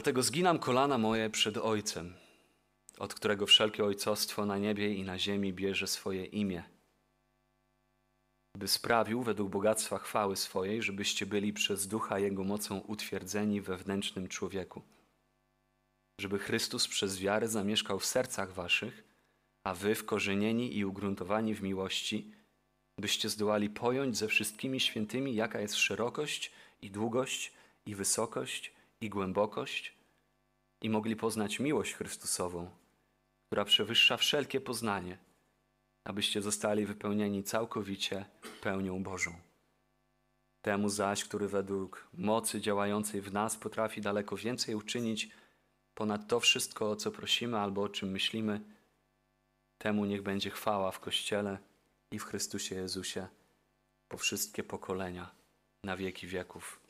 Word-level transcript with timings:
Dlatego 0.00 0.22
zginam 0.22 0.58
kolana 0.58 0.98
moje 0.98 1.30
przed 1.30 1.56
Ojcem, 1.56 2.14
od 2.98 3.14
którego 3.14 3.46
wszelkie 3.46 3.84
ojcostwo 3.84 4.46
na 4.46 4.58
niebie 4.58 4.94
i 4.94 5.02
na 5.02 5.18
ziemi 5.18 5.52
bierze 5.52 5.86
swoje 5.86 6.24
imię, 6.24 6.62
by 8.56 8.68
sprawił 8.68 9.22
według 9.22 9.50
bogactwa 9.50 9.98
chwały 9.98 10.36
swojej, 10.36 10.82
żebyście 10.82 11.26
byli 11.26 11.52
przez 11.52 11.88
ducha 11.88 12.18
Jego 12.18 12.44
mocą 12.44 12.78
utwierdzeni 12.78 13.60
we 13.60 13.76
wewnętrznym 13.76 14.28
człowieku, 14.28 14.82
żeby 16.20 16.38
Chrystus 16.38 16.88
przez 16.88 17.18
wiarę 17.18 17.48
zamieszkał 17.48 17.98
w 17.98 18.06
sercach 18.06 18.52
waszych, 18.52 19.04
a 19.64 19.74
wy 19.74 19.94
wkorzenieni 19.94 20.76
i 20.76 20.84
ugruntowani 20.84 21.54
w 21.54 21.62
miłości, 21.62 22.32
byście 22.98 23.28
zdołali 23.28 23.70
pojąć 23.70 24.16
ze 24.16 24.28
wszystkimi 24.28 24.80
świętymi, 24.80 25.34
jaka 25.34 25.60
jest 25.60 25.76
szerokość 25.76 26.52
i 26.82 26.90
długość 26.90 27.52
i 27.86 27.94
wysokość 27.94 28.79
i 29.00 29.10
głębokość, 29.10 29.94
i 30.82 30.90
mogli 30.90 31.16
poznać 31.16 31.60
miłość 31.60 31.94
Chrystusową, 31.94 32.70
która 33.46 33.64
przewyższa 33.64 34.16
wszelkie 34.16 34.60
poznanie, 34.60 35.18
abyście 36.04 36.42
zostali 36.42 36.86
wypełnieni 36.86 37.44
całkowicie 37.44 38.24
pełnią 38.60 39.02
Bożą. 39.02 39.34
Temu 40.62 40.88
zaś, 40.88 41.24
który 41.24 41.48
według 41.48 42.08
mocy 42.12 42.60
działającej 42.60 43.20
w 43.20 43.32
nas 43.32 43.56
potrafi 43.56 44.00
daleko 44.00 44.36
więcej 44.36 44.74
uczynić 44.74 45.30
ponad 45.94 46.28
to 46.28 46.40
wszystko, 46.40 46.90
o 46.90 46.96
co 46.96 47.10
prosimy 47.10 47.58
albo 47.58 47.82
o 47.82 47.88
czym 47.88 48.10
myślimy, 48.10 48.60
temu 49.78 50.04
niech 50.04 50.22
będzie 50.22 50.50
chwała 50.50 50.90
w 50.90 51.00
Kościele 51.00 51.58
i 52.12 52.18
w 52.18 52.24
Chrystusie 52.24 52.74
Jezusie 52.74 53.28
po 54.08 54.16
wszystkie 54.16 54.62
pokolenia, 54.62 55.30
na 55.84 55.96
wieki 55.96 56.26
wieków. 56.26 56.80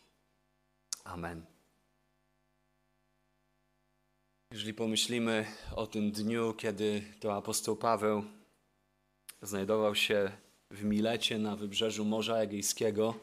Amen. 1.04 1.59
Jeżeli 4.52 4.74
pomyślimy 4.74 5.46
o 5.76 5.86
tym 5.86 6.10
dniu, 6.10 6.54
kiedy 6.54 7.02
to 7.20 7.36
apostoł 7.36 7.76
Paweł 7.76 8.24
znajdował 9.42 9.94
się 9.94 10.32
w 10.70 10.84
Milecie 10.84 11.38
na 11.38 11.56
wybrzeżu 11.56 12.04
Morza 12.04 12.36
Egejskiego, 12.36 13.14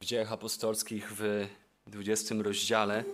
w 0.00 0.04
dziejach 0.04 0.32
apostolskich 0.32 1.12
w 1.12 1.46
20 1.86 2.34
rozdziale, 2.34 3.04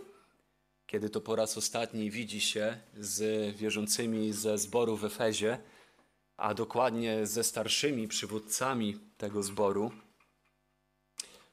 kiedy 0.87 1.11
to 1.11 1.21
po 1.21 1.37
raz 1.37 1.59
ostatni 1.59 2.11
widzi 2.11 2.41
się 2.41 2.81
z 2.97 3.57
wierzącymi 3.57 4.33
ze 4.33 4.59
zboru 4.59 4.97
w 4.97 5.05
Efezie, 5.05 5.59
a 6.37 6.55
dokładnie 6.55 7.27
ze 7.27 7.45
starszymi 7.45 8.09
przywódcami 8.09 8.99
tego 9.19 9.43
zboru, 9.43 9.91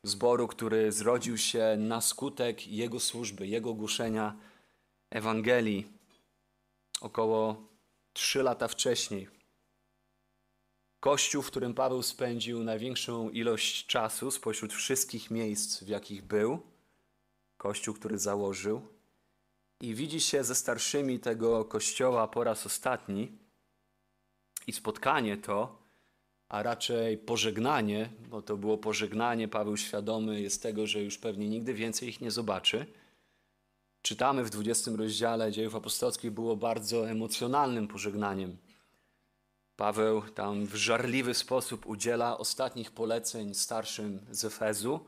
zboru, 0.04 0.48
który 0.48 0.92
zrodził 0.92 1.38
się 1.38 1.76
na 1.80 2.02
skutek 2.02 2.68
jego 2.68 3.00
służby, 3.00 3.48
jego 3.48 3.74
głoszenia 3.74 4.38
Ewangelii 5.10 5.88
około 7.02 7.68
trzy 8.14 8.44
lata 8.44 8.68
wcześniej. 8.68 9.28
Kościół, 11.00 11.42
w 11.42 11.48
którym 11.48 11.74
Paweł 11.74 12.04
spędził 12.04 12.64
największą 12.64 13.30
ilość 13.30 13.86
czasu 13.86 14.32
spośród 14.32 14.74
wszystkich 14.74 15.32
miejsc, 15.32 15.84
w 15.84 15.88
jakich 15.88 16.24
był. 16.24 16.60
Kościół, 17.58 17.94
który 17.94 18.18
założył. 18.18 18.88
I 19.82 19.96
widzi 19.96 20.22
się 20.22 20.44
ze 20.44 20.56
starszymi 20.56 21.20
tego 21.20 21.66
kościoła 21.66 22.28
po 22.28 22.44
raz 22.44 22.66
ostatni. 22.66 23.32
I 24.68 24.74
spotkanie 24.74 25.38
to, 25.38 25.78
a 26.50 26.64
raczej 26.64 27.18
pożegnanie, 27.18 28.10
bo 28.30 28.42
to 28.42 28.58
było 28.58 28.78
pożegnanie, 28.78 29.48
Paweł 29.48 29.78
świadomy 29.78 30.42
jest 30.42 30.64
tego, 30.64 30.88
że 30.88 31.04
już 31.04 31.18
pewnie 31.18 31.50
nigdy 31.50 31.74
więcej 31.74 32.10
ich 32.10 32.22
nie 32.22 32.32
zobaczy. 32.32 32.86
Czytamy 34.08 34.44
w 34.44 34.50
20 34.50 34.92
rozdziale 34.98 35.52
dziejów 35.52 35.76
apostolskich, 35.76 36.32
było 36.32 36.56
bardzo 36.56 37.10
emocjonalnym 37.10 37.88
pożegnaniem. 37.88 38.58
Paweł 39.76 40.22
tam 40.22 40.66
w 40.66 40.76
żarliwy 40.76 41.34
sposób 41.34 41.86
udziela 41.86 42.38
ostatnich 42.38 42.92
poleceń 42.92 43.54
starszym 43.54 44.26
z 44.32 44.46
Efezu, 44.46 45.06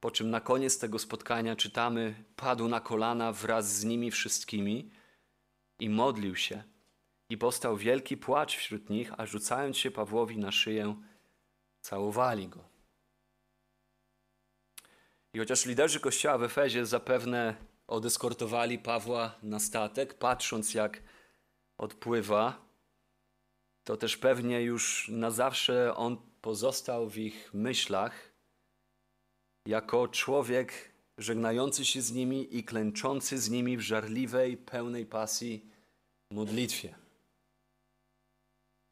po 0.00 0.10
czym 0.10 0.30
na 0.30 0.40
koniec 0.40 0.78
tego 0.78 0.98
spotkania 0.98 1.56
czytamy, 1.56 2.24
padł 2.36 2.68
na 2.68 2.80
kolana 2.80 3.32
wraz 3.32 3.72
z 3.72 3.84
nimi 3.84 4.10
wszystkimi 4.10 4.90
i 5.78 5.88
modlił 5.90 6.36
się. 6.36 6.62
I 7.30 7.38
powstał 7.38 7.76
wielki 7.76 8.16
płacz 8.16 8.56
wśród 8.56 8.90
nich, 8.90 9.12
a 9.16 9.26
rzucając 9.26 9.76
się 9.76 9.90
Pawłowi 9.90 10.38
na 10.38 10.52
szyję, 10.52 10.96
całowali 11.80 12.48
go. 12.48 12.64
I 15.34 15.38
chociaż 15.38 15.66
liderzy 15.66 16.00
kościoła 16.00 16.38
w 16.38 16.42
Efezie 16.42 16.86
zapewne 16.86 17.67
odeskortowali 17.88 18.78
Pawła 18.78 19.34
na 19.42 19.60
statek, 19.60 20.14
patrząc 20.14 20.74
jak 20.74 21.02
odpływa, 21.78 22.68
to 23.84 23.96
też 23.96 24.16
pewnie 24.16 24.62
już 24.62 25.08
na 25.08 25.30
zawsze 25.30 25.96
on 25.96 26.16
pozostał 26.40 27.08
w 27.08 27.18
ich 27.18 27.50
myślach 27.54 28.32
jako 29.66 30.08
człowiek 30.08 30.92
żegnający 31.18 31.84
się 31.84 32.02
z 32.02 32.12
nimi 32.12 32.56
i 32.56 32.64
klęczący 32.64 33.38
z 33.38 33.50
nimi 33.50 33.76
w 33.76 33.80
żarliwej, 33.80 34.56
pełnej 34.56 35.06
pasji 35.06 35.66
modlitwie. 36.30 36.94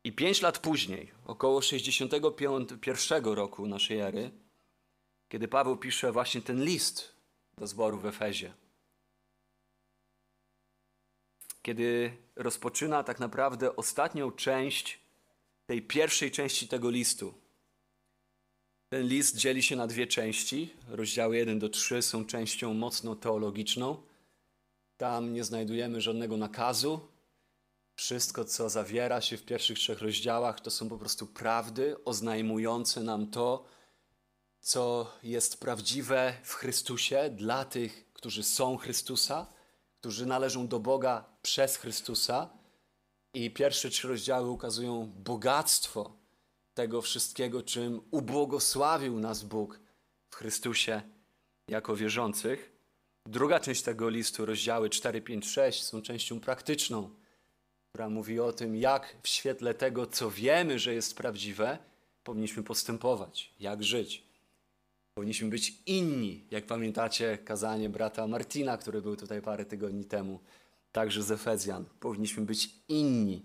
I 0.05 0.13
pięć 0.13 0.43
lat 0.43 0.59
później, 0.59 1.13
około 1.27 1.63
61 1.63 3.25
roku 3.25 3.67
naszej 3.67 4.01
ery, 4.01 4.31
kiedy 5.29 5.49
Paweł 5.49 5.77
pisze 5.77 6.13
właśnie 6.13 6.43
ten 6.43 6.65
list 6.65 7.17
do 7.59 7.67
zboru 7.67 7.99
w 7.99 8.07
Efezie, 8.07 8.53
kiedy 11.67 12.17
rozpoczyna 12.37 13.05
tak 13.05 13.21
naprawdę 13.21 13.77
ostatnią 13.77 14.33
część 14.33 15.01
tej 15.67 15.83
pierwszej 15.83 16.31
części 16.31 16.69
tego 16.69 16.91
listu. 16.91 17.35
Ten 18.89 19.07
list 19.07 19.37
dzieli 19.37 19.63
się 19.63 19.77
na 19.77 19.87
dwie 19.87 20.07
części. 20.07 20.75
Rozdziały 20.89 21.37
1 21.37 21.59
do 21.59 21.69
3 21.69 22.03
są 22.03 22.25
częścią 22.25 22.75
mocno 22.75 23.17
teologiczną. 23.17 24.03
Tam 24.97 25.33
nie 25.33 25.45
znajdujemy 25.45 26.01
żadnego 26.01 26.37
nakazu. 26.37 27.01
Wszystko, 27.95 28.45
co 28.45 28.69
zawiera 28.69 29.21
się 29.21 29.37
w 29.37 29.45
pierwszych 29.45 29.79
trzech 29.79 30.03
rozdziałach, 30.03 30.61
to 30.61 30.71
są 30.71 30.89
po 30.89 30.99
prostu 30.99 31.27
prawdy 31.27 32.05
oznajmujące 32.05 33.01
nam 33.01 33.31
to, 33.31 33.65
co 34.61 35.13
jest 35.23 35.61
prawdziwe 35.61 36.35
w 36.43 36.55
Chrystusie 36.55 37.31
dla 37.31 37.65
tych, 37.65 38.13
którzy 38.13 38.43
są 38.43 38.77
Chrystusa 38.77 39.56
którzy 40.01 40.27
należą 40.27 40.69
do 40.69 40.81
Boga 40.81 41.25
przez 41.43 41.77
Chrystusa. 41.77 42.51
I 43.35 43.51
pierwsze 43.51 43.91
trzy 43.91 44.09
rozdziały 44.09 44.51
ukazują 44.51 45.13
bogactwo 45.17 46.17
tego 46.75 47.03
wszystkiego, 47.03 47.63
czym 47.63 48.01
ubłogosławił 48.11 49.21
nas 49.21 49.43
Bóg 49.43 49.81
w 50.31 50.37
Chrystusie 50.37 51.03
jako 51.69 51.97
wierzących. 51.97 52.73
Druga 53.27 53.61
część 53.61 53.83
tego 53.83 54.09
listu, 54.09 54.47
rozdziały 54.47 54.91
4, 54.91 55.23
5, 55.23 55.51
6, 55.51 55.83
są 55.83 56.03
częścią 56.03 56.41
praktyczną, 56.41 57.11
która 57.89 58.09
mówi 58.09 58.41
o 58.41 58.53
tym, 58.53 58.77
jak 58.77 59.17
w 59.23 59.29
świetle 59.29 59.75
tego, 59.75 60.07
co 60.07 60.31
wiemy, 60.31 60.79
że 60.79 60.95
jest 60.95 61.17
prawdziwe, 61.17 61.79
powinniśmy 62.25 62.63
postępować, 62.63 63.55
jak 63.61 63.85
żyć. 63.85 64.26
Powinniśmy 65.17 65.49
być 65.49 65.75
inni. 65.87 66.45
Jak 66.51 66.67
pamiętacie 66.67 67.39
kazanie 67.39 67.89
brata 67.89 68.27
Martina, 68.27 68.77
który 68.77 69.03
był 69.03 69.17
tutaj 69.17 69.43
parę 69.43 69.65
tygodni 69.65 70.05
temu, 70.05 70.41
także 70.93 71.23
z 71.23 71.31
Efezjan. 71.31 71.85
Powinniśmy 72.01 72.45
być 72.45 72.71
inni 72.89 73.43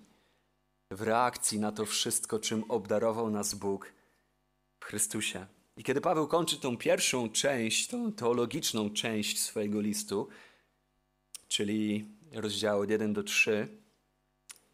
w 0.91 1.01
reakcji 1.01 1.59
na 1.59 1.71
to 1.71 1.85
wszystko, 1.85 2.39
czym 2.39 2.63
obdarował 2.71 3.29
nas 3.29 3.55
Bóg 3.55 3.93
w 4.79 4.85
Chrystusie. 4.85 5.45
I 5.77 5.83
kiedy 5.83 6.01
Paweł 6.01 6.27
kończy 6.27 6.57
tą 6.57 6.77
pierwszą 6.77 7.29
część, 7.29 7.87
tą 7.87 8.13
teologiczną 8.13 8.89
część 8.89 9.41
swojego 9.41 9.81
listu, 9.81 10.27
czyli 11.47 12.05
rozdziały 12.31 12.87
1 12.87 13.13
do 13.13 13.23
3, 13.23 13.67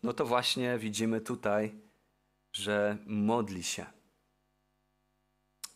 no 0.04 0.14
to 0.14 0.26
właśnie 0.26 0.78
widzimy 0.78 1.22
tutaj, 1.22 1.76
że 2.54 2.98
modli 3.06 3.64
się 3.64 3.97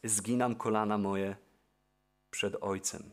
zginam 0.04 0.56
kolana 0.56 0.98
moje 0.98 1.36
przed 2.32 2.56
Ojcem. 2.62 3.04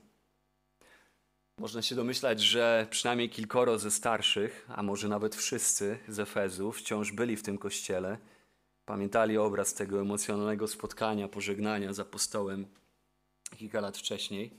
Można 1.59 1.83
się 1.83 1.95
domyślać, 1.95 2.41
że 2.41 2.87
przynajmniej 2.91 3.31
kilkoro 3.31 3.79
ze 3.79 3.91
starszych, 3.91 4.67
a 4.69 4.83
może 4.83 5.09
nawet 5.09 5.37
wszyscy 5.37 5.99
z 6.09 6.19
Efezu 6.19 6.73
wciąż 6.73 7.13
byli 7.13 7.37
w 7.37 7.43
tym 7.43 7.59
kościele, 7.59 8.19
pamiętali 8.85 9.39
obraz 9.39 9.75
tego 9.75 10.01
emocjonalnego 10.01 10.69
spotkania, 10.69 11.29
pożegnania 11.29 11.93
z 11.93 12.01
apostołem 12.01 12.67
kilka 13.57 13.81
lat 13.81 13.99
wcześniej. 13.99 14.51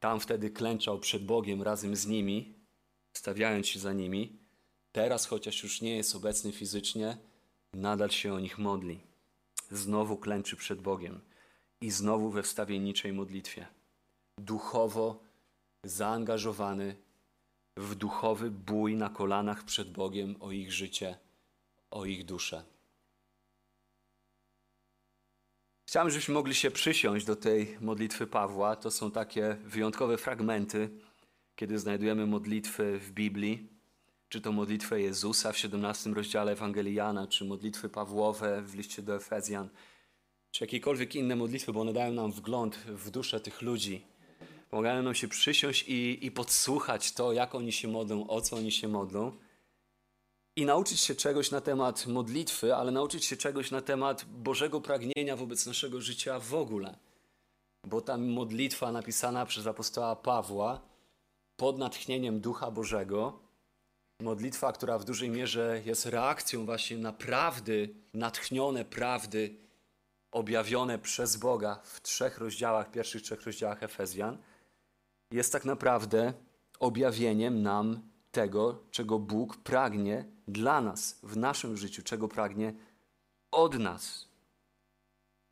Tam 0.00 0.20
wtedy 0.20 0.50
klęczał 0.50 0.98
przed 0.98 1.24
Bogiem 1.24 1.62
razem 1.62 1.96
z 1.96 2.06
nimi, 2.06 2.54
stawiając 3.12 3.68
się 3.68 3.80
za 3.80 3.92
nimi. 3.92 4.38
Teraz, 4.92 5.26
chociaż 5.26 5.62
już 5.62 5.80
nie 5.80 5.96
jest 5.96 6.16
obecny 6.16 6.52
fizycznie, 6.52 7.16
nadal 7.72 8.10
się 8.10 8.34
o 8.34 8.40
nich 8.40 8.58
modli. 8.58 9.00
Znowu 9.70 10.16
klęczy 10.16 10.56
przed 10.56 10.80
Bogiem 10.80 11.20
i 11.82 11.90
znowu 11.90 12.30
we 12.30 12.42
wstawienniczej 12.42 13.12
modlitwie. 13.12 13.66
Duchowo 14.38 15.22
zaangażowany 15.84 16.96
w 17.76 17.94
duchowy 17.94 18.50
bój 18.50 18.96
na 18.96 19.08
kolanach 19.08 19.64
przed 19.64 19.92
Bogiem 19.92 20.36
o 20.40 20.52
ich 20.52 20.72
życie, 20.72 21.18
o 21.90 22.04
ich 22.04 22.24
duszę. 22.24 22.64
Chciałem, 25.88 26.10
żebyśmy 26.10 26.34
mogli 26.34 26.54
się 26.54 26.70
przysiąść 26.70 27.26
do 27.26 27.36
tej 27.36 27.76
modlitwy 27.80 28.26
Pawła. 28.26 28.76
To 28.76 28.90
są 28.90 29.10
takie 29.10 29.56
wyjątkowe 29.64 30.18
fragmenty, 30.18 30.90
kiedy 31.56 31.78
znajdujemy 31.78 32.26
modlitwy 32.26 32.98
w 32.98 33.12
Biblii, 33.12 33.68
czy 34.28 34.40
to 34.40 34.52
modlitwę 34.52 35.00
Jezusa 35.00 35.52
w 35.52 35.58
17 35.58 36.10
rozdziale 36.10 36.52
Ewangelii 36.52 36.94
Jana, 36.94 37.26
czy 37.26 37.44
modlitwy 37.44 37.88
Pawłowe 37.88 38.62
w 38.62 38.74
liście 38.74 39.02
do 39.02 39.16
Efezjan, 39.16 39.68
czy 40.52 40.64
jakiekolwiek 40.64 41.14
inne 41.14 41.36
modlitwy, 41.36 41.72
bo 41.72 41.80
one 41.80 41.92
dają 41.92 42.12
nam 42.12 42.32
wgląd 42.32 42.76
w 42.76 43.10
duszę 43.10 43.40
tych 43.40 43.62
ludzi. 43.62 44.06
Pomagają 44.70 45.02
nam 45.02 45.14
się 45.14 45.28
przysiąść 45.28 45.84
i, 45.88 46.26
i 46.26 46.30
podsłuchać 46.30 47.12
to, 47.12 47.32
jak 47.32 47.54
oni 47.54 47.72
się 47.72 47.88
modlą, 47.88 48.26
o 48.28 48.40
co 48.40 48.56
oni 48.56 48.72
się 48.72 48.88
modlą. 48.88 49.32
I 50.56 50.64
nauczyć 50.64 51.00
się 51.00 51.14
czegoś 51.14 51.50
na 51.50 51.60
temat 51.60 52.06
modlitwy, 52.06 52.74
ale 52.74 52.90
nauczyć 52.92 53.24
się 53.24 53.36
czegoś 53.36 53.70
na 53.70 53.80
temat 53.80 54.24
Bożego 54.24 54.80
pragnienia 54.80 55.36
wobec 55.36 55.66
naszego 55.66 56.00
życia 56.00 56.38
w 56.38 56.54
ogóle. 56.54 56.98
Bo 57.86 58.00
ta 58.00 58.18
modlitwa 58.18 58.92
napisana 58.92 59.46
przez 59.46 59.66
apostoła 59.66 60.16
Pawła 60.16 60.80
pod 61.56 61.78
natchnieniem 61.78 62.40
Ducha 62.40 62.70
Bożego, 62.70 63.38
modlitwa, 64.20 64.72
która 64.72 64.98
w 64.98 65.04
dużej 65.04 65.30
mierze 65.30 65.82
jest 65.84 66.06
reakcją 66.06 66.66
właśnie 66.66 66.98
na 66.98 67.12
prawdy, 67.12 67.94
natchnione 68.14 68.84
prawdy 68.84 69.62
objawione 70.32 70.98
przez 70.98 71.36
Boga 71.36 71.80
w 71.84 72.00
trzech 72.00 72.38
rozdziałach, 72.38 72.90
pierwszych 72.90 73.22
trzech 73.22 73.42
rozdziałach 73.42 73.82
Efezjan, 73.82 74.38
jest 75.30 75.52
tak 75.52 75.64
naprawdę 75.64 76.32
objawieniem 76.80 77.62
nam 77.62 78.02
tego, 78.32 78.78
czego 78.90 79.18
Bóg 79.18 79.56
pragnie 79.56 80.24
dla 80.48 80.80
nas 80.80 81.18
w 81.22 81.36
naszym 81.36 81.76
życiu, 81.76 82.02
czego 82.02 82.28
pragnie 82.28 82.74
od 83.50 83.78
nas. 83.78 84.28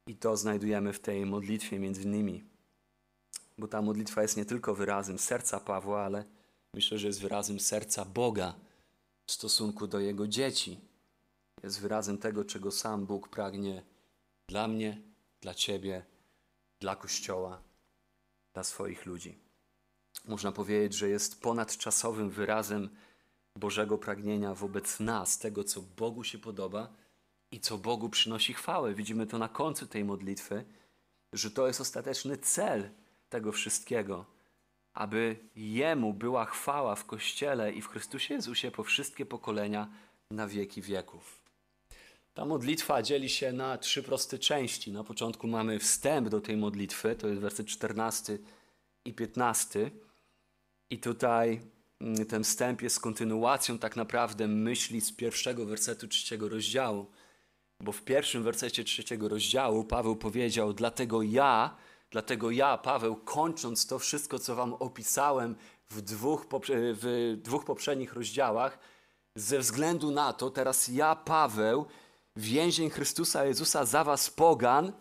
I 0.07 0.17
to 0.17 0.37
znajdujemy 0.37 0.93
w 0.93 1.01
tej 1.01 1.27
modlitwie 1.27 1.79
między 1.79 2.03
innymi. 2.03 2.45
Bo 3.59 3.69
ta 3.69 3.83
modlitwa 3.83 4.23
jest 4.23 4.37
nie 4.37 4.45
tylko 4.45 4.75
wyrazem 4.75 5.19
serca 5.19 5.61
Pawła, 5.61 6.03
ale 6.03 6.25
myślę, 6.75 6.99
że 6.99 7.07
jest 7.07 7.21
wyrazem 7.21 7.61
serca 7.61 8.05
Boga 8.05 8.55
w 9.27 9.33
stosunku 9.33 9.87
do 9.87 10.01
Jego 10.01 10.29
dzieci. 10.29 10.81
Jest 11.63 11.81
wyrazem 11.81 12.19
tego, 12.19 12.45
czego 12.45 12.71
sam 12.71 13.07
Bóg 13.07 13.29
pragnie 13.29 13.83
dla 14.51 14.69
mnie, 14.69 15.03
dla 15.41 15.55
Ciebie, 15.55 16.05
dla 16.81 16.97
Kościoła, 16.97 17.63
dla 18.55 18.65
swoich 18.65 19.07
ludzi. 19.07 19.39
Można 20.25 20.53
powiedzieć, 20.53 20.95
że 20.95 21.09
jest 21.09 21.43
ponadczasowym 21.43 22.31
wyrazem 22.31 22.89
Bożego 23.57 23.99
pragnienia 23.99 24.55
wobec 24.55 25.01
nas, 25.01 25.39
tego, 25.39 25.65
co 25.65 25.83
Bogu 25.83 26.25
się 26.25 26.39
podoba 26.39 26.95
i 27.51 27.61
co 27.61 27.79
Bogu 27.79 28.09
przynosi 28.09 28.55
chwałę. 28.55 28.95
Widzimy 28.95 29.27
to 29.27 29.39
na 29.39 29.49
końcu 29.49 29.87
tej 29.87 30.05
modlitwy, 30.05 30.65
że 31.33 31.51
to 31.51 31.67
jest 31.67 31.81
ostateczny 31.81 32.39
cel 32.39 32.91
tego 33.29 33.53
wszystkiego, 33.53 34.27
aby 34.95 35.37
Jemu 35.57 36.15
była 36.15 36.45
chwała 36.45 36.95
w 36.95 37.05
Kościele 37.05 37.73
i 37.73 37.83
w 37.83 37.89
Chrystusie 37.89 38.35
Jezusie 38.35 38.71
po 38.71 38.85
wszystkie 38.85 39.27
pokolenia 39.27 39.89
na 40.31 40.47
wieki 40.47 40.83
wieków. 40.83 41.40
Ta 42.35 42.45
modlitwa 42.45 43.03
dzieli 43.03 43.29
się 43.29 43.53
na 43.53 43.79
trzy 43.79 44.03
proste 44.03 44.39
części. 44.39 44.93
Na 44.93 45.05
początku 45.05 45.47
mamy 45.47 45.79
wstęp 45.79 46.29
do 46.29 46.41
tej 46.41 46.57
modlitwy, 46.57 47.17
to 47.17 47.29
jest 47.29 47.41
werset 47.41 47.67
14 47.67 48.39
i 49.05 49.15
15. 49.15 49.91
I 50.91 50.99
tutaj 50.99 51.61
mm, 52.01 52.27
ten 52.27 52.45
wstęp 52.45 52.83
jest 52.83 53.01
kontynuacją 53.01 53.79
tak 53.79 53.97
naprawdę 53.97 54.49
myśli 54.49 55.01
z 55.01 55.13
pierwszego 55.13 55.67
wersetu 55.67 56.09
trzeciego 56.09 56.49
rozdziału. 56.49 57.07
Bo 57.81 57.93
w 57.93 58.03
pierwszym 58.03 58.43
wersecie 58.43 58.85
trzeciego 58.85 59.29
rozdziału 59.29 59.85
Paweł 59.85 60.17
powiedział: 60.17 60.73
Dlatego 60.73 61.23
ja, 61.23 61.77
dlatego 62.11 62.51
ja, 62.51 62.79
Paweł, 62.79 63.17
kończąc 63.17 63.87
to 63.87 63.99
wszystko, 63.99 64.39
co 64.39 64.55
wam 64.55 64.75
opisałem 64.75 65.57
w 65.91 66.03
dwóch, 66.03 66.47
w 66.73 67.37
dwóch 67.43 67.65
poprzednich 67.65 68.13
rozdziałach, 68.13 68.79
ze 69.35 69.59
względu 69.59 70.11
na 70.11 70.33
to, 70.33 70.51
teraz 70.51 70.89
ja, 70.89 71.17
Paweł, 71.17 71.87
więzień 72.37 72.91
Chrystusa 72.91 73.45
Jezusa 73.45 73.85
za 73.85 74.05
was 74.05 74.31
pogan. 74.31 74.93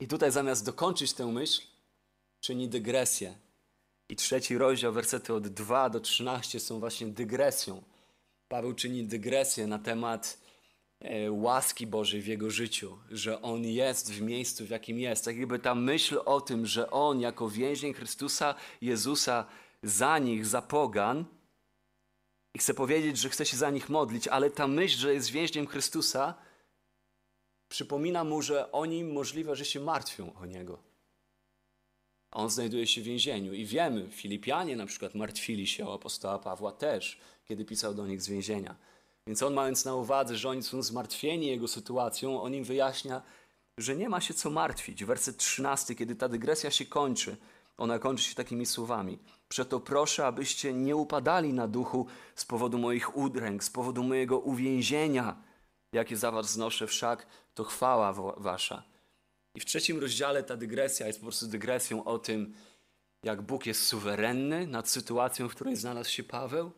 I 0.00 0.08
tutaj 0.08 0.32
zamiast 0.32 0.64
dokończyć 0.64 1.12
tę 1.12 1.26
myśl, 1.26 1.62
czyni 2.40 2.68
dygresję. 2.68 3.34
I 4.08 4.16
trzeci 4.16 4.58
rozdział, 4.58 4.92
wersety 4.92 5.34
od 5.34 5.48
2 5.48 5.90
do 5.90 6.00
13 6.00 6.60
są 6.60 6.80
właśnie 6.80 7.06
dygresją. 7.06 7.82
Paweł 8.48 8.74
czyni 8.74 9.04
dygresję 9.04 9.66
na 9.66 9.78
temat 9.78 10.38
e, 11.00 11.32
łaski 11.32 11.86
Bożej 11.86 12.22
w 12.22 12.26
jego 12.26 12.50
życiu, 12.50 12.98
że 13.10 13.42
on 13.42 13.64
jest 13.64 14.12
w 14.12 14.20
miejscu, 14.20 14.66
w 14.66 14.70
jakim 14.70 14.98
jest. 14.98 15.24
Tak 15.24 15.36
jakby 15.36 15.58
ta 15.58 15.74
myśl 15.74 16.20
o 16.24 16.40
tym, 16.40 16.66
że 16.66 16.90
on 16.90 17.20
jako 17.20 17.48
więzień 17.48 17.94
Chrystusa 17.94 18.54
Jezusa 18.80 19.46
za 19.82 20.18
nich, 20.18 20.46
za 20.46 20.62
pogan, 20.62 21.24
i 22.58 22.60
chce 22.60 22.74
powiedzieć, 22.74 23.18
że 23.18 23.28
chce 23.28 23.46
się 23.46 23.56
za 23.56 23.70
nich 23.70 23.88
modlić, 23.88 24.28
ale 24.28 24.50
ta 24.50 24.68
myśl, 24.68 24.98
że 24.98 25.14
jest 25.14 25.30
więźniem 25.30 25.66
Chrystusa, 25.66 26.34
przypomina 27.68 28.24
mu, 28.24 28.42
że 28.42 28.72
oni 28.72 29.04
możliwe, 29.04 29.56
że 29.56 29.64
się 29.64 29.80
martwią 29.80 30.34
o 30.34 30.46
niego. 30.46 30.78
On 32.30 32.50
znajduje 32.50 32.86
się 32.86 33.00
w 33.00 33.04
więzieniu 33.04 33.52
i 33.52 33.64
wiemy, 33.64 34.10
Filipianie 34.10 34.76
na 34.76 34.86
przykład 34.86 35.14
martwili 35.14 35.66
się 35.66 35.88
o 35.88 35.94
apostoła 35.94 36.38
Pawła 36.38 36.72
też, 36.72 37.20
kiedy 37.44 37.64
pisał 37.64 37.94
do 37.94 38.06
nich 38.06 38.22
z 38.22 38.28
więzienia. 38.28 38.76
Więc 39.26 39.42
on 39.42 39.54
mając 39.54 39.84
na 39.84 39.94
uwadze, 39.94 40.36
że 40.36 40.48
oni 40.48 40.62
są 40.62 40.82
zmartwieni 40.82 41.46
jego 41.46 41.68
sytuacją, 41.68 42.42
on 42.42 42.54
im 42.54 42.64
wyjaśnia, 42.64 43.22
że 43.78 43.96
nie 43.96 44.08
ma 44.08 44.20
się 44.20 44.34
co 44.34 44.50
martwić. 44.50 45.04
Werset 45.04 45.36
13, 45.36 45.94
kiedy 45.94 46.16
ta 46.16 46.28
dygresja 46.28 46.70
się 46.70 46.86
kończy, 46.86 47.36
ona 47.78 47.98
kończy 47.98 48.24
się 48.24 48.34
takimi 48.34 48.66
słowami. 48.66 49.18
Przeto 49.48 49.80
proszę, 49.80 50.26
abyście 50.26 50.72
nie 50.72 50.96
upadali 50.96 51.52
na 51.52 51.68
duchu 51.68 52.06
z 52.34 52.44
powodu 52.44 52.78
moich 52.78 53.16
udręk, 53.16 53.64
z 53.64 53.70
powodu 53.70 54.02
mojego 54.02 54.38
uwięzienia, 54.38 55.42
jakie 55.92 56.16
za 56.16 56.30
was 56.30 56.52
znoszę 56.52 56.86
wszak, 56.86 57.26
to 57.54 57.64
chwała 57.64 58.12
wasza. 58.36 58.82
I 59.54 59.60
w 59.60 59.64
trzecim 59.64 60.00
rozdziale 60.00 60.42
ta 60.42 60.56
dygresja 60.56 61.06
jest 61.06 61.18
po 61.18 61.26
prostu 61.26 61.46
dygresją 61.46 62.04
o 62.04 62.18
tym, 62.18 62.54
jak 63.22 63.42
Bóg 63.42 63.66
jest 63.66 63.86
suwerenny 63.86 64.66
nad 64.66 64.88
sytuacją, 64.88 65.48
w 65.48 65.54
której 65.54 65.76
znalazł 65.76 66.10
się 66.10 66.22
Paweł, 66.22 66.72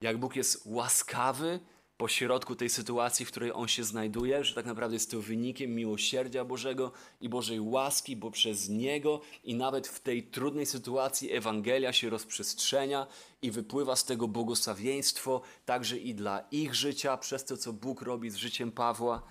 jak 0.00 0.18
Bóg 0.18 0.36
jest 0.36 0.62
łaskawy 0.66 1.60
pośrodku 1.96 2.56
tej 2.56 2.70
sytuacji, 2.70 3.26
w 3.26 3.28
której 3.28 3.52
on 3.52 3.68
się 3.68 3.84
znajduje, 3.84 4.44
że 4.44 4.54
tak 4.54 4.66
naprawdę 4.66 4.96
jest 4.96 5.10
to 5.10 5.20
wynikiem 5.20 5.74
miłosierdzia 5.74 6.44
Bożego 6.44 6.92
i 7.20 7.28
Bożej 7.28 7.60
łaski, 7.60 8.16
bo 8.16 8.30
przez 8.30 8.68
Niego 8.68 9.20
i 9.44 9.54
nawet 9.54 9.88
w 9.88 10.00
tej 10.00 10.22
trudnej 10.22 10.66
sytuacji 10.66 11.32
Ewangelia 11.32 11.92
się 11.92 12.10
rozprzestrzenia 12.10 13.06
i 13.42 13.50
wypływa 13.50 13.96
z 13.96 14.04
tego 14.04 14.28
błogosławieństwo 14.28 15.42
także 15.64 15.98
i 15.98 16.14
dla 16.14 16.44
ich 16.50 16.74
życia, 16.74 17.16
przez 17.16 17.44
to, 17.44 17.56
co 17.56 17.72
Bóg 17.72 18.02
robi 18.02 18.30
z 18.30 18.36
życiem 18.36 18.72
Pawła. 18.72 19.22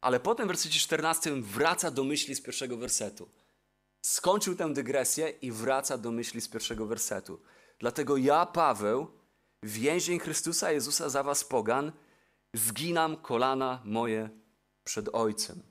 Ale 0.00 0.20
potem 0.20 0.46
w 0.46 0.48
wersecie 0.48 0.80
14 0.80 1.42
wraca 1.42 1.90
do 1.90 2.04
myśli 2.04 2.34
z 2.34 2.40
pierwszego 2.40 2.76
wersetu. 2.76 3.28
Skończył 4.00 4.54
tę 4.54 4.72
dygresję 4.72 5.28
i 5.28 5.52
wraca 5.52 5.98
do 5.98 6.12
myśli 6.12 6.40
z 6.40 6.48
pierwszego 6.48 6.86
wersetu. 6.86 7.40
Dlatego 7.78 8.16
ja, 8.16 8.46
Paweł, 8.46 9.06
więzień 9.62 10.18
Chrystusa 10.18 10.72
Jezusa 10.72 11.08
za 11.08 11.22
was 11.22 11.44
pogan, 11.44 11.92
zginam 12.54 13.16
kolana 13.16 13.82
moje 13.84 14.30
przed 14.84 15.08
Ojcem. 15.12 15.62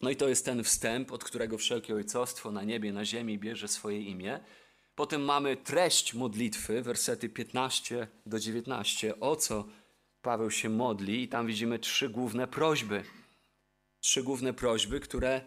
No 0.00 0.10
i 0.10 0.16
to 0.16 0.28
jest 0.28 0.44
ten 0.44 0.64
wstęp, 0.64 1.12
od 1.12 1.24
którego 1.24 1.58
wszelkie 1.58 1.94
ojcostwo 1.94 2.52
na 2.52 2.62
niebie, 2.62 2.92
na 2.92 3.04
ziemi 3.04 3.38
bierze 3.38 3.68
swoje 3.68 4.00
imię. 4.00 4.40
Potem 4.94 5.24
mamy 5.24 5.56
treść 5.56 6.14
modlitwy, 6.14 6.82
wersety 6.82 7.28
15 7.28 8.08
do 8.26 8.38
19, 8.38 9.20
o 9.20 9.36
co 9.36 9.68
Paweł 10.22 10.50
się 10.50 10.68
modli, 10.68 11.22
i 11.22 11.28
tam 11.28 11.46
widzimy 11.46 11.78
trzy 11.78 12.08
główne 12.08 12.46
prośby. 12.46 13.04
Trzy 14.00 14.22
główne 14.22 14.52
prośby, 14.52 15.00
które 15.00 15.40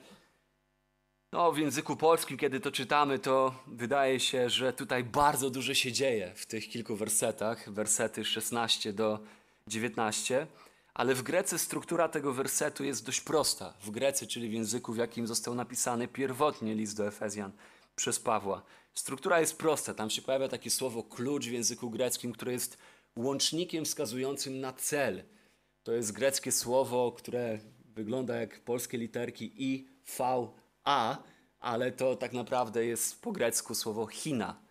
no, 1.31 1.51
w 1.51 1.57
języku 1.57 1.95
polskim, 1.95 2.37
kiedy 2.37 2.59
to 2.59 2.71
czytamy, 2.71 3.19
to 3.19 3.55
wydaje 3.67 4.19
się, 4.19 4.49
że 4.49 4.73
tutaj 4.73 5.03
bardzo 5.03 5.49
dużo 5.49 5.73
się 5.73 5.91
dzieje 5.91 6.33
w 6.35 6.45
tych 6.45 6.69
kilku 6.69 6.95
wersetach, 6.95 7.69
wersety 7.69 8.25
16 8.25 8.93
do 8.93 9.19
19, 9.67 10.47
ale 10.93 11.15
w 11.15 11.23
Grece 11.23 11.59
struktura 11.59 12.09
tego 12.09 12.33
wersetu 12.33 12.83
jest 12.83 13.05
dość 13.05 13.21
prosta. 13.21 13.73
W 13.81 13.91
Grece, 13.91 14.27
czyli 14.27 14.49
w 14.49 14.53
języku, 14.53 14.93
w 14.93 14.97
jakim 14.97 15.27
został 15.27 15.55
napisany 15.55 16.07
pierwotnie 16.07 16.75
list 16.75 16.97
do 16.97 17.07
Efezjan 17.07 17.51
przez 17.95 18.19
Pawła. 18.19 18.61
Struktura 18.93 19.39
jest 19.39 19.57
prosta. 19.57 19.93
Tam 19.93 20.09
się 20.09 20.21
pojawia 20.21 20.47
takie 20.47 20.69
słowo 20.69 21.03
klucz 21.03 21.45
w 21.45 21.51
języku 21.51 21.89
greckim, 21.89 22.31
które 22.31 22.51
jest 22.51 22.77
łącznikiem 23.15 23.85
wskazującym 23.85 24.59
na 24.59 24.73
cel. 24.73 25.23
To 25.83 25.91
jest 25.91 26.11
greckie 26.11 26.51
słowo, 26.51 27.11
które 27.11 27.59
wygląda 27.85 28.35
jak 28.35 28.59
polskie 28.59 28.97
literki 28.97 29.51
I, 29.57 29.87
V, 30.17 30.47
a, 30.89 31.17
ale 31.59 31.91
to 31.91 32.15
tak 32.15 32.33
naprawdę 32.33 32.85
jest 32.85 33.21
po 33.21 33.31
grecku 33.31 33.75
słowo 33.75 34.07
china. 34.07 34.61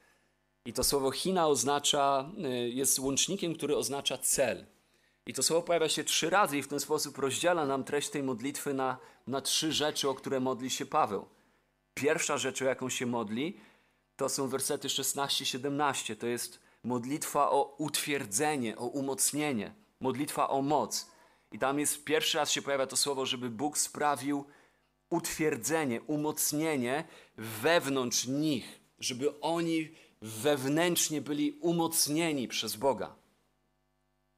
I 0.65 0.73
to 0.73 0.85
słowo 0.85 1.11
china 1.11 1.49
oznacza, 1.49 2.31
y, 2.45 2.69
jest 2.69 2.99
łącznikiem, 2.99 3.55
który 3.55 3.77
oznacza 3.77 4.19
cel. 4.19 4.67
I 5.27 5.35
to 5.35 5.43
słowo 5.43 5.63
pojawia 5.63 5.89
się 5.89 6.05
trzy 6.05 6.31
razy 6.31 6.59
i 6.59 6.63
w 6.63 6.69
ten 6.69 6.81
sposób 6.81 7.19
rozdziela 7.19 7.67
nam 7.67 7.85
treść 7.85 8.09
tej 8.09 8.23
modlitwy 8.23 8.75
na, 8.75 8.99
na 9.27 9.41
trzy 9.41 9.73
rzeczy, 9.73 10.09
o 10.09 10.15
które 10.15 10.41
modli 10.41 10.71
się 10.71 10.87
Paweł. 10.87 11.29
Pierwsza 11.95 12.39
rzecz, 12.39 12.63
o 12.63 12.65
jaką 12.65 12.89
się 12.89 13.07
modli, 13.07 13.61
to 14.17 14.29
są 14.29 14.49
wersety 14.49 14.89
16-17. 14.89 16.17
To 16.17 16.27
jest 16.27 16.61
modlitwa 16.85 17.51
o 17.51 17.75
utwierdzenie, 17.79 18.79
o 18.79 18.87
umocnienie, 18.87 19.75
modlitwa 20.01 20.49
o 20.49 20.63
moc. 20.63 21.11
I 21.53 21.59
tam 21.59 21.79
jest 21.79 22.05
pierwszy 22.05 22.39
raz 22.39 22.51
się 22.51 22.63
pojawia 22.63 22.87
to 22.87 22.97
słowo, 22.97 23.27
żeby 23.27 23.51
Bóg 23.51 23.79
sprawił 23.79 24.45
utwierdzenie, 25.11 26.01
umocnienie 26.01 27.05
wewnątrz 27.37 28.27
nich, 28.27 28.81
żeby 28.99 29.41
oni 29.41 29.89
wewnętrznie 30.23 31.21
byli 31.21 31.53
umocnieni 31.53 32.49
przez 32.49 32.77
Boga. 32.77 33.15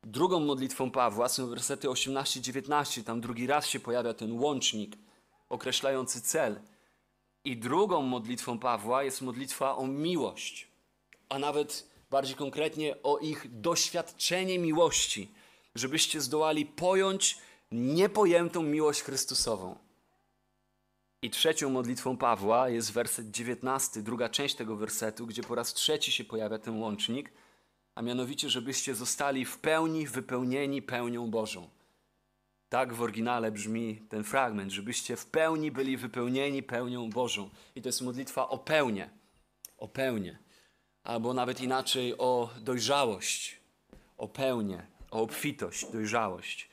Drugą 0.03 0.41
modlitwą 0.41 0.91
Pawła 0.91 1.29
są 1.29 1.47
wersety 1.47 1.89
18-19. 1.89 3.05
Tam 3.05 3.21
drugi 3.21 3.47
raz 3.47 3.67
się 3.67 3.81
pojawia 3.81 4.15
ten 4.15 4.33
łącznik 4.33 4.97
określający 5.49 6.23
cel. 6.23 6.61
I 7.45 7.57
drugą 7.57 8.03
modlitwą 8.03 8.59
Pawła 8.59 9.03
jest 9.03 9.23
modlitwa 9.23 9.77
o 9.77 9.87
miłość, 9.87 10.69
a 11.29 11.39
nawet 11.39 11.91
bardziej 12.11 12.37
konkretnie 12.37 13.03
o 13.03 13.19
ich 13.19 13.61
doświadczenie 13.61 14.59
miłości, 14.59 15.31
żebyście 15.75 16.21
zdołali 16.21 16.67
pojąć 16.67 17.39
niepojętą 17.73 18.63
miłość 18.63 19.03
Chrystusową. 19.03 19.77
I 21.23 21.31
trzecią 21.31 21.71
modlitwą 21.71 22.17
Pawła 22.17 22.69
jest 22.69 22.93
werset 22.93 23.31
19, 23.31 24.03
druga 24.03 24.29
część 24.29 24.55
tego 24.55 24.77
wersetu, 24.77 25.27
gdzie 25.27 25.43
po 25.43 25.55
raz 25.55 25.75
trzeci 25.75 26.13
się 26.13 26.25
pojawia 26.25 26.59
ten 26.59 26.79
łącznik, 26.79 27.33
a 27.95 28.03
mianowicie, 28.03 28.51
żebyście 28.51 28.95
zostali 28.95 29.45
w 29.45 29.59
pełni 29.59 30.07
wypełnieni 30.07 30.83
pełnią 30.83 31.31
Bożą. 31.31 31.69
Tak 32.69 32.95
w 32.95 33.03
oryginale 33.03 33.53
brzmi 33.53 34.03
ten 34.09 34.25
fragment, 34.25 34.73
żebyście 34.73 35.17
w 35.17 35.27
pełni 35.27 35.71
byli 35.71 35.97
wypełnieni 35.97 36.63
pełnią 36.63 37.11
Bożą. 37.11 37.51
I 37.75 37.83
to 37.83 37.89
jest 37.89 38.03
modlitwa 38.03 38.49
o 38.49 38.59
pełnię, 38.59 39.11
o 39.79 39.89
pełnię, 39.89 40.39
albo 41.05 41.35
nawet 41.35 41.61
inaczej 41.61 42.19
o 42.19 42.51
dojrzałość, 42.61 43.61
o 44.19 44.29
pełnię, 44.29 44.87
o 45.11 45.23
obfitość, 45.23 45.93
dojrzałość. 45.93 46.69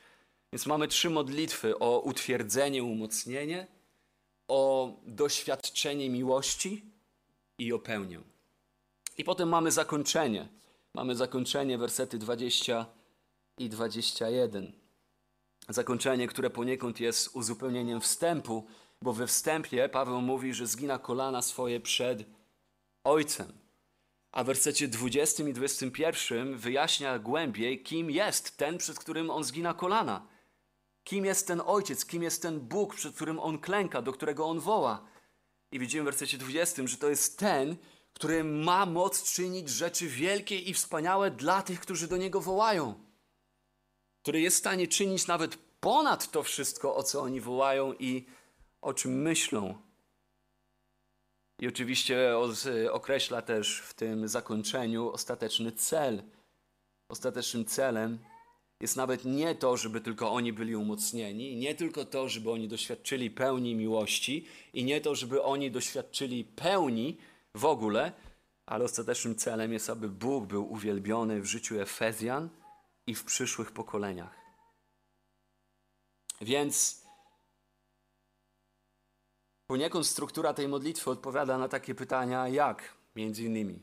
Więc 0.54 0.66
mamy 0.66 0.88
trzy 0.88 1.10
modlitwy 1.10 1.80
o 1.80 2.00
utwierdzenie, 2.00 2.84
umocnienie, 2.84 3.68
o 4.48 4.94
doświadczenie 5.06 6.10
miłości 6.10 6.86
i 7.58 7.74
o 7.74 7.80
pełnię. 7.80 8.22
I 9.18 9.24
potem 9.24 9.50
mamy 9.50 9.72
zakończenie. 9.72 10.48
Mamy 10.94 11.16
zakończenie, 11.16 11.77
wersety 11.77 12.18
20 12.18 12.86
i 13.58 13.70
21. 13.70 14.72
Zakończenie, 15.70 16.27
które 16.27 16.50
poniekąd 16.50 17.00
jest 17.00 17.36
uzupełnieniem 17.36 18.01
wstępu, 18.01 18.68
bo 19.01 19.13
we 19.13 19.27
wstępie 19.27 19.89
Paweł 19.89 20.22
mówi, 20.22 20.54
że 20.54 20.68
zgina 20.68 21.00
kolana 21.00 21.42
swoje 21.42 21.80
przed 21.80 22.24
Ojcem. 23.04 23.54
A 24.32 24.44
w 24.44 24.48
wersecie 24.48 24.88
20 24.88 25.44
i 25.44 25.54
21 25.54 26.58
wyjaśnia 26.58 27.20
głębiej, 27.20 27.84
kim 27.84 28.12
jest 28.12 28.58
ten, 28.58 28.77
przed 28.77 29.00
którym 29.00 29.30
on 29.30 29.44
zgina 29.44 29.74
kolana. 29.74 30.27
Kim 31.08 31.26
jest 31.26 31.48
ten 31.48 31.62
Ojciec, 31.66 32.06
kim 32.06 32.24
jest 32.24 32.42
ten 32.42 32.60
Bóg, 32.60 32.96
przed 32.96 33.16
którym 33.16 33.40
on 33.40 33.60
klęka, 33.60 34.02
do 34.02 34.14
którego 34.14 34.46
on 34.46 34.60
woła. 34.60 35.06
I 35.72 35.80
widzimy 35.80 36.04
w 36.04 36.06
wersecie 36.06 36.38
20, 36.38 36.88
że 36.88 36.98
to 36.98 37.10
jest 37.10 37.40
ten, 37.40 37.76
który 38.14 38.44
ma 38.44 38.86
moc 38.86 39.34
czynić 39.34 39.70
rzeczy 39.70 40.08
wielkie 40.08 40.60
i 40.60 40.74
wspaniałe 40.74 41.32
dla 41.32 41.62
tych, 41.62 41.80
którzy 41.80 42.08
do 42.08 42.18
niego 42.18 42.42
wołają 42.42 43.08
który 44.28 44.42
jest 44.42 44.58
w 44.58 44.60
stanie 44.60 44.88
czynić 44.88 45.28
nawet 45.28 45.58
ponad 45.80 46.32
to 46.32 46.44
wszystko, 46.44 46.96
o 46.96 47.04
co 47.04 47.22
oni 47.22 47.42
wołają 47.42 47.94
i 47.94 48.26
o 48.82 48.94
czym 48.94 49.22
myślą. 49.22 49.82
I 51.60 51.68
oczywiście 51.68 52.38
określa 52.92 53.42
też 53.42 53.82
w 53.82 53.94
tym 53.94 54.28
zakończeniu 54.28 55.12
ostateczny 55.12 55.72
cel. 55.72 56.24
Ostatecznym 57.10 57.66
celem 57.66 58.20
jest 58.80 58.96
nawet 58.96 59.26
nie 59.26 59.56
to, 59.56 59.78
żeby 59.78 60.02
tylko 60.02 60.32
oni 60.32 60.54
byli 60.54 60.76
umocnieni, 60.76 61.56
nie 61.56 61.76
tylko 61.76 62.06
to, 62.06 62.30
żeby 62.30 62.52
oni 62.52 62.68
doświadczyli 62.68 63.32
pełni 63.32 63.76
miłości 63.76 64.46
i 64.74 64.84
nie 64.84 65.02
to, 65.02 65.16
żeby 65.16 65.44
oni 65.44 65.72
doświadczyli 65.72 66.44
pełni 66.44 67.18
w 67.56 67.66
ogóle, 67.66 68.12
ale 68.66 68.86
ostatecznym 68.86 69.36
celem 69.36 69.74
jest, 69.74 69.90
aby 69.90 70.10
Bóg 70.10 70.46
był 70.46 70.72
uwielbiony 70.72 71.42
w 71.42 71.46
życiu 71.46 71.80
Efezjan 71.80 72.50
i 73.08 73.16
w 73.16 73.24
przyszłych 73.24 73.72
pokoleniach. 73.72 74.36
Więc 76.42 77.02
poniekąd 79.68 80.08
struktura 80.08 80.54
tej 80.54 80.68
modlitwy 80.68 81.10
odpowiada 81.10 81.58
na 81.58 81.68
takie 81.68 81.96
pytania, 81.96 82.48
jak 82.48 82.94
między 83.16 83.44
innymi, 83.44 83.80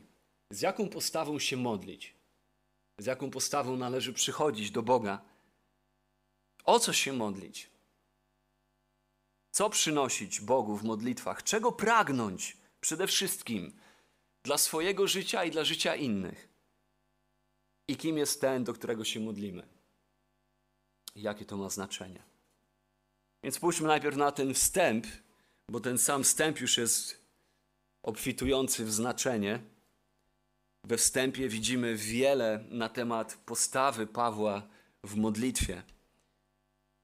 z 0.51 0.61
jaką 0.61 0.89
postawą 0.89 1.39
się 1.39 1.57
modlić, 1.57 2.14
z 2.97 3.05
jaką 3.05 3.31
postawą 3.31 3.77
należy 3.77 4.13
przychodzić 4.13 4.71
do 4.71 4.83
Boga, 4.83 5.21
o 6.63 6.79
co 6.79 6.93
się 6.93 7.13
modlić, 7.13 7.69
co 9.51 9.69
przynosić 9.69 10.41
Bogu 10.41 10.77
w 10.77 10.83
modlitwach, 10.83 11.43
czego 11.43 11.71
pragnąć 11.71 12.57
przede 12.81 13.07
wszystkim 13.07 13.73
dla 14.43 14.57
swojego 14.57 15.07
życia 15.07 15.43
i 15.43 15.51
dla 15.51 15.63
życia 15.63 15.95
innych 15.95 16.49
i 17.87 17.97
kim 17.97 18.17
jest 18.17 18.41
ten, 18.41 18.63
do 18.63 18.73
którego 18.73 19.03
się 19.05 19.19
modlimy. 19.19 19.67
jakie 21.15 21.45
to 21.45 21.57
ma 21.57 21.69
znaczenie. 21.69 22.23
Więc 23.43 23.55
spójrzmy 23.55 23.87
najpierw 23.87 24.17
na 24.17 24.31
ten 24.31 24.53
wstęp, 24.53 25.07
bo 25.69 25.79
ten 25.79 25.97
sam 25.97 26.23
wstęp 26.23 26.59
już 26.59 26.77
jest 26.77 27.25
obfitujący 28.03 28.85
w 28.85 28.91
znaczenie. 28.91 29.59
We 30.87 30.97
wstępie 30.97 31.49
widzimy 31.49 31.95
wiele 31.95 32.63
na 32.69 32.89
temat 32.89 33.37
postawy 33.45 34.07
Pawła 34.07 34.67
w 35.03 35.15
modlitwie. 35.15 35.83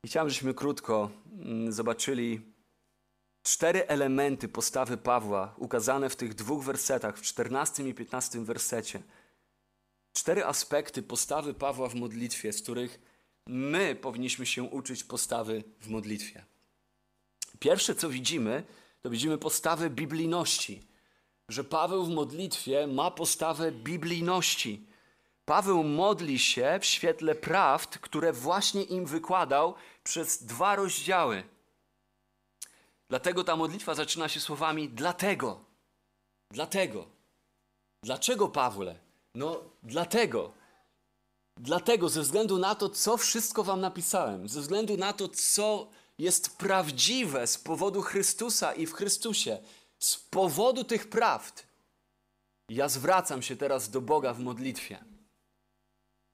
I 0.03 0.07
chciałem, 0.07 0.29
żebyśmy 0.29 0.53
krótko 0.53 1.11
mm, 1.39 1.71
zobaczyli 1.71 2.41
cztery 3.43 3.87
elementy 3.87 4.47
postawy 4.47 4.97
Pawła 4.97 5.55
ukazane 5.57 6.09
w 6.09 6.15
tych 6.15 6.33
dwóch 6.33 6.63
wersetach, 6.63 7.17
w 7.17 7.21
14 7.21 7.89
i 7.89 7.93
15 7.93 8.45
wersecie 8.45 9.03
cztery 10.13 10.45
aspekty 10.45 11.03
postawy 11.03 11.53
Pawła 11.53 11.89
w 11.89 11.95
modlitwie, 11.95 12.53
z 12.53 12.61
których 12.61 12.99
my 13.47 13.95
powinniśmy 13.95 14.45
się 14.45 14.63
uczyć 14.63 15.03
postawy 15.03 15.63
w 15.79 15.87
modlitwie. 15.87 16.45
Pierwsze, 17.59 17.95
co 17.95 18.09
widzimy, 18.09 18.63
to 19.01 19.09
widzimy 19.09 19.37
postawę 19.37 19.89
biblijności, 19.89 20.90
że 21.51 21.63
Paweł 21.63 22.05
w 22.05 22.09
modlitwie 22.09 22.87
ma 22.87 23.11
postawę 23.11 23.71
biblijności. 23.71 24.87
Paweł 25.45 25.83
modli 25.83 26.39
się 26.39 26.79
w 26.81 26.85
świetle 26.85 27.35
prawd, 27.35 27.99
które 27.99 28.33
właśnie 28.33 28.83
im 28.83 29.05
wykładał 29.05 29.75
przez 30.03 30.43
dwa 30.43 30.75
rozdziały. 30.75 31.43
Dlatego 33.09 33.43
ta 33.43 33.55
modlitwa 33.55 33.95
zaczyna 33.95 34.29
się 34.29 34.39
słowami 34.39 34.89
dlatego. 34.89 35.65
Dlatego. 36.51 37.07
Dlaczego 38.03 38.47
Pawle? 38.47 38.99
No, 39.35 39.59
dlatego. 39.83 40.51
Dlatego, 41.57 42.09
ze 42.09 42.21
względu 42.21 42.57
na 42.57 42.75
to, 42.75 42.89
co 42.89 43.17
wszystko 43.17 43.63
Wam 43.63 43.81
napisałem, 43.81 44.49
ze 44.49 44.61
względu 44.61 44.97
na 44.97 45.13
to, 45.13 45.29
co 45.29 45.89
jest 46.17 46.57
prawdziwe 46.57 47.47
z 47.47 47.57
powodu 47.57 48.01
Chrystusa 48.01 48.73
i 48.73 48.85
w 48.85 48.93
Chrystusie, 48.93 49.59
z 50.01 50.17
powodu 50.17 50.83
tych 50.83 51.09
prawd, 51.09 51.63
ja 52.69 52.89
zwracam 52.89 53.41
się 53.41 53.55
teraz 53.55 53.89
do 53.89 54.01
Boga 54.01 54.33
w 54.33 54.39
modlitwie. 54.39 55.03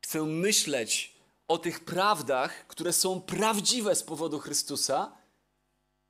Chcę 0.05 0.24
myśleć 0.24 1.15
o 1.47 1.57
tych 1.57 1.79
prawdach, 1.79 2.67
które 2.67 2.93
są 2.93 3.21
prawdziwe 3.21 3.95
z 3.95 4.03
powodu 4.03 4.39
Chrystusa, 4.39 5.17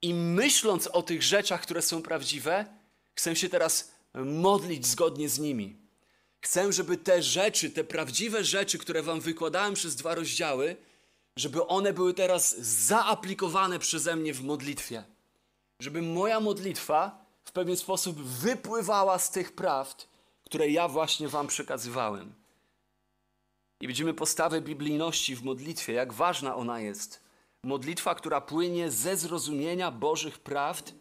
i 0.02 0.14
myśląc 0.14 0.88
o 0.88 1.02
tych 1.04 1.24
rzeczach, 1.24 1.62
które 1.62 1.82
są 1.82 2.02
prawdziwe, 2.02 2.66
chcę 3.14 3.36
się 3.36 3.50
teraz 3.50 3.92
modlić 4.14 4.88
zgodnie 4.88 5.30
z 5.30 5.40
nimi. 5.40 5.78
Chcę, 6.42 6.74
żeby 6.74 6.98
te 6.98 7.24
rzeczy, 7.24 7.70
te 7.70 7.84
prawdziwe 7.84 8.44
rzeczy, 8.44 8.78
które 8.78 9.04
Wam 9.04 9.22
wykładałem 9.22 9.74
przez 9.74 9.96
dwa 9.96 10.16
rozdziały, 10.16 10.76
żeby 11.36 11.68
one 11.68 11.94
były 11.94 12.14
teraz 12.14 12.58
zaaplikowane 12.60 13.80
przeze 13.80 14.16
mnie 14.16 14.34
w 14.34 14.44
modlitwie. 14.44 15.04
Żeby 15.80 16.02
moja 16.02 16.40
modlitwa 16.40 17.27
w 17.48 17.52
pewien 17.52 17.78
sposób 17.78 18.22
wypływała 18.22 19.20
z 19.20 19.32
tych 19.32 19.52
prawd, 19.52 20.08
które 20.46 20.70
ja 20.70 20.88
właśnie 20.88 21.28
Wam 21.28 21.48
przekazywałem. 21.48 22.34
I 23.82 23.88
widzimy 23.88 24.14
postawę 24.14 24.62
biblijności 24.62 25.36
w 25.36 25.44
modlitwie, 25.44 25.94
jak 25.94 26.14
ważna 26.14 26.56
ona 26.56 26.80
jest. 26.80 27.24
Modlitwa, 27.64 28.16
która 28.16 28.42
płynie 28.42 28.92
ze 28.92 29.18
zrozumienia 29.18 29.92
Bożych 29.92 30.40
prawd, 30.40 30.94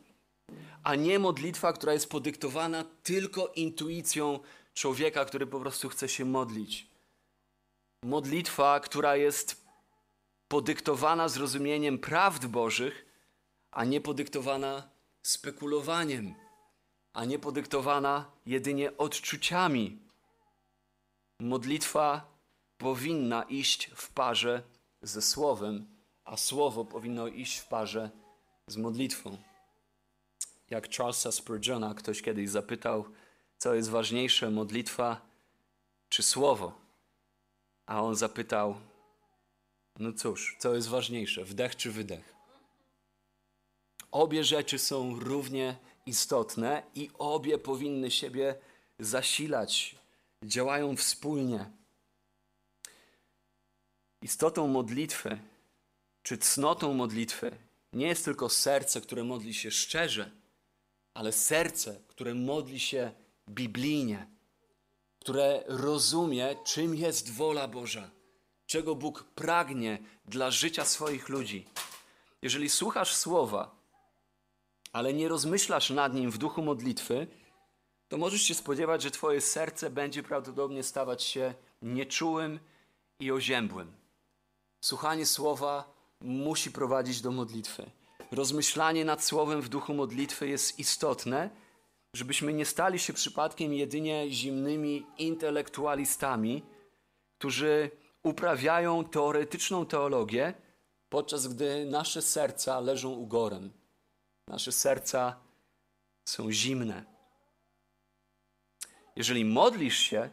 a 0.82 0.94
nie 0.94 1.18
modlitwa, 1.18 1.72
która 1.72 1.92
jest 1.92 2.10
podyktowana 2.10 2.84
tylko 3.02 3.46
intuicją 3.46 4.38
człowieka, 4.74 5.24
który 5.24 5.46
po 5.46 5.60
prostu 5.60 5.88
chce 5.88 6.08
się 6.08 6.24
modlić. 6.24 6.86
Modlitwa, 8.04 8.80
która 8.80 9.16
jest 9.16 9.64
podyktowana 10.48 11.28
zrozumieniem 11.28 11.98
prawd 11.98 12.46
Bożych, 12.46 13.06
a 13.70 13.84
nie 13.84 14.00
podyktowana 14.00 14.95
spekulowaniem, 15.26 16.34
a 17.12 17.24
nie 17.24 17.38
podyktowana 17.38 18.30
jedynie 18.46 18.96
odczuciami. 18.96 19.98
Modlitwa 21.40 22.36
powinna 22.78 23.42
iść 23.42 23.90
w 23.94 24.12
parze 24.12 24.62
ze 25.02 25.22
słowem, 25.22 25.86
a 26.24 26.36
słowo 26.36 26.84
powinno 26.84 27.26
iść 27.28 27.58
w 27.58 27.68
parze 27.68 28.10
z 28.66 28.76
modlitwą. 28.76 29.38
Jak 30.70 30.94
Charlesa 30.94 31.32
Spurgeona 31.32 31.94
ktoś 31.94 32.22
kiedyś 32.22 32.50
zapytał, 32.50 33.04
co 33.58 33.74
jest 33.74 33.90
ważniejsze, 33.90 34.50
modlitwa 34.50 35.20
czy 36.08 36.22
słowo? 36.22 36.72
A 37.86 38.02
on 38.02 38.16
zapytał, 38.16 38.74
no 39.98 40.12
cóż, 40.12 40.56
co 40.58 40.74
jest 40.74 40.88
ważniejsze, 40.88 41.44
wdech 41.44 41.76
czy 41.76 41.90
wydech? 41.92 42.35
Obie 44.16 44.44
rzeczy 44.44 44.78
są 44.78 45.20
równie 45.20 45.76
istotne 46.06 46.82
i 46.94 47.10
obie 47.18 47.58
powinny 47.58 48.10
siebie 48.10 48.54
zasilać, 48.98 49.96
działają 50.42 50.96
wspólnie. 50.96 51.70
Istotą 54.22 54.68
modlitwy, 54.68 55.38
czy 56.22 56.38
cnotą 56.38 56.94
modlitwy, 56.94 57.56
nie 57.92 58.06
jest 58.06 58.24
tylko 58.24 58.48
serce, 58.48 59.00
które 59.00 59.24
modli 59.24 59.54
się 59.54 59.70
szczerze, 59.70 60.30
ale 61.14 61.32
serce, 61.32 62.00
które 62.08 62.34
modli 62.34 62.80
się 62.80 63.12
biblijnie, 63.48 64.26
które 65.18 65.64
rozumie, 65.66 66.56
czym 66.64 66.94
jest 66.94 67.32
wola 67.32 67.68
Boża, 67.68 68.10
czego 68.66 68.94
Bóg 68.94 69.24
pragnie 69.24 69.98
dla 70.24 70.50
życia 70.50 70.84
swoich 70.84 71.28
ludzi. 71.28 71.66
Jeżeli 72.42 72.68
słuchasz 72.70 73.14
słowa, 73.14 73.75
ale 74.96 75.14
nie 75.14 75.28
rozmyślasz 75.28 75.90
nad 75.90 76.14
nim 76.14 76.30
w 76.30 76.38
duchu 76.38 76.62
modlitwy, 76.62 77.26
to 78.08 78.16
możesz 78.18 78.42
się 78.42 78.54
spodziewać, 78.54 79.02
że 79.02 79.10
Twoje 79.10 79.40
serce 79.40 79.90
będzie 79.90 80.22
prawdopodobnie 80.22 80.82
stawać 80.82 81.22
się 81.22 81.54
nieczułym 81.82 82.60
i 83.20 83.30
oziębłym. 83.32 83.92
Słuchanie 84.80 85.26
słowa 85.26 85.92
musi 86.20 86.70
prowadzić 86.70 87.20
do 87.20 87.30
modlitwy. 87.30 87.90
Rozmyślanie 88.32 89.04
nad 89.04 89.24
słowem 89.24 89.62
w 89.62 89.68
duchu 89.68 89.94
modlitwy 89.94 90.48
jest 90.48 90.78
istotne, 90.78 91.50
żebyśmy 92.14 92.52
nie 92.52 92.66
stali 92.66 92.98
się 92.98 93.12
przypadkiem 93.12 93.74
jedynie 93.74 94.26
zimnymi 94.30 95.06
intelektualistami, 95.18 96.62
którzy 97.38 97.90
uprawiają 98.22 99.04
teoretyczną 99.04 99.86
teologię, 99.86 100.54
podczas 101.08 101.46
gdy 101.46 101.86
nasze 101.86 102.22
serca 102.22 102.80
leżą 102.80 103.10
ugorem. 103.10 103.85
Nasze 104.48 104.72
serca 104.72 105.40
są 106.28 106.52
zimne. 106.52 107.04
Jeżeli 109.16 109.44
modlisz 109.44 109.98
się, 109.98 110.30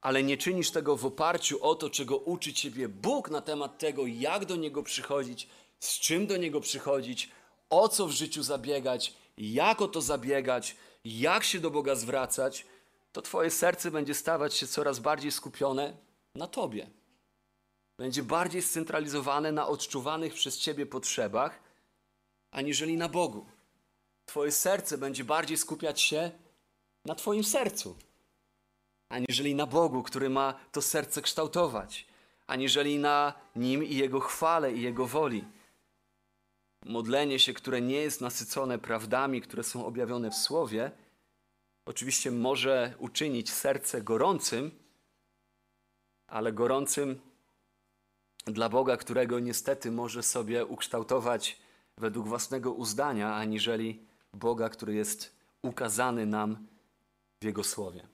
ale 0.00 0.22
nie 0.22 0.36
czynisz 0.36 0.70
tego 0.70 0.96
w 0.96 1.06
oparciu 1.06 1.64
o 1.64 1.74
to, 1.74 1.90
czego 1.90 2.16
uczy 2.16 2.52
Ciebie 2.52 2.88
Bóg 2.88 3.30
na 3.30 3.40
temat 3.40 3.78
tego, 3.78 4.06
jak 4.06 4.44
do 4.44 4.56
Niego 4.56 4.82
przychodzić, 4.82 5.48
z 5.80 5.98
czym 5.98 6.26
do 6.26 6.36
Niego 6.36 6.60
przychodzić, 6.60 7.30
o 7.70 7.88
co 7.88 8.06
w 8.06 8.10
życiu 8.10 8.42
zabiegać, 8.42 9.14
jak 9.38 9.80
o 9.82 9.88
to 9.88 10.00
zabiegać, 10.00 10.76
jak 11.04 11.44
się 11.44 11.60
do 11.60 11.70
Boga 11.70 11.94
zwracać, 11.94 12.66
to 13.12 13.22
Twoje 13.22 13.50
serce 13.50 13.90
będzie 13.90 14.14
stawać 14.14 14.54
się 14.54 14.66
coraz 14.66 14.98
bardziej 14.98 15.32
skupione 15.32 15.96
na 16.34 16.46
Tobie. 16.46 16.90
Będzie 17.98 18.22
bardziej 18.22 18.62
scentralizowane 18.62 19.52
na 19.52 19.68
odczuwanych 19.68 20.34
przez 20.34 20.58
Ciebie 20.58 20.86
potrzebach, 20.86 21.69
aniżeli 22.50 22.96
na 22.96 23.08
Bogu. 23.08 23.46
Twoje 24.26 24.52
serce 24.52 24.98
będzie 24.98 25.24
bardziej 25.24 25.56
skupiać 25.56 26.00
się 26.00 26.30
na 27.04 27.14
Twoim 27.14 27.44
sercu, 27.44 27.96
aniżeli 29.08 29.54
na 29.54 29.66
Bogu, 29.66 30.02
który 30.02 30.30
ma 30.30 30.54
to 30.72 30.82
serce 30.82 31.22
kształtować, 31.22 32.06
aniżeli 32.46 32.98
na 32.98 33.32
Nim 33.56 33.84
i 33.84 33.96
Jego 33.96 34.20
chwale 34.20 34.72
i 34.72 34.82
Jego 34.82 35.06
woli. 35.06 35.44
Modlenie 36.84 37.38
się, 37.38 37.52
które 37.52 37.80
nie 37.80 37.96
jest 37.96 38.20
nasycone 38.20 38.78
prawdami, 38.78 39.40
które 39.40 39.62
są 39.62 39.86
objawione 39.86 40.30
w 40.30 40.34
Słowie, 40.34 40.90
oczywiście 41.86 42.30
może 42.30 42.94
uczynić 42.98 43.50
serce 43.50 44.02
gorącym, 44.02 44.70
ale 46.26 46.52
gorącym 46.52 47.20
dla 48.44 48.68
Boga, 48.68 48.96
którego 48.96 49.38
niestety 49.38 49.90
może 49.90 50.22
sobie 50.22 50.66
ukształtować 50.66 51.58
według 52.00 52.28
własnego 52.28 52.72
uzdania, 52.72 53.34
aniżeli 53.34 54.06
Boga, 54.34 54.68
który 54.68 54.94
jest 54.94 55.36
ukazany 55.62 56.26
nam 56.26 56.66
w 57.40 57.44
Jego 57.44 57.64
Słowie. 57.64 58.06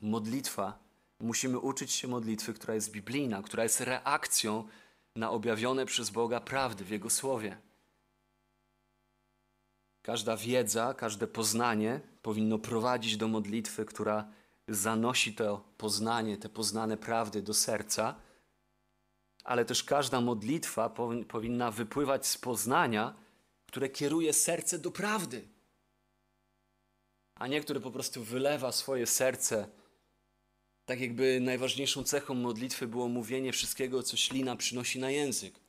Modlitwa, 0.00 0.78
musimy 1.20 1.58
uczyć 1.58 1.92
się 1.92 2.08
modlitwy, 2.08 2.54
która 2.54 2.74
jest 2.74 2.90
biblijna, 2.90 3.42
która 3.42 3.62
jest 3.62 3.80
reakcją 3.80 4.64
na 5.16 5.30
objawione 5.30 5.86
przez 5.86 6.10
Boga 6.10 6.40
prawdy 6.40 6.84
w 6.84 6.90
Jego 6.90 7.10
Słowie. 7.10 7.56
Każda 10.02 10.36
wiedza, 10.36 10.94
każde 10.94 11.26
poznanie 11.26 12.00
powinno 12.22 12.58
prowadzić 12.58 13.16
do 13.16 13.28
modlitwy, 13.28 13.84
która 13.84 14.28
zanosi 14.68 15.34
to 15.34 15.64
poznanie, 15.78 16.36
te 16.36 16.48
poznane 16.48 16.96
prawdy 16.96 17.42
do 17.42 17.54
serca, 17.54 18.14
ale 19.44 19.64
też 19.64 19.84
każda 19.84 20.20
modlitwa 20.20 20.90
powinna 21.28 21.70
wypływać 21.70 22.26
z 22.26 22.38
poznania, 22.38 23.14
które 23.66 23.88
kieruje 23.88 24.32
serce 24.32 24.78
do 24.78 24.90
prawdy, 24.90 25.48
a 27.34 27.46
nie 27.46 27.60
które 27.60 27.80
po 27.80 27.90
prostu 27.90 28.24
wylewa 28.24 28.72
swoje 28.72 29.06
serce. 29.06 29.68
Tak 30.84 31.00
jakby 31.00 31.40
najważniejszą 31.40 32.04
cechą 32.04 32.34
modlitwy 32.34 32.86
było 32.86 33.08
mówienie 33.08 33.52
wszystkiego, 33.52 34.02
co 34.02 34.16
ślina 34.16 34.56
przynosi 34.56 34.98
na 34.98 35.10
język. 35.10 35.60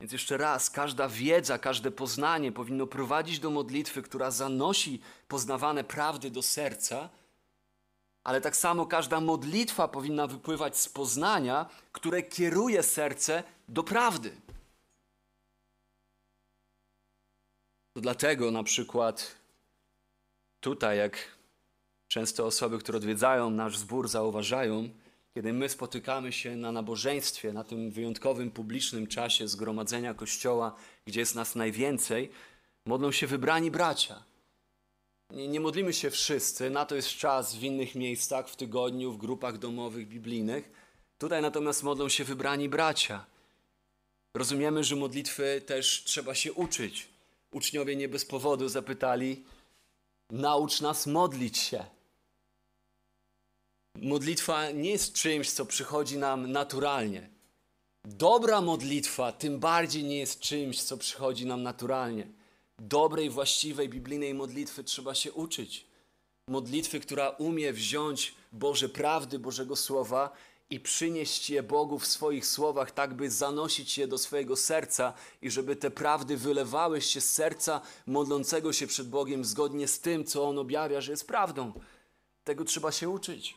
Więc 0.00 0.12
jeszcze 0.12 0.36
raz, 0.36 0.70
każda 0.70 1.08
wiedza, 1.08 1.58
każde 1.58 1.90
poznanie 1.90 2.52
powinno 2.52 2.86
prowadzić 2.86 3.38
do 3.38 3.50
modlitwy, 3.50 4.02
która 4.02 4.30
zanosi 4.30 5.00
poznawane 5.28 5.84
prawdy 5.84 6.30
do 6.30 6.42
serca, 6.42 7.10
ale 8.24 8.40
tak 8.40 8.56
samo 8.56 8.86
każda 8.86 9.20
modlitwa 9.20 9.88
powinna 9.88 10.26
wypływać 10.26 10.78
z 10.78 10.88
poznania, 10.88 11.66
które 11.92 12.22
kieruje 12.22 12.82
serce 12.82 13.42
do 13.68 13.82
prawdy. 13.82 14.36
To 17.92 18.00
dlatego 18.00 18.50
na 18.50 18.62
przykład 18.62 19.34
tutaj, 20.60 20.98
jak 20.98 21.18
często 22.08 22.46
osoby, 22.46 22.78
które 22.78 22.98
odwiedzają 22.98 23.50
nasz 23.50 23.78
zbór, 23.78 24.08
zauważają, 24.08 24.88
kiedy 25.34 25.52
my 25.52 25.68
spotykamy 25.68 26.32
się 26.32 26.56
na 26.56 26.72
nabożeństwie, 26.72 27.52
na 27.52 27.64
tym 27.64 27.90
wyjątkowym 27.90 28.50
publicznym 28.50 29.06
czasie 29.06 29.48
zgromadzenia 29.48 30.14
Kościoła, 30.14 30.74
gdzie 31.06 31.20
jest 31.20 31.34
nas 31.34 31.54
najwięcej, 31.54 32.30
modlą 32.86 33.12
się 33.12 33.26
wybrani 33.26 33.70
bracia. 33.70 34.33
Nie, 35.30 35.48
nie 35.48 35.60
modlimy 35.60 35.92
się 35.92 36.10
wszyscy, 36.10 36.70
na 36.70 36.86
to 36.86 36.94
jest 36.94 37.08
czas 37.08 37.54
w 37.54 37.62
innych 37.62 37.94
miejscach, 37.94 38.48
w 38.48 38.56
tygodniu, 38.56 39.12
w 39.12 39.18
grupach 39.18 39.58
domowych, 39.58 40.08
biblijnych. 40.08 40.70
Tutaj 41.18 41.42
natomiast 41.42 41.82
modlą 41.82 42.08
się 42.08 42.24
wybrani 42.24 42.68
bracia. 42.68 43.26
Rozumiemy, 44.34 44.84
że 44.84 44.96
modlitwy 44.96 45.62
też 45.66 46.04
trzeba 46.04 46.34
się 46.34 46.52
uczyć. 46.52 47.08
Uczniowie 47.50 47.96
nie 47.96 48.08
bez 48.08 48.24
powodu 48.24 48.68
zapytali: 48.68 49.44
Naucz 50.30 50.80
nas 50.80 51.06
modlić 51.06 51.58
się. 51.58 51.84
Modlitwa 53.94 54.70
nie 54.70 54.90
jest 54.90 55.12
czymś, 55.12 55.50
co 55.50 55.66
przychodzi 55.66 56.18
nam 56.18 56.52
naturalnie. 56.52 57.30
Dobra 58.04 58.60
modlitwa 58.60 59.32
tym 59.32 59.58
bardziej 59.58 60.04
nie 60.04 60.18
jest 60.18 60.40
czymś, 60.40 60.82
co 60.82 60.96
przychodzi 60.96 61.46
nam 61.46 61.62
naturalnie. 61.62 62.26
Dobrej, 62.88 63.30
właściwej, 63.30 63.88
biblijnej 63.88 64.34
modlitwy 64.34 64.84
trzeba 64.84 65.14
się 65.14 65.32
uczyć. 65.32 65.86
Modlitwy, 66.48 67.00
która 67.00 67.28
umie 67.28 67.72
wziąć 67.72 68.34
Boże 68.52 68.88
prawdy, 68.88 69.38
Bożego 69.38 69.76
Słowa 69.76 70.32
i 70.70 70.80
przynieść 70.80 71.50
je 71.50 71.62
Bogu 71.62 71.98
w 71.98 72.06
swoich 72.06 72.46
słowach, 72.46 72.90
tak 72.90 73.14
by 73.14 73.30
zanosić 73.30 73.98
je 73.98 74.08
do 74.08 74.18
swojego 74.18 74.56
serca 74.56 75.12
i 75.42 75.50
żeby 75.50 75.76
te 75.76 75.90
prawdy 75.90 76.36
wylewały 76.36 77.00
się 77.00 77.20
z 77.20 77.30
serca 77.30 77.80
modlącego 78.06 78.72
się 78.72 78.86
przed 78.86 79.08
Bogiem 79.08 79.44
zgodnie 79.44 79.88
z 79.88 80.00
tym, 80.00 80.24
co 80.24 80.48
On 80.48 80.58
objawia, 80.58 81.00
że 81.00 81.12
jest 81.12 81.26
prawdą. 81.26 81.72
Tego 82.44 82.64
trzeba 82.64 82.92
się 82.92 83.08
uczyć. 83.08 83.54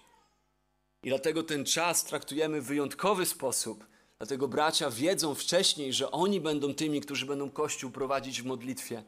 I 1.04 1.10
dlatego 1.10 1.44
ten 1.44 1.66
czas 1.66 2.04
traktujemy 2.04 2.62
w 2.62 2.66
wyjątkowy 2.66 3.26
sposób, 3.26 3.86
Dlatego 4.18 4.48
bracia 4.48 4.90
wiedzą 4.90 5.36
wcześniej, 5.36 5.94
że 5.94 6.12
oni 6.12 6.42
będą 6.42 6.74
tymi, 6.74 7.02
którzy 7.02 7.26
będą 7.26 7.50
Kościół 7.50 7.92
prowadzić 7.92 8.42
w 8.42 8.46
modlitwie. 8.46 9.04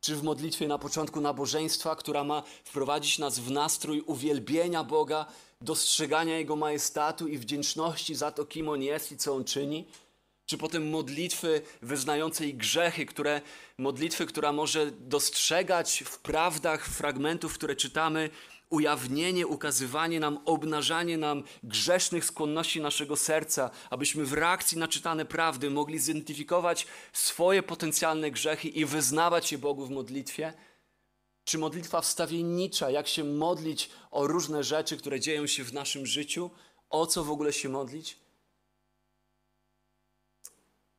Czy 0.00 0.16
w 0.16 0.22
modlitwie 0.22 0.68
na 0.68 0.78
początku 0.78 1.20
nabożeństwa, 1.20 1.96
która 1.96 2.24
ma 2.24 2.42
wprowadzić 2.64 3.18
nas 3.18 3.38
w 3.38 3.50
nastrój 3.50 4.00
uwielbienia 4.00 4.84
Boga, 4.84 5.26
dostrzegania 5.60 6.38
Jego 6.38 6.56
majestatu 6.56 7.28
i 7.28 7.38
wdzięczności 7.38 8.14
za 8.14 8.30
to, 8.30 8.44
kim 8.44 8.68
On 8.68 8.82
jest 8.82 9.12
i 9.12 9.16
co 9.16 9.34
On 9.34 9.44
czyni? 9.44 9.84
Czy 10.46 10.58
potem 10.58 10.90
modlitwy 10.90 11.62
wyznającej 11.82 12.54
grzechy, 12.54 13.06
które, 13.06 13.40
modlitwy, 13.78 14.26
która 14.26 14.52
może 14.52 14.90
dostrzegać 14.90 16.02
w 16.06 16.18
prawdach 16.18 16.86
fragmentów, 16.86 17.54
które 17.54 17.76
czytamy, 17.76 18.30
ujawnienie, 18.70 19.46
ukazywanie 19.46 20.20
nam, 20.20 20.38
obnażanie 20.44 21.18
nam 21.18 21.42
grzesznych 21.62 22.24
skłonności 22.24 22.80
naszego 22.80 23.16
serca, 23.16 23.70
abyśmy 23.90 24.24
w 24.24 24.32
reakcji 24.32 24.78
na 24.78 24.88
czytane 24.88 25.24
prawdy 25.24 25.70
mogli 25.70 25.98
zidentyfikować 25.98 26.86
swoje 27.12 27.62
potencjalne 27.62 28.30
grzechy 28.30 28.68
i 28.68 28.84
wyznawać 28.84 29.52
je 29.52 29.58
Bogu 29.58 29.86
w 29.86 29.90
modlitwie? 29.90 30.52
Czy 31.44 31.58
modlitwa 31.58 32.00
wstawiennicza, 32.00 32.90
jak 32.90 33.08
się 33.08 33.24
modlić 33.24 33.90
o 34.10 34.26
różne 34.26 34.64
rzeczy, 34.64 34.96
które 34.96 35.20
dzieją 35.20 35.46
się 35.46 35.64
w 35.64 35.72
naszym 35.72 36.06
życiu? 36.06 36.50
O 36.90 37.06
co 37.06 37.24
w 37.24 37.30
ogóle 37.30 37.52
się 37.52 37.68
modlić? 37.68 38.16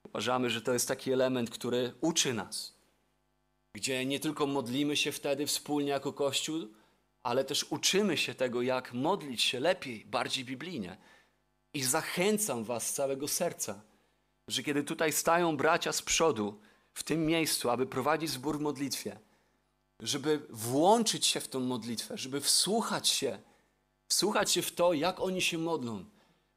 Uważamy, 0.04 0.50
że 0.50 0.62
to 0.62 0.74
jest 0.74 0.88
taki 0.88 1.12
element, 1.12 1.50
który 1.50 1.94
uczy 2.02 2.34
nas, 2.34 2.74
gdzie 3.76 4.06
nie 4.06 4.20
tylko 4.20 4.48
modlimy 4.48 4.98
się 4.98 5.12
wtedy 5.12 5.48
wspólnie 5.48 5.90
jako 5.90 6.14
Kościół, 6.14 6.68
ale 7.24 7.44
też 7.44 7.66
uczymy 7.70 8.18
się 8.18 8.36
tego, 8.36 8.62
jak 8.62 8.94
modlić 8.94 9.42
się 9.42 9.60
lepiej, 9.60 10.06
bardziej 10.06 10.46
biblijnie. 10.46 10.98
I 11.74 11.84
zachęcam 11.84 12.64
Was 12.64 12.88
z 12.88 12.94
całego 12.94 13.28
serca, 13.28 13.82
że 14.48 14.64
kiedy 14.64 14.84
tutaj 14.84 15.12
stają 15.12 15.58
bracia 15.58 15.92
z 15.92 16.02
przodu, 16.02 16.60
w 16.94 17.04
tym 17.04 17.26
miejscu, 17.26 17.70
aby 17.70 17.86
prowadzić 17.86 18.30
zbór 18.30 18.58
w 18.58 18.62
modlitwie, 18.62 19.20
żeby 20.00 20.48
włączyć 20.50 21.26
się 21.26 21.40
w 21.40 21.48
tą 21.48 21.60
modlitwę, 21.60 22.18
żeby 22.18 22.42
wsłuchać 22.42 23.08
się, 23.08 23.40
wsłuchać 24.08 24.52
się 24.52 24.62
w 24.62 24.72
to, 24.72 24.94
jak 24.94 25.20
oni 25.20 25.42
się 25.42 25.58
modlą, 25.58 26.06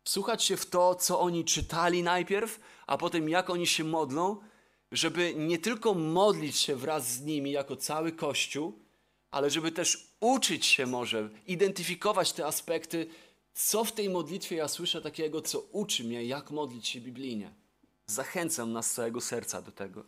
wsłuchać 0.04 0.44
się 0.44 0.56
w 0.56 0.66
to, 0.66 0.94
co 0.94 1.20
oni 1.20 1.44
czytali 1.44 2.02
najpierw, 2.02 2.60
a 2.86 2.98
potem 2.98 3.28
jak 3.28 3.50
oni 3.50 3.66
się 3.66 3.84
modlą, 3.84 4.36
żeby 4.92 5.34
nie 5.34 5.58
tylko 5.58 5.94
modlić 5.94 6.56
się 6.56 6.76
wraz 6.76 7.08
z 7.08 7.20
nimi 7.20 7.50
jako 7.50 7.76
cały 7.76 8.12
Kościół, 8.12 8.78
ale 9.30 9.50
żeby 9.50 9.72
też 9.72 10.11
uczyć 10.22 10.66
się 10.66 10.86
może, 10.86 11.30
identyfikować 11.46 12.32
te 12.32 12.46
aspekty, 12.46 13.06
co 13.54 13.84
w 13.84 13.92
tej 13.92 14.10
modlitwie 14.10 14.56
ja 14.56 14.68
słyszę 14.68 15.02
takiego, 15.02 15.42
co 15.42 15.60
uczy 15.60 16.04
mnie, 16.04 16.24
jak 16.24 16.50
modlić 16.50 16.88
się 16.88 17.00
biblijnie. 17.00 17.52
Zachęcam 18.06 18.72
nas 18.72 18.90
z 18.90 18.94
całego 18.94 19.20
serca 19.20 19.62
do 19.62 19.72
tego. 19.72 20.04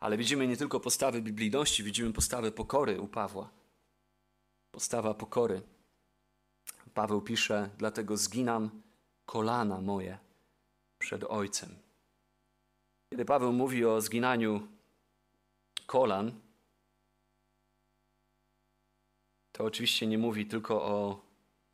Ale 0.00 0.16
widzimy 0.16 0.46
nie 0.46 0.56
tylko 0.56 0.80
postawy 0.80 1.22
biblijności, 1.22 1.82
widzimy 1.82 2.12
postawę 2.12 2.52
pokory 2.52 3.00
u 3.00 3.08
Pawła. 3.08 3.50
Postawa 4.70 5.14
pokory. 5.14 5.62
Paweł 6.94 7.20
pisze, 7.20 7.70
dlatego 7.78 8.16
zginam 8.16 8.82
kolana 9.26 9.80
moje 9.80 10.18
przed 10.98 11.24
Ojcem. 11.24 11.76
Kiedy 13.10 13.24
Paweł 13.24 13.52
mówi 13.52 13.84
o 13.84 14.00
zginaniu 14.00 14.68
kolan, 15.86 16.45
to 19.56 19.64
oczywiście 19.64 20.06
nie 20.06 20.18
mówi 20.18 20.46
tylko 20.46 20.84
o 20.84 21.20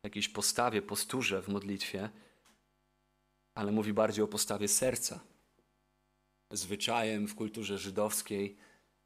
jakiejś 0.03 0.29
postawie, 0.29 0.81
posturze 0.81 1.41
w 1.41 1.47
modlitwie, 1.47 2.09
ale 3.55 3.71
mówi 3.71 3.93
bardziej 3.93 4.23
o 4.23 4.27
postawie 4.27 4.67
serca. 4.67 5.19
Zwyczajem 6.51 7.27
w 7.27 7.35
kulturze 7.35 7.77
żydowskiej, 7.77 8.57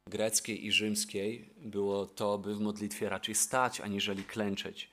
greckiej 0.06 0.66
i 0.66 0.72
rzymskiej 0.72 1.54
było 1.56 2.06
to, 2.06 2.38
by 2.38 2.54
w 2.54 2.60
modlitwie 2.60 3.08
raczej 3.08 3.34
stać, 3.34 3.80
aniżeli 3.80 4.24
klęczeć. 4.24 4.90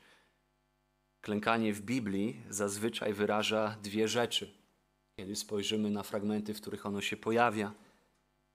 Klękanie 1.21 1.73
w 1.73 1.81
Biblii 1.81 2.41
zazwyczaj 2.49 3.13
wyraża 3.13 3.77
dwie 3.83 4.07
rzeczy. 4.07 4.53
Kiedy 5.19 5.35
spojrzymy 5.35 5.89
na 5.89 6.03
fragmenty, 6.03 6.53
w 6.53 6.61
których 6.61 6.85
ono 6.85 7.01
się 7.01 7.17
pojawia, 7.17 7.73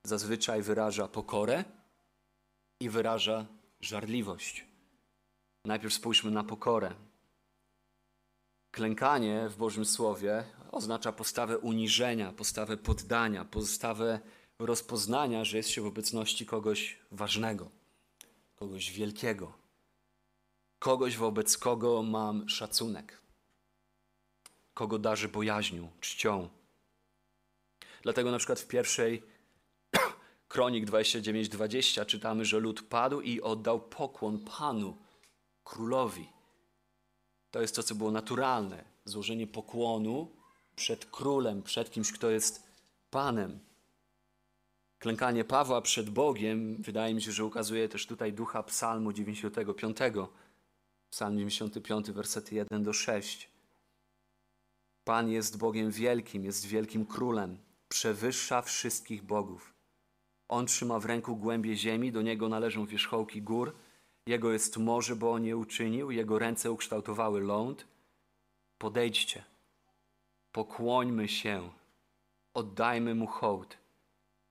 zazwyczaj 0.04 0.62
wyraża 0.62 1.08
pokorę 1.08 1.64
i 2.80 2.88
wyraża 2.88 3.46
żarliwość. 3.80 4.69
Najpierw 5.64 5.94
spójrzmy 5.94 6.30
na 6.30 6.44
pokorę. 6.44 6.94
Klękanie 8.70 9.48
w 9.48 9.56
Bożym 9.56 9.84
Słowie 9.84 10.44
oznacza 10.70 11.12
postawę 11.12 11.58
uniżenia, 11.58 12.32
postawę 12.32 12.76
poddania, 12.76 13.44
postawę 13.44 14.20
rozpoznania, 14.58 15.44
że 15.44 15.56
jest 15.56 15.68
się 15.68 15.82
w 15.82 15.86
obecności 15.86 16.46
kogoś 16.46 16.98
ważnego, 17.10 17.70
kogoś 18.56 18.92
wielkiego, 18.92 19.52
kogoś 20.78 21.16
wobec 21.16 21.58
kogo 21.58 22.02
mam 22.02 22.48
szacunek, 22.48 23.22
kogo 24.74 24.98
darzy 24.98 25.28
bojaźnią, 25.28 25.90
czcią. 26.00 26.48
Dlatego 28.02 28.30
na 28.30 28.38
przykład 28.38 28.60
w 28.60 28.66
pierwszej 28.66 29.22
Kronik 30.48 30.86
29:20 30.86 32.06
czytamy, 32.06 32.44
że 32.44 32.58
lud 32.58 32.82
padł 32.82 33.20
i 33.20 33.40
oddał 33.40 33.80
pokłon 33.80 34.38
Panu, 34.38 34.96
królowi. 35.64 36.28
To 37.50 37.60
jest 37.60 37.76
to, 37.76 37.82
co 37.82 37.94
było 37.94 38.10
naturalne. 38.10 38.84
Złożenie 39.04 39.46
pokłonu 39.46 40.32
przed 40.76 41.04
królem, 41.04 41.62
przed 41.62 41.90
kimś, 41.90 42.12
kto 42.12 42.30
jest 42.30 42.62
Panem. 43.10 43.60
Klękanie 44.98 45.44
Pawła 45.44 45.82
przed 45.82 46.10
Bogiem, 46.10 46.76
wydaje 46.82 47.14
mi 47.14 47.22
się, 47.22 47.32
że 47.32 47.44
ukazuje 47.44 47.88
też 47.88 48.06
tutaj 48.06 48.32
ducha 48.32 48.62
Psalmu 48.62 49.12
95. 49.12 49.98
Psalm 51.10 51.38
95, 51.38 52.10
wersety 52.10 52.54
1 52.54 52.84
do 52.84 52.92
6. 52.92 53.50
Pan 55.04 55.30
jest 55.30 55.58
Bogiem 55.58 55.90
wielkim, 55.90 56.44
jest 56.44 56.66
wielkim 56.66 57.06
królem, 57.06 57.58
przewyższa 57.88 58.62
wszystkich 58.62 59.22
bogów. 59.22 59.74
On 60.48 60.66
trzyma 60.66 60.98
w 60.98 61.04
ręku 61.04 61.36
głębie 61.36 61.76
ziemi, 61.76 62.12
do 62.12 62.22
niego 62.22 62.48
należą 62.48 62.86
wierzchołki 62.86 63.42
gór. 63.42 63.76
Jego 64.30 64.52
jest 64.52 64.76
morze, 64.76 65.16
bo 65.16 65.32
on 65.32 65.44
je 65.44 65.56
uczynił, 65.56 66.10
jego 66.10 66.38
ręce 66.38 66.70
ukształtowały 66.70 67.40
ląd. 67.40 67.86
Podejdźcie, 68.78 69.44
pokłońmy 70.52 71.28
się, 71.28 71.70
oddajmy 72.54 73.14
mu 73.14 73.26
hołd, 73.26 73.78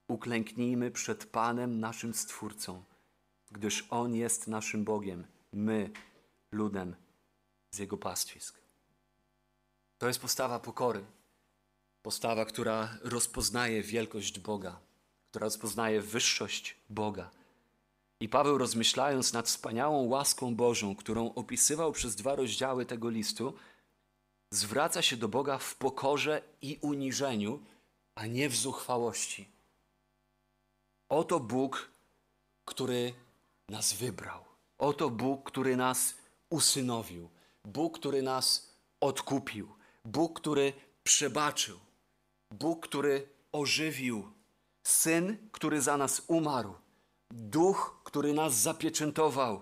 uklęknijmy 0.07 0.91
przed 0.91 1.25
Panem 1.25 1.79
naszym 1.79 2.13
Stwórcą, 2.13 2.83
gdyż 3.51 3.87
On 3.89 4.15
jest 4.15 4.47
naszym 4.47 4.83
Bogiem, 4.83 5.27
my 5.53 5.89
ludem 6.51 6.95
z 7.71 7.79
Jego 7.79 7.97
pastwisk. 7.97 8.61
To 9.97 10.07
jest 10.07 10.21
postawa 10.21 10.59
pokory, 10.59 11.03
postawa, 12.01 12.45
która 12.45 12.97
rozpoznaje 13.03 13.83
wielkość 13.83 14.39
Boga 14.39 14.79
która 15.29 15.45
rozpoznaje 15.45 16.01
wyższość 16.01 16.77
Boga. 16.89 17.31
I 18.19 18.29
Paweł, 18.29 18.57
rozmyślając 18.57 19.33
nad 19.33 19.47
wspaniałą 19.47 20.07
łaską 20.07 20.55
Bożą, 20.55 20.95
którą 20.95 21.33
opisywał 21.33 21.91
przez 21.91 22.15
dwa 22.15 22.35
rozdziały 22.35 22.85
tego 22.85 23.09
listu, 23.09 23.53
zwraca 24.51 25.01
się 25.01 25.17
do 25.17 25.27
Boga 25.27 25.57
w 25.57 25.75
pokorze 25.75 26.41
i 26.61 26.79
uniżeniu, 26.81 27.63
a 28.15 28.25
nie 28.25 28.49
w 28.49 28.55
zuchwałości. 28.55 29.49
Oto 31.09 31.39
Bóg, 31.39 31.89
który 32.65 33.13
nas 33.69 33.93
wybrał. 33.93 34.45
Oto 34.77 35.09
Bóg, 35.09 35.51
który 35.51 35.77
nas 35.77 36.15
usynowił. 36.49 37.29
Bóg, 37.65 37.99
który 37.99 38.21
nas 38.21 38.73
odkupił. 38.99 39.75
Bóg, 40.05 40.39
który 40.39 40.73
przebaczył. 41.03 41.79
Bóg, 42.51 42.87
który 42.87 43.27
ożywił 43.51 44.31
Syn, 44.83 45.49
który 45.51 45.81
za 45.81 45.97
nas 45.97 46.21
umarł, 46.27 46.73
Duch, 47.31 48.01
który 48.03 48.33
nas 48.33 48.53
zapieczętował, 48.53 49.61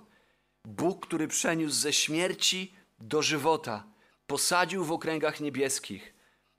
Bóg, 0.65 1.05
który 1.05 1.27
przeniósł 1.27 1.75
ze 1.75 1.93
śmierci 1.93 2.73
do 2.99 3.21
żywota, 3.21 3.83
posadził 4.27 4.85
w 4.85 4.91
okręgach 4.91 5.39
niebieskich, 5.39 6.13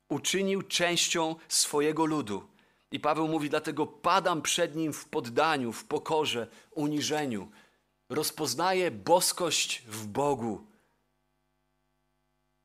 uczynił 0.08 0.62
częścią 0.62 1.36
swojego 1.48 2.06
ludu. 2.06 2.48
I 2.92 3.00
Paweł 3.00 3.28
mówi, 3.28 3.50
dlatego 3.50 3.86
padam 3.86 4.42
przed 4.42 4.76
nim 4.76 4.92
w 4.92 5.04
poddaniu, 5.04 5.72
w 5.72 5.84
pokorze, 5.84 6.46
uniżeniu. 6.70 7.50
Rozpoznaję 8.08 8.90
boskość 8.90 9.82
w 9.86 10.06
Bogu. 10.06 10.66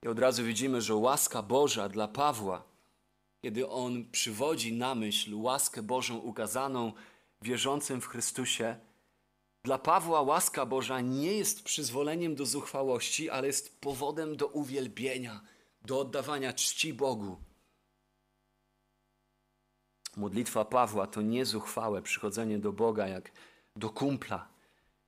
I 0.04 0.08
od 0.08 0.20
razu 0.20 0.44
widzimy, 0.44 0.82
że 0.82 0.96
łaska 0.96 1.42
Boża 1.42 1.90
dla 1.90 2.08
Pawła 2.08 2.74
kiedy 3.44 3.70
on 3.70 4.06
przywodzi 4.12 4.74
na 4.74 4.96
myśl 4.96 5.36
łaskę 5.36 5.84
Bożą 5.84 6.18
ukazaną 6.18 6.94
wierzącym 7.44 8.02
w 8.02 8.08
Chrystusie, 8.08 8.76
dla 9.64 9.78
Pawła 9.78 10.22
łaska 10.22 10.66
Boża 10.66 11.02
nie 11.02 11.34
jest 11.34 11.64
przyzwoleniem 11.64 12.36
do 12.36 12.46
zuchwałości, 12.46 13.30
ale 13.30 13.48
jest 13.48 13.82
powodem 13.82 14.38
do 14.38 14.48
uwielbienia, 14.48 15.42
do 15.82 16.00
oddawania 16.00 16.54
czci 16.54 16.94
Bogu. 16.94 17.38
Modlitwa 20.18 20.66
Pawła 20.66 21.08
to 21.08 21.22
niezuchwałe 21.22 22.02
przychodzenie 22.02 22.60
do 22.60 22.72
Boga 22.72 23.08
jak 23.08 23.32
do 23.76 23.90
kumpla, 23.90 24.48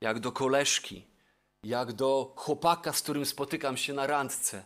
jak 0.02 0.20
do 0.20 0.32
koleżki, 0.32 1.08
jak 1.64 1.94
do 1.94 2.34
chłopaka, 2.36 2.94
z 2.94 3.02
którym 3.02 3.26
spotykam 3.26 3.78
się 3.78 3.94
na 3.94 4.08
randce. 4.08 4.66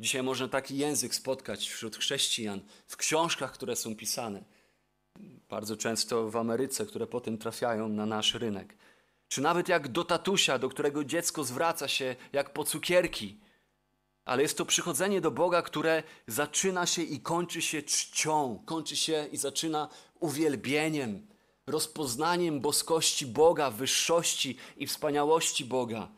Dzisiaj 0.00 0.22
można 0.22 0.48
taki 0.48 0.78
język 0.78 1.14
spotkać 1.14 1.68
wśród 1.68 1.96
chrześcijan, 1.96 2.60
w 2.86 2.96
książkach, 2.96 3.52
które 3.52 3.76
są 3.76 3.96
pisane. 3.96 4.44
Bardzo 5.50 5.76
często 5.76 6.30
w 6.30 6.36
Ameryce, 6.36 6.86
które 6.86 7.06
potem 7.06 7.38
trafiają 7.38 7.88
na 7.88 8.06
nasz 8.06 8.34
rynek. 8.34 8.76
Czy 9.28 9.40
nawet 9.40 9.68
jak 9.68 9.88
do 9.88 10.04
tatusia, 10.04 10.58
do 10.58 10.68
którego 10.68 11.04
dziecko 11.04 11.44
zwraca 11.44 11.88
się 11.88 12.16
jak 12.32 12.52
po 12.52 12.64
cukierki. 12.64 13.40
Ale 14.24 14.42
jest 14.42 14.58
to 14.58 14.66
przychodzenie 14.66 15.20
do 15.20 15.30
Boga, 15.30 15.62
które 15.62 16.02
zaczyna 16.26 16.86
się 16.86 17.02
i 17.02 17.20
kończy 17.20 17.62
się 17.62 17.82
czcią, 17.82 18.62
kończy 18.66 18.96
się 18.96 19.26
i 19.32 19.36
zaczyna 19.36 19.88
uwielbieniem, 20.20 21.26
rozpoznaniem 21.66 22.60
boskości 22.60 23.26
Boga, 23.26 23.70
wyższości 23.70 24.56
i 24.76 24.86
wspaniałości 24.86 25.64
Boga. 25.64 26.08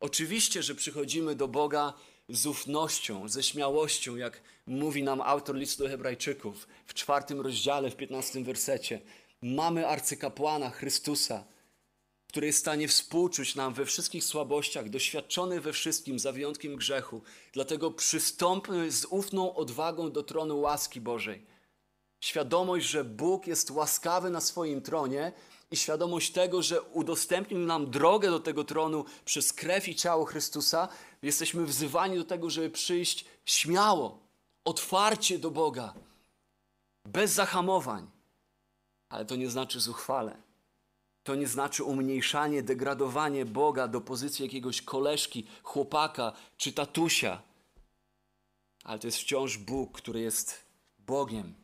Oczywiście, 0.00 0.62
że 0.62 0.74
przychodzimy 0.74 1.34
do 1.34 1.48
Boga 1.48 1.92
z 2.30 2.46
ufnością, 2.46 3.28
ze 3.28 3.42
śmiałością, 3.42 4.16
jak 4.16 4.42
mówi 4.66 5.02
nam 5.02 5.20
autor 5.20 5.56
listu 5.56 5.82
do 5.82 5.88
Hebrajczyków 5.88 6.68
w 6.86 6.94
czwartym 6.94 7.40
rozdziale, 7.40 7.90
w 7.90 7.96
piętnastym 7.96 8.44
wersecie. 8.44 9.00
Mamy 9.42 9.88
arcykapłana 9.88 10.70
Chrystusa, 10.70 11.44
który 12.28 12.46
jest 12.46 12.58
w 12.58 12.60
stanie 12.60 12.88
współczuć 12.88 13.54
nam 13.54 13.74
we 13.74 13.84
wszystkich 13.84 14.24
słabościach, 14.24 14.88
doświadczony 14.88 15.60
we 15.60 15.72
wszystkim, 15.72 16.18
za 16.18 16.32
wyjątkiem 16.32 16.76
grzechu. 16.76 17.22
Dlatego 17.52 17.90
przystąpmy 17.90 18.90
z 18.90 19.04
ufną 19.04 19.54
odwagą 19.54 20.12
do 20.12 20.22
tronu 20.22 20.60
łaski 20.60 21.00
Bożej. 21.00 21.46
Świadomość, 22.20 22.86
że 22.86 23.04
Bóg 23.04 23.46
jest 23.46 23.70
łaskawy 23.70 24.30
na 24.30 24.40
swoim 24.40 24.82
tronie 24.82 25.32
i 25.70 25.76
świadomość 25.76 26.32
tego, 26.32 26.62
że 26.62 26.82
udostępnił 26.82 27.58
nam 27.58 27.90
drogę 27.90 28.30
do 28.30 28.40
tego 28.40 28.64
tronu 28.64 29.04
przez 29.24 29.52
krew 29.52 29.88
i 29.88 29.94
ciało 29.94 30.24
Chrystusa, 30.24 30.88
jesteśmy 31.22 31.66
wzywani 31.66 32.16
do 32.16 32.24
tego, 32.24 32.50
żeby 32.50 32.70
przyjść 32.70 33.24
śmiało, 33.44 34.18
otwarcie 34.64 35.38
do 35.38 35.50
Boga, 35.50 35.94
bez 37.04 37.32
zahamowań. 37.32 38.10
Ale 39.08 39.24
to 39.24 39.36
nie 39.36 39.50
znaczy 39.50 39.80
zuchwale. 39.80 40.42
To 41.22 41.34
nie 41.34 41.46
znaczy 41.46 41.84
umniejszanie, 41.84 42.62
degradowanie 42.62 43.44
Boga 43.44 43.88
do 43.88 44.00
pozycji 44.00 44.44
jakiegoś 44.44 44.82
koleżki, 44.82 45.46
chłopaka 45.62 46.32
czy 46.56 46.72
tatusia. 46.72 47.42
Ale 48.84 48.98
to 48.98 49.06
jest 49.06 49.18
wciąż 49.18 49.58
Bóg, 49.58 49.96
który 49.96 50.20
jest 50.20 50.64
Bogiem, 50.98 51.54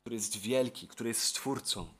który 0.00 0.16
jest 0.16 0.36
wielki, 0.36 0.88
który 0.88 1.08
jest 1.08 1.22
Stwórcą. 1.22 1.95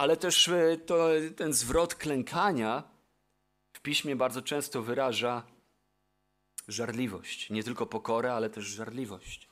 Ale 0.00 0.16
też 0.16 0.48
e, 0.48 0.76
to, 0.76 1.08
ten 1.36 1.52
zwrot 1.52 1.94
klękania 1.94 2.82
w 3.72 3.80
piśmie 3.80 4.16
bardzo 4.16 4.42
często 4.42 4.82
wyraża 4.82 5.42
żarliwość. 6.68 7.50
Nie 7.50 7.64
tylko 7.64 7.86
pokorę, 7.86 8.32
ale 8.32 8.50
też 8.50 8.64
żarliwość. 8.64 9.48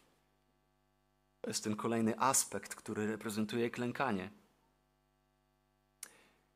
To 1.41 1.51
jest 1.51 1.65
ten 1.65 1.77
kolejny 1.77 2.21
aspekt, 2.21 2.75
który 2.75 3.07
reprezentuje 3.07 3.71
klękanie. 3.71 4.31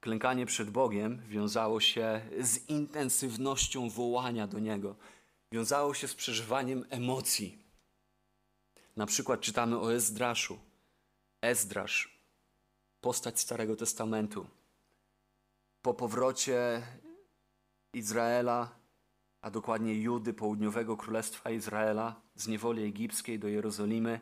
Klękanie 0.01 0.47
przed 0.47 0.71
Bogiem 0.71 1.23
wiązało 1.29 1.81
się 1.81 2.21
z 2.41 2.69
intensywnością 2.69 3.91
wołania 3.91 4.47
do 4.47 4.59
Niego, 4.59 4.97
wiązało 5.53 5.95
się 5.95 6.09
z 6.09 6.15
przeżywaniem 6.15 6.85
emocji. 6.91 7.59
Na 8.97 9.07
przykład 9.07 9.41
czytamy 9.41 9.79
o 9.79 9.95
Ezdraszu. 9.95 10.59
Ezdrasz, 11.43 12.12
postać 13.03 13.41
Starego 13.41 13.77
Testamentu. 13.77 14.47
Po 15.83 15.95
powrocie 15.95 16.83
Izraela, 17.95 18.79
a 19.41 19.51
dokładnie 19.51 19.95
Judy, 19.95 20.35
południowego 20.35 20.97
królestwa 20.97 21.51
Izraela, 21.51 22.21
z 22.35 22.49
niewoli 22.49 22.83
egipskiej 22.83 23.39
do 23.39 23.49
Jerozolimy, 23.49 24.21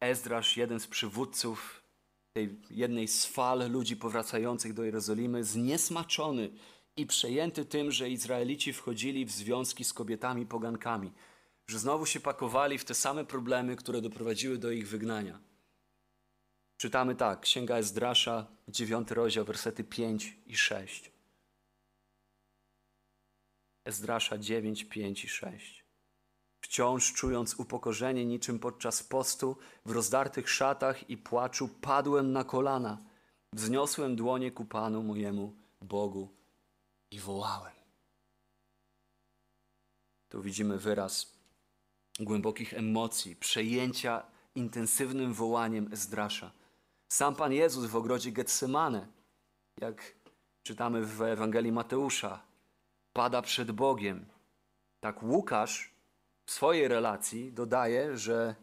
Ezdrasz, 0.00 0.56
jeden 0.56 0.80
z 0.80 0.86
przywódców 0.86 1.82
tej 2.32 2.60
jednej 2.70 3.08
z 3.08 3.26
fal 3.26 3.70
ludzi 3.70 3.96
powracających 3.96 4.74
do 4.74 4.84
Jerozolimy, 4.84 5.44
zniesmaczony 5.44 6.50
i 6.96 7.06
przejęty 7.06 7.64
tym, 7.64 7.90
że 7.92 8.10
Izraelici 8.10 8.72
wchodzili 8.72 9.24
w 9.24 9.30
związki 9.30 9.84
z 9.84 9.92
kobietami 9.92 10.46
pogankami, 10.46 11.12
że 11.66 11.78
znowu 11.78 12.06
się 12.06 12.20
pakowali 12.20 12.78
w 12.78 12.84
te 12.84 12.94
same 12.94 13.24
problemy, 13.24 13.76
które 13.76 14.00
doprowadziły 14.00 14.58
do 14.58 14.70
ich 14.70 14.88
wygnania. 14.88 15.47
Czytamy 16.78 17.14
tak, 17.14 17.40
Księga 17.40 17.76
Ezdrasza, 17.76 18.46
9 18.68 19.10
rozdział, 19.10 19.44
wersety 19.44 19.84
5 19.84 20.36
i 20.46 20.56
6. 20.56 21.12
Ezdrasza 23.84 24.38
9, 24.38 24.84
5 24.84 25.24
i 25.24 25.28
6. 25.28 25.84
Wciąż 26.60 27.12
czując 27.12 27.54
upokorzenie 27.54 28.26
niczym 28.26 28.58
podczas 28.58 29.02
postu, 29.02 29.56
w 29.86 29.90
rozdartych 29.90 30.50
szatach 30.50 31.10
i 31.10 31.16
płaczu 31.16 31.68
padłem 31.68 32.32
na 32.32 32.44
kolana, 32.44 32.98
wzniosłem 33.52 34.16
dłonie 34.16 34.50
ku 34.50 34.64
Panu 34.64 35.02
mojemu 35.02 35.56
Bogu 35.80 36.28
i 37.10 37.20
wołałem. 37.20 37.74
Tu 40.28 40.42
widzimy 40.42 40.78
wyraz 40.78 41.32
głębokich 42.20 42.74
emocji, 42.74 43.36
przejęcia 43.36 44.22
intensywnym 44.54 45.34
wołaniem 45.34 45.92
Ezdrasza. 45.92 46.57
Sam 47.08 47.34
Pan 47.34 47.52
Jezus 47.52 47.86
w 47.86 47.96
ogrodzie 47.96 48.32
Getsemane, 48.32 49.06
jak 49.80 50.14
czytamy 50.62 51.06
w 51.06 51.22
Ewangelii 51.22 51.72
Mateusza, 51.72 52.42
pada 53.12 53.42
przed 53.42 53.72
Bogiem. 53.72 54.26
Tak 55.00 55.22
Łukasz 55.22 55.94
w 56.46 56.50
swojej 56.50 56.88
relacji 56.88 57.52
dodaje, 57.52 58.16
że 58.16 58.54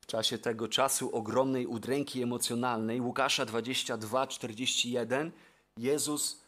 w 0.00 0.06
czasie 0.06 0.38
tego 0.38 0.68
czasu 0.68 1.16
ogromnej 1.16 1.66
udręki 1.66 2.22
emocjonalnej, 2.22 3.00
Łukasza 3.00 3.46
22, 3.46 4.26
41, 4.26 5.32
Jezus 5.76 6.42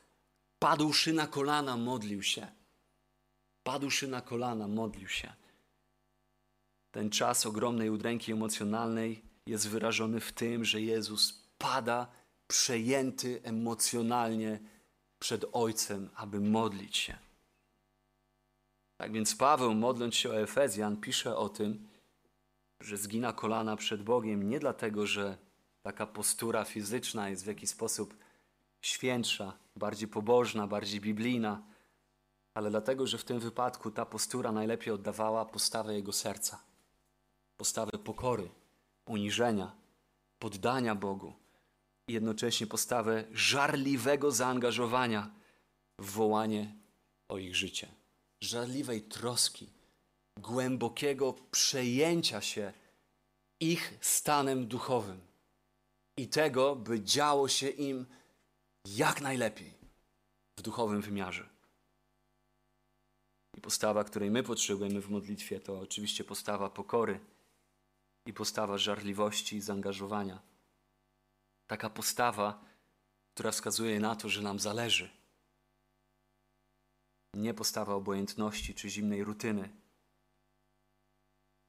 padłszy 0.58 1.12
na 1.12 1.26
kolana 1.26 1.76
modlił 1.76 2.22
się. 2.22 2.46
Padłszy 3.62 4.08
na 4.08 4.20
kolana 4.20 4.68
modlił 4.68 5.08
się. 5.08 5.32
Ten 6.90 7.10
czas 7.10 7.46
ogromnej 7.46 7.90
udręki 7.90 8.32
emocjonalnej 8.32 9.29
jest 9.46 9.68
wyrażony 9.68 10.20
w 10.20 10.32
tym, 10.32 10.64
że 10.64 10.80
Jezus 10.80 11.44
pada 11.58 12.06
przejęty 12.48 13.40
emocjonalnie 13.42 14.60
przed 15.18 15.44
Ojcem, 15.52 16.10
aby 16.14 16.40
modlić 16.40 16.96
się. 16.96 17.18
Tak 18.96 19.12
więc 19.12 19.34
Paweł, 19.34 19.74
modląc 19.74 20.14
się 20.14 20.30
o 20.30 20.40
Efezjan, 20.40 20.96
pisze 20.96 21.36
o 21.36 21.48
tym, 21.48 21.88
że 22.80 22.96
zgina 22.96 23.32
kolana 23.32 23.76
przed 23.76 24.02
Bogiem 24.02 24.48
nie 24.48 24.60
dlatego, 24.60 25.06
że 25.06 25.38
taka 25.82 26.06
postura 26.06 26.64
fizyczna 26.64 27.28
jest 27.28 27.44
w 27.44 27.46
jakiś 27.46 27.70
sposób 27.70 28.14
świętsza, 28.80 29.52
bardziej 29.76 30.08
pobożna, 30.08 30.66
bardziej 30.66 31.00
biblijna, 31.00 31.62
ale 32.54 32.70
dlatego, 32.70 33.06
że 33.06 33.18
w 33.18 33.24
tym 33.24 33.38
wypadku 33.38 33.90
ta 33.90 34.06
postura 34.06 34.52
najlepiej 34.52 34.92
oddawała 34.92 35.44
postawę 35.44 35.94
jego 35.94 36.12
serca, 36.12 36.62
postawę 37.56 37.98
pokory, 37.98 38.50
uniżenia, 39.06 39.76
poddania 40.38 40.94
Bogu 40.94 41.32
i 42.08 42.12
jednocześnie 42.12 42.66
postawę 42.66 43.24
żarliwego 43.32 44.30
zaangażowania 44.30 45.30
w 45.98 46.10
wołanie 46.10 46.74
o 47.28 47.38
ich 47.38 47.56
życie 47.56 48.00
żarliwej 48.40 49.02
troski, 49.02 49.68
głębokiego 50.38 51.32
przejęcia 51.50 52.40
się 52.40 52.72
ich 53.60 53.94
stanem 54.00 54.66
duchowym 54.66 55.20
i 56.16 56.28
tego, 56.28 56.76
by 56.76 57.00
działo 57.00 57.48
się 57.48 57.68
im 57.68 58.06
jak 58.84 59.20
najlepiej 59.20 59.74
w 60.58 60.62
duchowym 60.62 61.00
wymiarze. 61.02 61.48
I 63.56 63.60
postawa, 63.60 64.04
której 64.04 64.30
my 64.30 64.42
potrzebujemy 64.42 65.00
w 65.00 65.10
modlitwie, 65.10 65.60
to 65.60 65.80
oczywiście 65.80 66.24
postawa 66.24 66.70
pokory 66.70 67.20
i 68.30 68.32
postawa 68.32 68.78
żarliwości 68.78 69.56
i 69.56 69.60
zaangażowania. 69.60 70.42
Taka 71.66 71.90
postawa, 71.90 72.64
która 73.34 73.50
wskazuje 73.50 74.00
na 74.00 74.16
to, 74.16 74.28
że 74.28 74.42
nam 74.42 74.58
zależy 74.58 75.10
nie 77.34 77.54
postawa 77.54 77.94
obojętności 77.94 78.74
czy 78.74 78.90
zimnej 78.90 79.24
rutyny. 79.24 79.68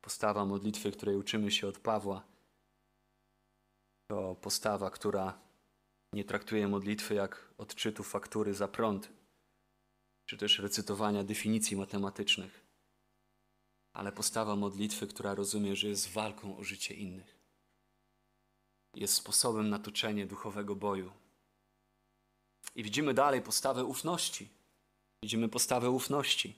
Postawa 0.01 0.45
modlitwy, 0.45 0.91
której 0.91 1.15
uczymy 1.15 1.51
się 1.51 1.67
od 1.67 1.79
Pawła, 1.79 2.23
to 4.07 4.35
postawa, 4.35 4.89
która 4.89 5.39
nie 6.13 6.23
traktuje 6.23 6.67
modlitwy 6.67 7.13
jak 7.13 7.53
odczytu 7.57 8.03
faktury 8.03 8.53
za 8.53 8.67
prąd, 8.67 9.09
czy 10.25 10.37
też 10.37 10.59
recytowania 10.59 11.23
definicji 11.23 11.77
matematycznych. 11.77 12.60
Ale 13.93 14.11
postawa 14.11 14.55
modlitwy, 14.55 15.07
która 15.07 15.35
rozumie, 15.35 15.75
że 15.75 15.87
jest 15.87 16.09
walką 16.09 16.57
o 16.57 16.63
życie 16.63 16.93
innych. 16.93 17.35
Jest 18.95 19.13
sposobem 19.13 19.69
na 19.69 19.79
toczenie 19.79 20.25
duchowego 20.25 20.75
boju. 20.75 21.11
I 22.75 22.83
widzimy 22.83 23.13
dalej 23.13 23.41
postawę 23.41 23.83
ufności. 23.85 24.49
Widzimy 25.23 25.49
postawę 25.49 25.89
ufności. 25.89 26.55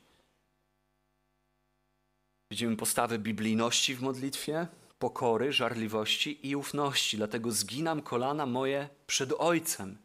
Widzimy 2.52 2.78
postawę 2.78 3.20
biblijności 3.20 3.96
w 3.96 4.02
modlitwie, 4.02 4.68
pokory, 5.00 5.54
żarliwości 5.54 6.48
i 6.48 6.56
ufności. 6.56 7.18
Dlatego 7.18 7.52
zginam 7.52 8.02
kolana 8.02 8.46
moje 8.46 8.90
przed 9.08 9.34
Ojcem, 9.38 9.98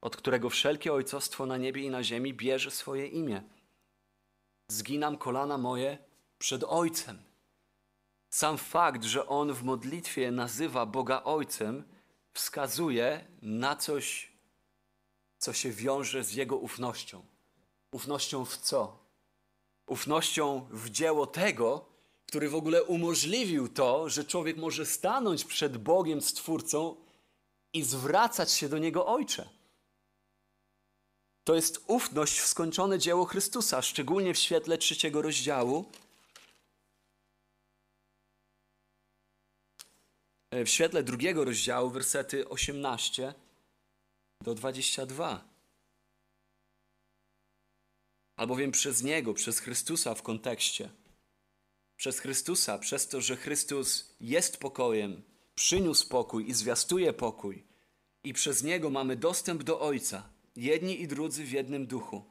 od 0.00 0.16
którego 0.16 0.50
wszelkie 0.50 0.92
ojcostwo 0.92 1.46
na 1.46 1.56
niebie 1.56 1.82
i 1.82 1.90
na 1.90 2.02
ziemi 2.02 2.34
bierze 2.34 2.70
swoje 2.70 3.06
imię. 3.06 3.42
Zginam 4.70 5.18
kolana 5.18 5.58
moje 5.58 5.98
przed 6.44 6.64
Ojcem. 6.64 7.22
Sam 8.30 8.58
fakt, 8.58 9.04
że 9.04 9.26
on 9.26 9.52
w 9.52 9.62
modlitwie 9.62 10.30
nazywa 10.30 10.86
Boga 10.86 11.22
Ojcem, 11.22 11.84
wskazuje 12.32 13.24
na 13.42 13.76
coś, 13.76 14.32
co 15.38 15.52
się 15.52 15.70
wiąże 15.70 16.24
z 16.24 16.32
jego 16.32 16.56
ufnością. 16.56 17.24
Ufnością 17.92 18.44
w 18.44 18.56
co? 18.56 18.98
Ufnością 19.86 20.68
w 20.70 20.90
dzieło 20.90 21.26
tego, 21.26 21.84
który 22.26 22.48
w 22.48 22.54
ogóle 22.54 22.84
umożliwił 22.84 23.68
to, 23.68 24.08
że 24.08 24.24
człowiek 24.24 24.56
może 24.56 24.86
stanąć 24.86 25.44
przed 25.44 25.76
Bogiem 25.78 26.20
Stwórcą 26.20 26.96
i 27.72 27.82
zwracać 27.82 28.52
się 28.52 28.68
do 28.68 28.78
Niego 28.78 29.06
Ojcze. 29.06 29.48
To 31.44 31.54
jest 31.54 31.84
ufność 31.86 32.40
w 32.40 32.46
skończone 32.46 32.98
dzieło 32.98 33.24
Chrystusa, 33.24 33.82
szczególnie 33.82 34.34
w 34.34 34.38
świetle 34.38 34.78
trzeciego 34.78 35.22
rozdziału. 35.22 35.84
W 40.62 40.68
świetle 40.68 41.02
drugiego 41.02 41.44
rozdziału, 41.44 41.90
wersety 41.90 42.48
18 42.48 43.34
do 44.40 44.54
22. 44.54 45.48
Albowiem 48.36 48.72
przez 48.72 49.02
Niego, 49.02 49.34
przez 49.34 49.58
Chrystusa 49.58 50.14
w 50.14 50.22
kontekście, 50.22 50.90
przez 51.96 52.18
Chrystusa, 52.18 52.78
przez 52.78 53.08
to, 53.08 53.20
że 53.20 53.36
Chrystus 53.36 54.14
jest 54.20 54.56
pokojem, 54.56 55.22
przyniósł 55.54 56.08
pokój 56.08 56.48
i 56.48 56.54
zwiastuje 56.54 57.12
pokój, 57.12 57.66
i 58.24 58.32
przez 58.32 58.62
Niego 58.62 58.90
mamy 58.90 59.16
dostęp 59.16 59.62
do 59.62 59.80
Ojca, 59.80 60.28
jedni 60.56 61.00
i 61.00 61.08
drudzy 61.08 61.44
w 61.44 61.52
jednym 61.52 61.86
duchu. 61.86 62.24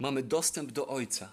Mamy 0.00 0.22
dostęp 0.22 0.72
do 0.72 0.86
Ojca. 0.86 1.32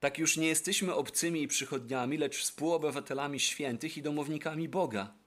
Tak 0.00 0.18
już 0.18 0.36
nie 0.36 0.46
jesteśmy 0.46 0.94
obcymi 0.94 1.42
i 1.42 1.48
przychodniami, 1.48 2.18
lecz 2.18 2.38
współobywatelami 2.38 3.40
świętych 3.40 3.96
i 3.96 4.02
domownikami 4.02 4.68
Boga 4.68 5.20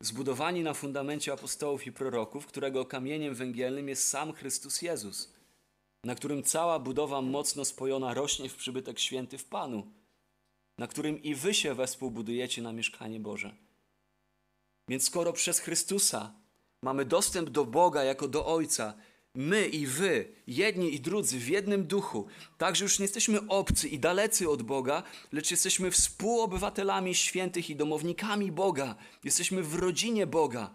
zbudowani 0.00 0.62
na 0.62 0.74
fundamencie 0.74 1.32
apostołów 1.32 1.86
i 1.86 1.92
proroków, 1.92 2.46
którego 2.46 2.86
kamieniem 2.86 3.34
węgielnym 3.34 3.88
jest 3.88 4.08
sam 4.08 4.32
Chrystus 4.32 4.82
Jezus, 4.82 5.32
na 6.04 6.14
którym 6.14 6.42
cała 6.42 6.78
budowa 6.78 7.22
mocno 7.22 7.64
spojona 7.64 8.14
rośnie 8.14 8.48
w 8.48 8.56
przybytek 8.56 8.98
święty 8.98 9.38
w 9.38 9.44
Panu, 9.44 9.92
na 10.78 10.86
którym 10.86 11.22
i 11.22 11.34
wy 11.34 11.54
się 11.54 11.74
wespół 11.74 12.10
budujecie 12.10 12.62
na 12.62 12.72
mieszkanie 12.72 13.20
Boże. 13.20 13.54
Więc 14.88 15.04
skoro 15.04 15.32
przez 15.32 15.58
Chrystusa 15.58 16.34
mamy 16.82 17.04
dostęp 17.04 17.50
do 17.50 17.64
Boga 17.64 18.04
jako 18.04 18.28
do 18.28 18.46
Ojca, 18.46 18.94
my 19.34 19.68
i 19.68 19.86
wy, 19.86 20.32
jedni 20.46 20.94
i 20.94 21.00
drudzy 21.00 21.38
w 21.38 21.48
jednym 21.48 21.86
duchu, 21.86 22.26
także 22.58 22.84
już 22.84 22.98
nie 22.98 23.04
jesteśmy 23.04 23.48
obcy 23.48 23.88
i 23.88 23.98
dalecy 23.98 24.50
od 24.50 24.62
Boga, 24.62 25.02
lecz 25.32 25.50
jesteśmy 25.50 25.90
współobywatelami 25.90 27.14
świętych 27.14 27.70
i 27.70 27.76
domownikami 27.76 28.52
Boga. 28.52 28.94
Jesteśmy 29.24 29.62
w 29.62 29.74
rodzinie 29.74 30.26
Boga. 30.26 30.74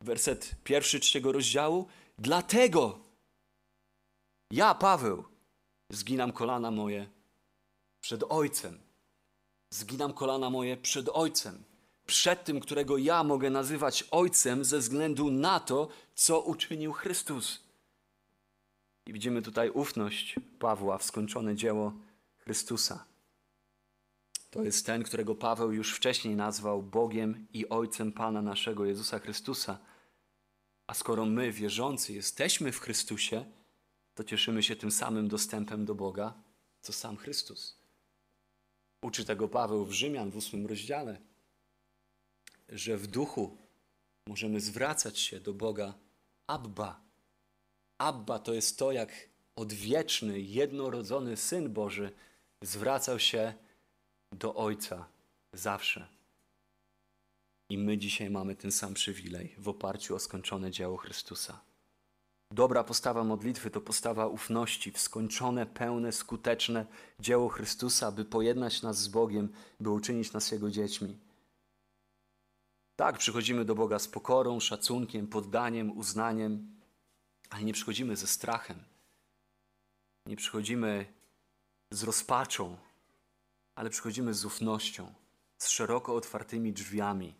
Werset 0.00 0.54
pierwszy 0.64 1.00
trzeciego 1.00 1.32
rozdziału. 1.32 1.88
Dlatego 2.18 2.98
ja, 4.50 4.74
Paweł, 4.74 5.24
zginam 5.90 6.32
kolana 6.32 6.70
moje 6.70 7.06
przed 8.00 8.22
Ojcem. 8.28 8.80
Zginam 9.70 10.12
kolana 10.12 10.50
moje 10.50 10.76
przed 10.76 11.08
Ojcem 11.08 11.69
przed 12.10 12.44
tym, 12.44 12.60
którego 12.60 12.98
ja 12.98 13.24
mogę 13.24 13.50
nazywać 13.50 14.04
Ojcem 14.10 14.64
ze 14.64 14.78
względu 14.78 15.30
na 15.30 15.60
to, 15.60 15.88
co 16.14 16.40
uczynił 16.40 16.92
Chrystus. 16.92 17.60
I 19.06 19.12
widzimy 19.12 19.42
tutaj 19.42 19.70
ufność 19.70 20.36
Pawła 20.58 20.98
w 20.98 21.04
skończone 21.04 21.56
dzieło 21.56 21.92
Chrystusa. 22.38 23.04
To 24.50 24.62
jest 24.62 24.86
ten, 24.86 25.02
którego 25.02 25.34
Paweł 25.34 25.72
już 25.72 25.94
wcześniej 25.94 26.36
nazwał 26.36 26.82
Bogiem 26.82 27.46
i 27.52 27.68
Ojcem 27.68 28.12
Pana 28.12 28.42
naszego 28.42 28.84
Jezusa 28.84 29.18
Chrystusa. 29.18 29.78
A 30.86 30.94
skoro 30.94 31.26
my, 31.26 31.52
wierzący, 31.52 32.12
jesteśmy 32.12 32.72
w 32.72 32.80
Chrystusie, 32.80 33.44
to 34.14 34.24
cieszymy 34.24 34.62
się 34.62 34.76
tym 34.76 34.90
samym 34.90 35.28
dostępem 35.28 35.84
do 35.84 35.94
Boga, 35.94 36.34
co 36.80 36.92
sam 36.92 37.16
Chrystus. 37.16 37.76
Uczy 39.02 39.24
tego 39.24 39.48
Paweł 39.48 39.84
w 39.84 39.92
Rzymian 39.92 40.30
w 40.30 40.36
ósmym 40.36 40.66
rozdziale 40.66 41.29
że 42.70 42.96
w 42.96 43.06
duchu 43.06 43.56
możemy 44.28 44.60
zwracać 44.60 45.18
się 45.18 45.40
do 45.40 45.54
Boga 45.54 45.94
Abba. 46.46 47.00
Abba 47.98 48.38
to 48.38 48.54
jest 48.54 48.78
to, 48.78 48.92
jak 48.92 49.28
odwieczny, 49.56 50.40
jednorodzony 50.40 51.36
Syn 51.36 51.72
Boży 51.72 52.12
zwracał 52.62 53.18
się 53.18 53.54
do 54.32 54.54
Ojca 54.54 55.08
zawsze. 55.52 56.08
I 57.70 57.78
my 57.78 57.98
dzisiaj 57.98 58.30
mamy 58.30 58.56
ten 58.56 58.72
sam 58.72 58.94
przywilej 58.94 59.54
w 59.58 59.68
oparciu 59.68 60.14
o 60.14 60.18
skończone 60.18 60.70
dzieło 60.70 60.96
Chrystusa. 60.96 61.60
Dobra 62.52 62.84
postawa 62.84 63.24
modlitwy 63.24 63.70
to 63.70 63.80
postawa 63.80 64.26
ufności 64.26 64.92
w 64.92 64.98
skończone, 64.98 65.66
pełne, 65.66 66.12
skuteczne 66.12 66.86
dzieło 67.20 67.48
Chrystusa, 67.48 68.12
by 68.12 68.24
pojednać 68.24 68.82
nas 68.82 68.98
z 68.98 69.08
Bogiem, 69.08 69.52
by 69.80 69.90
uczynić 69.90 70.32
nas 70.32 70.50
Jego 70.50 70.70
dziećmi. 70.70 71.18
Tak, 73.00 73.18
przychodzimy 73.18 73.64
do 73.64 73.74
Boga 73.74 73.98
z 73.98 74.08
pokorą, 74.08 74.60
szacunkiem, 74.60 75.26
poddaniem, 75.26 75.98
uznaniem, 75.98 76.80
ale 77.50 77.64
nie 77.64 77.72
przychodzimy 77.72 78.16
ze 78.16 78.26
strachem. 78.26 78.84
Nie 80.26 80.36
przychodzimy 80.36 81.06
z 81.90 82.02
rozpaczą, 82.02 82.76
ale 83.74 83.90
przychodzimy 83.90 84.34
z 84.34 84.44
ufnością, 84.44 85.14
z 85.58 85.68
szeroko 85.68 86.14
otwartymi 86.14 86.72
drzwiami, 86.72 87.34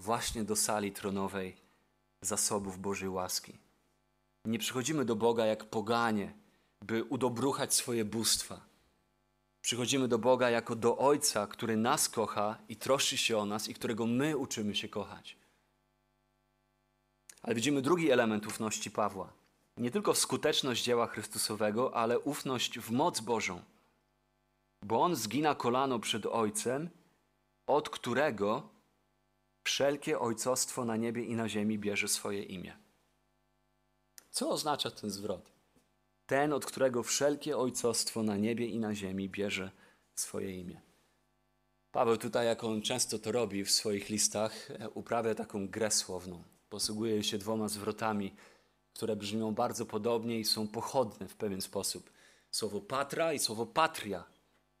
właśnie 0.00 0.44
do 0.44 0.56
sali 0.56 0.92
tronowej 0.92 1.56
zasobów 2.22 2.78
Bożej 2.78 3.08
łaski. 3.08 3.58
Nie 4.44 4.58
przychodzimy 4.58 5.04
do 5.04 5.16
Boga 5.16 5.46
jak 5.46 5.64
poganie, 5.64 6.34
by 6.82 7.04
udobruchać 7.04 7.74
swoje 7.74 8.04
bóstwa 8.04 8.73
Przychodzimy 9.64 10.08
do 10.08 10.18
Boga 10.18 10.50
jako 10.50 10.76
do 10.76 10.98
Ojca, 10.98 11.46
który 11.46 11.76
nas 11.76 12.08
kocha 12.08 12.58
i 12.68 12.76
troszczy 12.76 13.16
się 13.16 13.38
o 13.38 13.46
nas 13.46 13.68
i 13.68 13.74
którego 13.74 14.06
my 14.06 14.36
uczymy 14.36 14.74
się 14.74 14.88
kochać. 14.88 15.36
Ale 17.42 17.54
widzimy 17.54 17.82
drugi 17.82 18.10
element 18.10 18.46
ufności 18.46 18.90
Pawła. 18.90 19.32
Nie 19.76 19.90
tylko 19.90 20.14
skuteczność 20.14 20.84
dzieła 20.84 21.06
Chrystusowego, 21.06 21.96
ale 21.96 22.18
ufność 22.18 22.78
w 22.78 22.90
moc 22.90 23.20
Bożą. 23.20 23.62
Bo 24.82 25.02
on 25.02 25.16
zgina 25.16 25.54
kolano 25.54 25.98
przed 25.98 26.26
Ojcem, 26.26 26.90
od 27.66 27.90
którego 27.90 28.68
wszelkie 29.62 30.18
ojcostwo 30.18 30.84
na 30.84 30.96
niebie 30.96 31.24
i 31.24 31.34
na 31.34 31.48
ziemi 31.48 31.78
bierze 31.78 32.08
swoje 32.08 32.42
imię. 32.42 32.76
Co 34.30 34.50
oznacza 34.50 34.90
ten 34.90 35.10
zwrot? 35.10 35.53
Ten, 36.26 36.52
od 36.52 36.66
którego 36.66 37.02
wszelkie 37.02 37.58
ojcostwo 37.58 38.22
na 38.22 38.36
niebie 38.36 38.66
i 38.66 38.78
na 38.78 38.94
ziemi 38.94 39.28
bierze 39.28 39.70
swoje 40.14 40.60
imię. 40.60 40.80
Paweł 41.92 42.16
tutaj, 42.16 42.46
jak 42.46 42.64
on 42.64 42.82
często 42.82 43.18
to 43.18 43.32
robi 43.32 43.64
w 43.64 43.70
swoich 43.70 44.08
listach, 44.08 44.70
e, 44.70 44.88
uprawia 44.88 45.34
taką 45.34 45.68
grę 45.68 45.90
słowną. 45.90 46.42
Posługuje 46.68 47.24
się 47.24 47.38
dwoma 47.38 47.68
zwrotami, 47.68 48.34
które 48.92 49.16
brzmią 49.16 49.54
bardzo 49.54 49.86
podobnie 49.86 50.40
i 50.40 50.44
są 50.44 50.68
pochodne 50.68 51.28
w 51.28 51.34
pewien 51.34 51.60
sposób. 51.60 52.10
Słowo 52.50 52.80
patra 52.80 53.32
i 53.32 53.38
słowo 53.38 53.66
patria. 53.66 54.24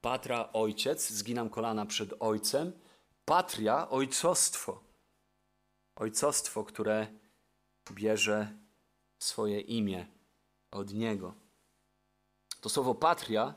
Patra 0.00 0.52
ojciec, 0.52 1.10
zginam 1.10 1.50
kolana 1.50 1.86
przed 1.86 2.14
ojcem. 2.20 2.72
Patria 3.24 3.90
ojcostwo. 3.90 4.84
Ojcostwo, 5.96 6.64
które 6.64 7.06
bierze 7.92 8.52
swoje 9.18 9.60
imię 9.60 10.13
od 10.74 10.94
Niego. 10.94 11.34
To 12.60 12.68
słowo 12.68 12.94
patria 12.94 13.54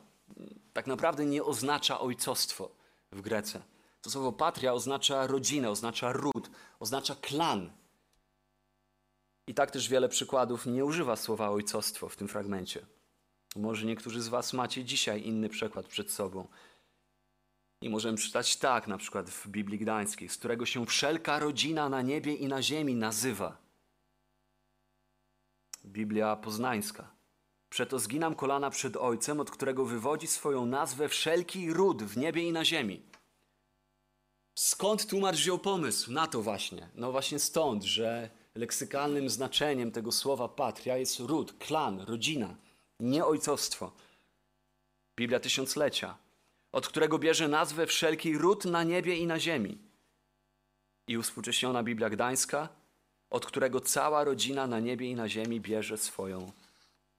tak 0.73 0.87
naprawdę 0.87 1.25
nie 1.25 1.43
oznacza 1.43 1.99
ojcostwo 1.99 2.75
w 3.11 3.21
Grece. 3.21 3.61
To 4.01 4.09
słowo 4.09 4.31
patria 4.31 4.73
oznacza 4.73 5.27
rodzinę, 5.27 5.69
oznacza 5.69 6.11
ród, 6.13 6.49
oznacza 6.79 7.15
klan. 7.15 7.71
I 9.47 9.53
tak 9.53 9.71
też 9.71 9.89
wiele 9.89 10.09
przykładów 10.09 10.65
nie 10.65 10.85
używa 10.85 11.15
słowa 11.15 11.49
ojcostwo 11.49 12.09
w 12.09 12.15
tym 12.15 12.27
fragmencie. 12.27 12.85
Może 13.55 13.85
niektórzy 13.85 14.21
z 14.21 14.27
Was 14.27 14.53
macie 14.53 14.85
dzisiaj 14.85 15.23
inny 15.23 15.49
przekład 15.49 15.87
przed 15.87 16.11
sobą. 16.11 16.47
I 17.81 17.89
możemy 17.89 18.17
czytać 18.17 18.55
tak, 18.55 18.87
na 18.87 18.97
przykład 18.97 19.29
w 19.29 19.47
Biblii 19.47 19.79
Gdańskiej, 19.79 20.29
z 20.29 20.37
którego 20.37 20.65
się 20.65 20.85
wszelka 20.85 21.39
rodzina 21.39 21.89
na 21.89 22.01
niebie 22.01 22.33
i 22.33 22.47
na 22.47 22.61
ziemi 22.61 22.95
nazywa. 22.95 23.66
Biblia 25.87 26.35
Poznańska. 26.35 27.11
Przeto 27.69 27.99
zginam 27.99 28.35
kolana 28.35 28.69
przed 28.69 28.97
Ojcem, 28.97 29.39
od 29.39 29.51
którego 29.51 29.85
wywodzi 29.85 30.27
swoją 30.27 30.65
nazwę 30.65 31.09
wszelki 31.09 31.73
ród 31.73 32.03
w 32.03 32.17
niebie 32.17 32.43
i 32.43 32.51
na 32.51 32.65
ziemi. 32.65 33.01
Skąd 34.55 35.07
tłumacz 35.07 35.35
wziął 35.35 35.59
pomysł 35.59 36.11
na 36.11 36.27
to 36.27 36.41
właśnie? 36.41 36.89
No 36.95 37.11
właśnie 37.11 37.39
stąd, 37.39 37.83
że 37.83 38.29
leksykalnym 38.55 39.29
znaczeniem 39.29 39.91
tego 39.91 40.11
słowa 40.11 40.47
patria 40.47 40.97
jest 40.97 41.19
ród, 41.19 41.53
klan, 41.59 42.01
rodzina, 42.01 42.55
nie 42.99 43.25
ojcostwo. 43.25 43.91
Biblia 45.17 45.39
Tysiąclecia, 45.39 46.17
od 46.71 46.87
którego 46.87 47.19
bierze 47.19 47.47
nazwę 47.47 47.87
wszelki 47.87 48.37
ród 48.37 48.65
na 48.65 48.83
niebie 48.83 49.17
i 49.17 49.27
na 49.27 49.39
ziemi. 49.39 49.77
I 51.07 51.17
uspółcześniona 51.17 51.83
Biblia 51.83 52.09
Gdańska, 52.09 52.69
od 53.29 53.45
którego 53.45 53.81
cała 53.81 54.23
rodzina 54.23 54.67
na 54.67 54.79
niebie 54.79 55.11
i 55.11 55.15
na 55.15 55.29
ziemi 55.29 55.61
bierze 55.61 55.97
swoją 55.97 56.51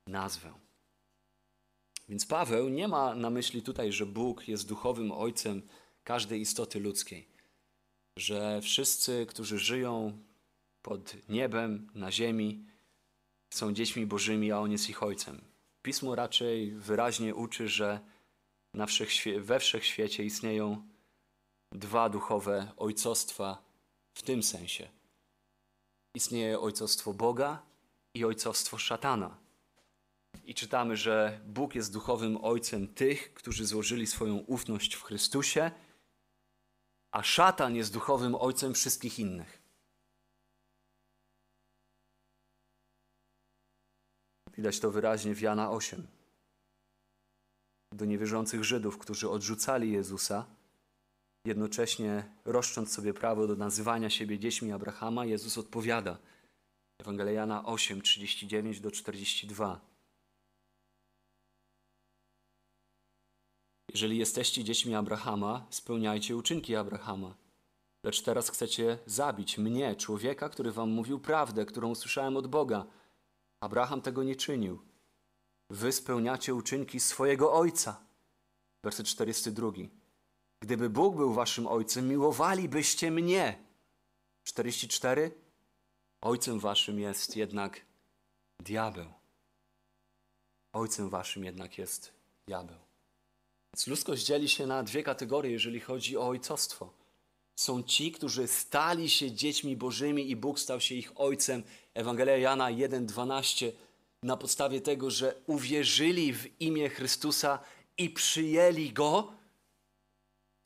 nazwę. 0.06 0.52
Więc 2.08 2.26
Paweł 2.26 2.68
nie 2.68 2.88
ma 2.88 3.14
na 3.14 3.30
myśli 3.30 3.62
tutaj, 3.62 3.92
że 3.92 4.06
Bóg 4.06 4.48
jest 4.48 4.68
duchowym 4.68 5.12
ojcem 5.12 5.62
każdej 6.04 6.40
istoty 6.40 6.80
ludzkiej, 6.80 7.28
że 8.18 8.60
wszyscy, 8.62 9.26
którzy 9.26 9.58
żyją 9.58 10.18
pod 10.82 11.28
niebem, 11.28 11.90
na 11.94 12.12
ziemi, 12.12 12.64
są 13.54 13.72
dziećmi 13.72 14.06
Bożymi, 14.06 14.52
a 14.52 14.58
On 14.58 14.72
jest 14.72 14.90
ich 14.90 15.02
ojcem. 15.02 15.40
Pismo 15.82 16.14
raczej 16.14 16.70
wyraźnie 16.70 17.34
uczy, 17.34 17.68
że 17.68 18.00
na 18.74 18.86
wszechświe 18.86 19.40
we 19.40 19.60
wszechświecie 19.60 20.24
istnieją 20.24 20.88
dwa 21.72 22.08
duchowe 22.08 22.72
ojcostwa 22.76 23.62
w 24.14 24.22
tym 24.22 24.42
sensie. 24.42 24.97
Istnieje 26.14 26.60
ojcostwo 26.60 27.14
Boga 27.14 27.62
i 28.14 28.24
ojcostwo 28.24 28.78
szatana. 28.78 29.38
I 30.44 30.54
czytamy, 30.54 30.96
że 30.96 31.40
Bóg 31.46 31.74
jest 31.74 31.92
duchowym 31.92 32.44
ojcem 32.44 32.94
tych, 32.94 33.34
którzy 33.34 33.66
złożyli 33.66 34.06
swoją 34.06 34.36
ufność 34.36 34.94
w 34.94 35.02
Chrystusie, 35.02 35.70
a 37.12 37.22
szatan 37.22 37.74
jest 37.74 37.92
duchowym 37.92 38.34
ojcem 38.34 38.74
wszystkich 38.74 39.18
innych. 39.18 39.62
Widać 44.56 44.80
to 44.80 44.90
wyraźnie 44.90 45.34
w 45.34 45.40
Jana 45.40 45.70
8. 45.70 46.06
Do 47.92 48.04
niewierzących 48.04 48.64
Żydów, 48.64 48.98
którzy 48.98 49.30
odrzucali 49.30 49.92
Jezusa, 49.92 50.46
jednocześnie 51.44 52.24
roszcząc 52.44 52.92
sobie 52.92 53.14
prawo 53.14 53.46
do 53.46 53.56
nazywania 53.56 54.10
siebie 54.10 54.38
dziećmi 54.38 54.72
Abrahama, 54.72 55.26
Jezus 55.26 55.58
odpowiada. 55.58 56.18
Ewangelia 57.00 57.32
Jana 57.32 57.64
8, 57.64 58.02
39 58.02 58.80
do 58.80 58.90
42. 58.90 59.80
Jeżeli 63.92 64.18
jesteście 64.18 64.64
dziećmi 64.64 64.94
Abrahama, 64.94 65.66
spełniajcie 65.70 66.36
uczynki 66.36 66.76
Abrahama. 66.76 67.34
Lecz 68.04 68.22
teraz 68.22 68.50
chcecie 68.50 68.98
zabić 69.06 69.58
mnie, 69.58 69.96
człowieka, 69.96 70.48
który 70.48 70.72
wam 70.72 70.90
mówił 70.90 71.20
prawdę, 71.20 71.66
którą 71.66 71.90
usłyszałem 71.90 72.36
od 72.36 72.46
Boga. 72.46 72.86
Abraham 73.60 74.02
tego 74.02 74.22
nie 74.22 74.36
czynił. 74.36 74.82
Wy 75.70 75.92
spełniacie 75.92 76.54
uczynki 76.54 77.00
swojego 77.00 77.52
ojca. 77.52 78.04
Werset 78.84 79.06
42. 79.06 79.72
Gdyby 80.60 80.90
Bóg 80.90 81.16
był 81.16 81.34
waszym 81.34 81.66
ojcem, 81.66 82.08
miłowalibyście 82.08 83.10
mnie. 83.10 83.64
44. 84.44 85.30
Ojcem 86.20 86.60
waszym 86.60 87.00
jest 87.00 87.36
jednak 87.36 87.80
diabeł. 88.60 89.12
Ojcem 90.72 91.08
waszym 91.08 91.44
jednak 91.44 91.78
jest 91.78 92.12
diabeł. 92.46 92.78
Więc 93.74 93.86
ludzkość 93.86 94.26
dzieli 94.26 94.48
się 94.48 94.66
na 94.66 94.82
dwie 94.82 95.02
kategorie, 95.02 95.50
jeżeli 95.50 95.80
chodzi 95.80 96.16
o 96.16 96.28
ojcostwo. 96.28 96.92
Są 97.56 97.82
ci, 97.82 98.12
którzy 98.12 98.48
stali 98.48 99.10
się 99.10 99.32
dziećmi 99.32 99.76
Bożymi 99.76 100.30
i 100.30 100.36
Bóg 100.36 100.58
stał 100.58 100.80
się 100.80 100.94
ich 100.94 101.12
ojcem. 101.20 101.62
Ewangelia 101.94 102.36
Jana 102.36 102.70
1:12 102.70 103.72
na 104.22 104.36
podstawie 104.36 104.80
tego, 104.80 105.10
że 105.10 105.34
uwierzyli 105.46 106.32
w 106.32 106.60
imię 106.60 106.88
Chrystusa 106.88 107.58
i 107.98 108.10
przyjęli 108.10 108.92
go. 108.92 109.32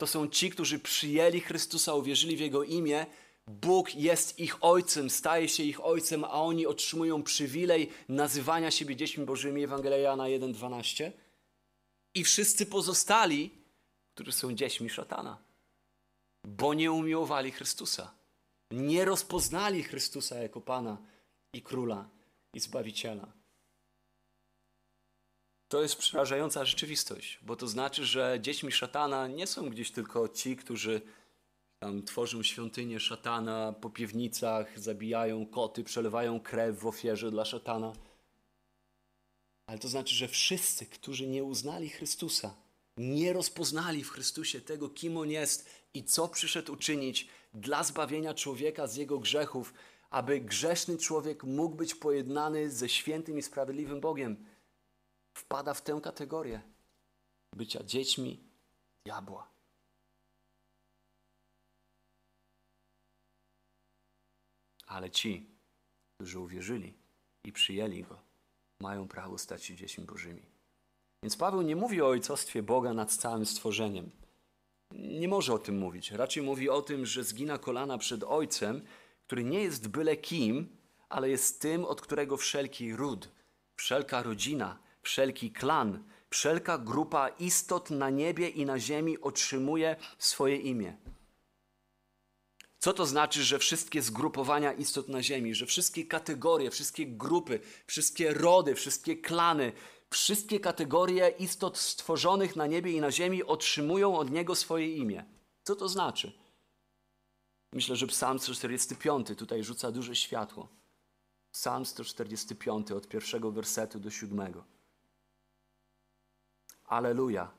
To 0.03 0.07
są 0.07 0.27
ci, 0.27 0.49
którzy 0.49 0.79
przyjęli 0.79 1.39
Chrystusa, 1.39 1.93
uwierzyli 1.93 2.37
w 2.37 2.39
jego 2.39 2.63
imię. 2.63 3.05
Bóg 3.47 3.95
jest 3.95 4.39
ich 4.39 4.63
ojcem, 4.63 5.09
staje 5.09 5.49
się 5.49 5.63
ich 5.63 5.85
ojcem, 5.85 6.23
a 6.23 6.31
oni 6.31 6.65
otrzymują 6.67 7.23
przywilej 7.23 7.89
nazywania 8.09 8.71
siebie 8.71 8.95
dziećmi 8.95 9.25
Bożymi. 9.25 9.63
Ewangelia 9.63 9.97
Jana 9.97 10.23
1:12 10.23 11.11
i 12.15 12.23
wszyscy 12.23 12.65
pozostali, 12.65 13.51
którzy 14.13 14.31
są 14.31 14.53
dziećmi 14.53 14.89
szatana, 14.89 15.37
bo 16.47 16.73
nie 16.73 16.91
umiłowali 16.91 17.51
Chrystusa, 17.51 18.11
nie 18.71 19.05
rozpoznali 19.05 19.83
Chrystusa 19.83 20.35
jako 20.35 20.61
Pana 20.61 20.97
i 21.53 21.61
Króla 21.61 22.09
i 22.53 22.59
Zbawiciela. 22.59 23.27
To 25.73 25.81
jest 25.81 25.95
przerażająca 25.95 26.65
rzeczywistość, 26.65 27.39
bo 27.41 27.55
to 27.55 27.67
znaczy, 27.67 28.05
że 28.05 28.37
dziećmi 28.41 28.71
szatana 28.71 29.27
nie 29.27 29.47
są 29.47 29.69
gdzieś 29.69 29.91
tylko 29.91 30.29
ci, 30.29 30.55
którzy 30.55 31.01
tam 31.79 32.03
tworzą 32.03 32.43
świątynię 32.43 32.99
szatana 32.99 33.73
po 33.81 33.89
piwnicach, 33.89 34.79
zabijają 34.79 35.45
koty, 35.45 35.83
przelewają 35.83 36.39
krew 36.39 36.79
w 36.79 36.87
ofierze 36.87 37.31
dla 37.31 37.45
szatana. 37.45 37.93
Ale 39.67 39.79
to 39.79 39.87
znaczy, 39.87 40.15
że 40.15 40.27
wszyscy, 40.27 40.85
którzy 40.85 41.27
nie 41.27 41.43
uznali 41.43 41.89
Chrystusa, 41.89 42.55
nie 42.97 43.33
rozpoznali 43.33 44.03
w 44.03 44.09
Chrystusie 44.09 44.61
tego, 44.61 44.89
kim 44.89 45.17
On 45.17 45.29
jest 45.29 45.69
i 45.93 46.03
co 46.03 46.27
przyszedł 46.27 46.73
uczynić 46.73 47.27
dla 47.53 47.83
zbawienia 47.83 48.33
człowieka 48.33 48.87
z 48.87 48.95
jego 48.95 49.19
grzechów, 49.19 49.73
aby 50.09 50.39
grzeszny 50.39 50.97
człowiek 50.97 51.43
mógł 51.43 51.75
być 51.75 51.95
pojednany 51.95 52.71
ze 52.71 52.89
świętym 52.89 53.37
i 53.37 53.41
sprawiedliwym 53.41 54.01
Bogiem, 54.01 54.52
wpada 55.33 55.73
w 55.73 55.81
tę 55.81 55.99
kategorię 56.03 56.61
bycia 57.53 57.83
dziećmi 57.83 58.43
diabła. 59.05 59.47
Ale 64.87 65.09
ci, 65.11 65.49
którzy 66.15 66.39
uwierzyli 66.39 66.93
i 67.43 67.51
przyjęli 67.51 68.03
Go, 68.03 68.19
mają 68.79 69.07
prawo 69.07 69.37
stać 69.37 69.63
się 69.63 69.75
dziećmi 69.75 70.05
Bożymi. 70.05 70.45
Więc 71.23 71.37
Paweł 71.37 71.61
nie 71.61 71.75
mówi 71.75 72.01
o 72.01 72.07
ojcostwie 72.07 72.63
Boga 72.63 72.93
nad 72.93 73.13
całym 73.13 73.45
stworzeniem. 73.45 74.11
Nie 74.91 75.27
może 75.27 75.53
o 75.53 75.59
tym 75.59 75.77
mówić. 75.77 76.11
Raczej 76.11 76.43
mówi 76.43 76.69
o 76.69 76.81
tym, 76.81 77.05
że 77.05 77.23
zgina 77.23 77.57
kolana 77.57 77.97
przed 77.97 78.23
Ojcem, 78.23 78.85
który 79.25 79.43
nie 79.43 79.61
jest 79.61 79.87
byle 79.87 80.17
kim, 80.17 80.77
ale 81.09 81.29
jest 81.29 81.61
tym, 81.61 81.85
od 81.85 82.01
którego 82.01 82.37
wszelki 82.37 82.95
ród, 82.95 83.29
wszelka 83.75 84.23
rodzina, 84.23 84.79
wszelki 85.03 85.51
klan, 85.51 86.03
wszelka 86.29 86.77
grupa 86.77 87.27
istot 87.27 87.89
na 87.89 88.09
niebie 88.09 88.49
i 88.49 88.65
na 88.65 88.79
ziemi 88.79 89.21
otrzymuje 89.21 89.95
swoje 90.17 90.57
imię. 90.57 90.97
Co 92.83 92.93
to 92.93 93.05
znaczy, 93.05 93.43
że 93.43 93.59
wszystkie 93.59 94.01
zgrupowania 94.01 94.73
istot 94.73 95.07
na 95.07 95.23
Ziemi, 95.23 95.55
że 95.55 95.65
wszystkie 95.65 96.05
kategorie, 96.05 96.71
wszystkie 96.71 97.07
grupy, 97.07 97.59
wszystkie 97.87 98.33
rody, 98.33 98.75
wszystkie 98.75 99.17
klany, 99.17 99.71
wszystkie 100.09 100.59
kategorie 100.59 101.29
istot 101.29 101.77
stworzonych 101.77 102.55
na 102.55 102.67
niebie 102.67 102.91
i 102.91 103.01
na 103.01 103.11
Ziemi 103.11 103.43
otrzymują 103.43 104.17
od 104.17 104.31
Niego 104.31 104.55
swoje 104.55 104.95
imię? 104.95 105.25
Co 105.63 105.75
to 105.75 105.89
znaczy? 105.89 106.31
Myślę, 107.73 107.95
że 107.95 108.07
Psalm 108.07 108.39
145 108.39 109.27
tutaj 109.37 109.63
rzuca 109.63 109.91
duże 109.91 110.15
światło. 110.15 110.69
Psalm 111.51 111.85
145 111.85 112.91
od 112.91 113.07
pierwszego 113.07 113.51
wersetu 113.51 113.99
do 113.99 114.09
siódmego. 114.09 114.72
Aleluja! 116.85 117.51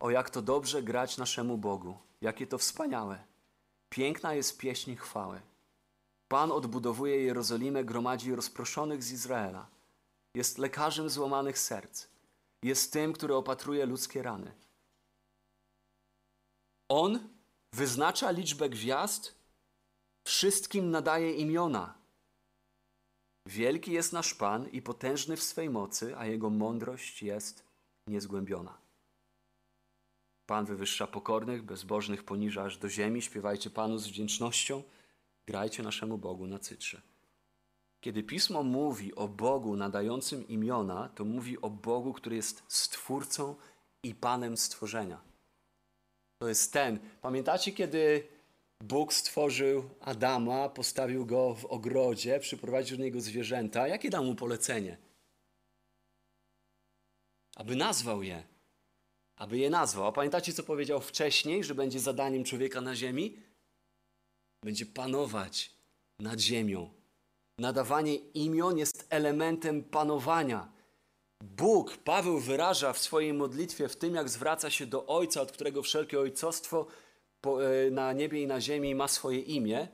O 0.00 0.10
jak 0.10 0.30
to 0.30 0.42
dobrze 0.42 0.82
grać 0.82 1.18
naszemu 1.18 1.58
Bogu, 1.58 1.98
jakie 2.20 2.46
to 2.46 2.58
wspaniałe! 2.58 3.24
Piękna 3.88 4.34
jest 4.34 4.58
pieśń 4.58 4.94
chwały. 4.94 5.40
Pan 6.28 6.52
odbudowuje 6.52 7.22
Jerozolimę, 7.22 7.84
gromadzi 7.84 8.34
rozproszonych 8.34 9.02
z 9.02 9.12
Izraela. 9.12 9.66
Jest 10.34 10.58
lekarzem 10.58 11.10
złamanych 11.10 11.58
serc. 11.58 12.06
Jest 12.62 12.92
tym, 12.92 13.12
który 13.12 13.34
opatruje 13.34 13.86
ludzkie 13.86 14.22
rany. 14.22 14.54
On 16.88 17.28
wyznacza 17.72 18.30
liczbę 18.30 18.68
gwiazd, 18.68 19.34
wszystkim 20.26 20.90
nadaje 20.90 21.32
imiona. 21.34 21.94
Wielki 23.46 23.92
jest 23.92 24.12
nasz 24.12 24.34
Pan 24.34 24.68
i 24.68 24.82
potężny 24.82 25.36
w 25.36 25.42
swej 25.42 25.70
mocy, 25.70 26.16
a 26.18 26.26
Jego 26.26 26.50
mądrość 26.50 27.22
jest 27.22 27.63
niezgłębiona. 28.06 28.78
Pan 30.46 30.64
wywyższa 30.64 31.06
pokornych, 31.06 31.62
bezbożnych 31.62 32.24
poniża 32.24 32.62
aż 32.62 32.78
do 32.78 32.88
ziemi. 32.88 33.22
Śpiewajcie 33.22 33.70
Panu 33.70 33.98
z 33.98 34.06
wdzięcznością, 34.06 34.82
grajcie 35.46 35.82
naszemu 35.82 36.18
Bogu 36.18 36.46
na 36.46 36.58
cytrze. 36.58 37.02
Kiedy 38.00 38.22
Pismo 38.22 38.62
mówi 38.62 39.14
o 39.14 39.28
Bogu 39.28 39.76
nadającym 39.76 40.48
imiona, 40.48 41.08
to 41.14 41.24
mówi 41.24 41.60
o 41.60 41.70
Bogu, 41.70 42.12
który 42.12 42.36
jest 42.36 42.62
Stwórcą 42.68 43.56
i 44.02 44.14
Panem 44.14 44.56
stworzenia. 44.56 45.20
To 46.38 46.48
jest 46.48 46.72
ten. 46.72 46.98
Pamiętacie, 47.22 47.72
kiedy 47.72 48.28
Bóg 48.80 49.12
stworzył 49.12 49.90
Adama, 50.00 50.68
postawił 50.68 51.26
go 51.26 51.54
w 51.54 51.64
ogrodzie, 51.64 52.40
przyprowadził 52.40 52.96
do 52.96 53.04
niego 53.04 53.20
zwierzęta? 53.20 53.88
Jakie 53.88 54.10
dał 54.10 54.24
mu 54.24 54.34
polecenie? 54.34 54.96
Aby 57.56 57.76
nazwał 57.76 58.22
je. 58.22 58.42
Aby 59.36 59.58
je 59.58 59.70
nazwał. 59.70 60.06
A 60.06 60.12
pamiętacie, 60.12 60.52
co 60.52 60.62
powiedział 60.62 61.00
wcześniej, 61.00 61.64
że 61.64 61.74
będzie 61.74 62.00
zadaniem 62.00 62.44
człowieka 62.44 62.80
na 62.80 62.96
ziemi? 62.96 63.36
Będzie 64.64 64.86
panować 64.86 65.70
nad 66.18 66.40
ziemią. 66.40 66.90
Nadawanie 67.58 68.14
imion 68.14 68.78
jest 68.78 69.06
elementem 69.10 69.84
panowania. 69.84 70.72
Bóg, 71.44 71.96
Paweł 71.96 72.40
wyraża 72.40 72.92
w 72.92 72.98
swojej 72.98 73.32
modlitwie, 73.32 73.88
w 73.88 73.96
tym 73.96 74.14
jak 74.14 74.28
zwraca 74.28 74.70
się 74.70 74.86
do 74.86 75.06
Ojca, 75.06 75.40
od 75.40 75.52
którego 75.52 75.82
wszelkie 75.82 76.20
ojcostwo 76.20 76.86
e, 77.46 77.90
na 77.90 78.12
niebie 78.12 78.42
i 78.42 78.46
na 78.46 78.60
ziemi 78.60 78.94
ma 78.94 79.08
swoje 79.08 79.40
imię, 79.40 79.88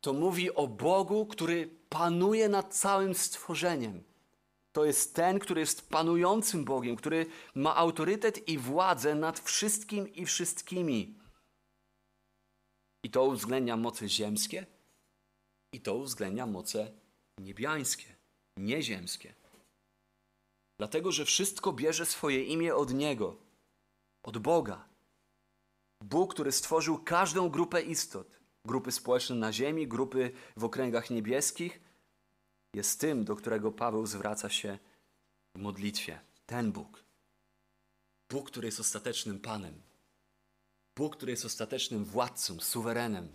to 0.00 0.12
mówi 0.12 0.54
o 0.54 0.66
Bogu, 0.66 1.26
który 1.26 1.70
panuje 1.88 2.48
nad 2.48 2.74
całym 2.74 3.14
stworzeniem. 3.14 4.02
To 4.76 4.84
jest 4.84 5.14
ten, 5.14 5.38
który 5.38 5.60
jest 5.60 5.88
panującym 5.88 6.64
Bogiem, 6.64 6.96
który 6.96 7.26
ma 7.54 7.76
autorytet 7.76 8.48
i 8.48 8.58
władzę 8.58 9.14
nad 9.14 9.40
wszystkim 9.40 10.14
i 10.14 10.26
wszystkimi. 10.26 11.18
I 13.04 13.10
to 13.10 13.24
uwzględnia 13.24 13.76
moce 13.76 14.08
ziemskie, 14.08 14.66
i 15.72 15.80
to 15.80 15.94
uwzględnia 15.94 16.46
moce 16.46 16.92
niebiańskie, 17.38 18.16
nieziemskie. 18.58 19.34
Dlatego, 20.78 21.12
że 21.12 21.24
wszystko 21.24 21.72
bierze 21.72 22.06
swoje 22.06 22.44
imię 22.44 22.74
od 22.74 22.94
Niego, 22.94 23.36
od 24.26 24.38
Boga. 24.38 24.88
Bóg, 26.04 26.34
który 26.34 26.52
stworzył 26.52 26.98
każdą 26.98 27.48
grupę 27.48 27.82
istot, 27.82 28.40
grupy 28.64 28.92
społeczne 28.92 29.36
na 29.36 29.52
ziemi, 29.52 29.88
grupy 29.88 30.32
w 30.56 30.64
okręgach 30.64 31.10
niebieskich, 31.10 31.85
jest 32.76 33.00
tym, 33.00 33.24
do 33.24 33.36
którego 33.36 33.72
Paweł 33.72 34.06
zwraca 34.06 34.48
się 34.50 34.78
w 35.54 35.58
modlitwie. 35.58 36.20
Ten 36.46 36.72
Bóg. 36.72 37.04
Bóg, 38.30 38.50
który 38.50 38.68
jest 38.68 38.80
ostatecznym 38.80 39.40
Panem. 39.40 39.82
Bóg, 40.96 41.16
który 41.16 41.32
jest 41.32 41.44
ostatecznym 41.44 42.04
władcą, 42.04 42.60
suwerenem, 42.60 43.28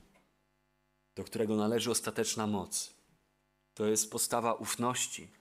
do 1.15 1.23
którego 1.23 1.55
należy 1.55 1.91
ostateczna 1.91 2.47
moc. 2.47 2.93
To 3.73 3.85
jest 3.85 4.11
postawa 4.11 4.53
ufności. 4.53 5.31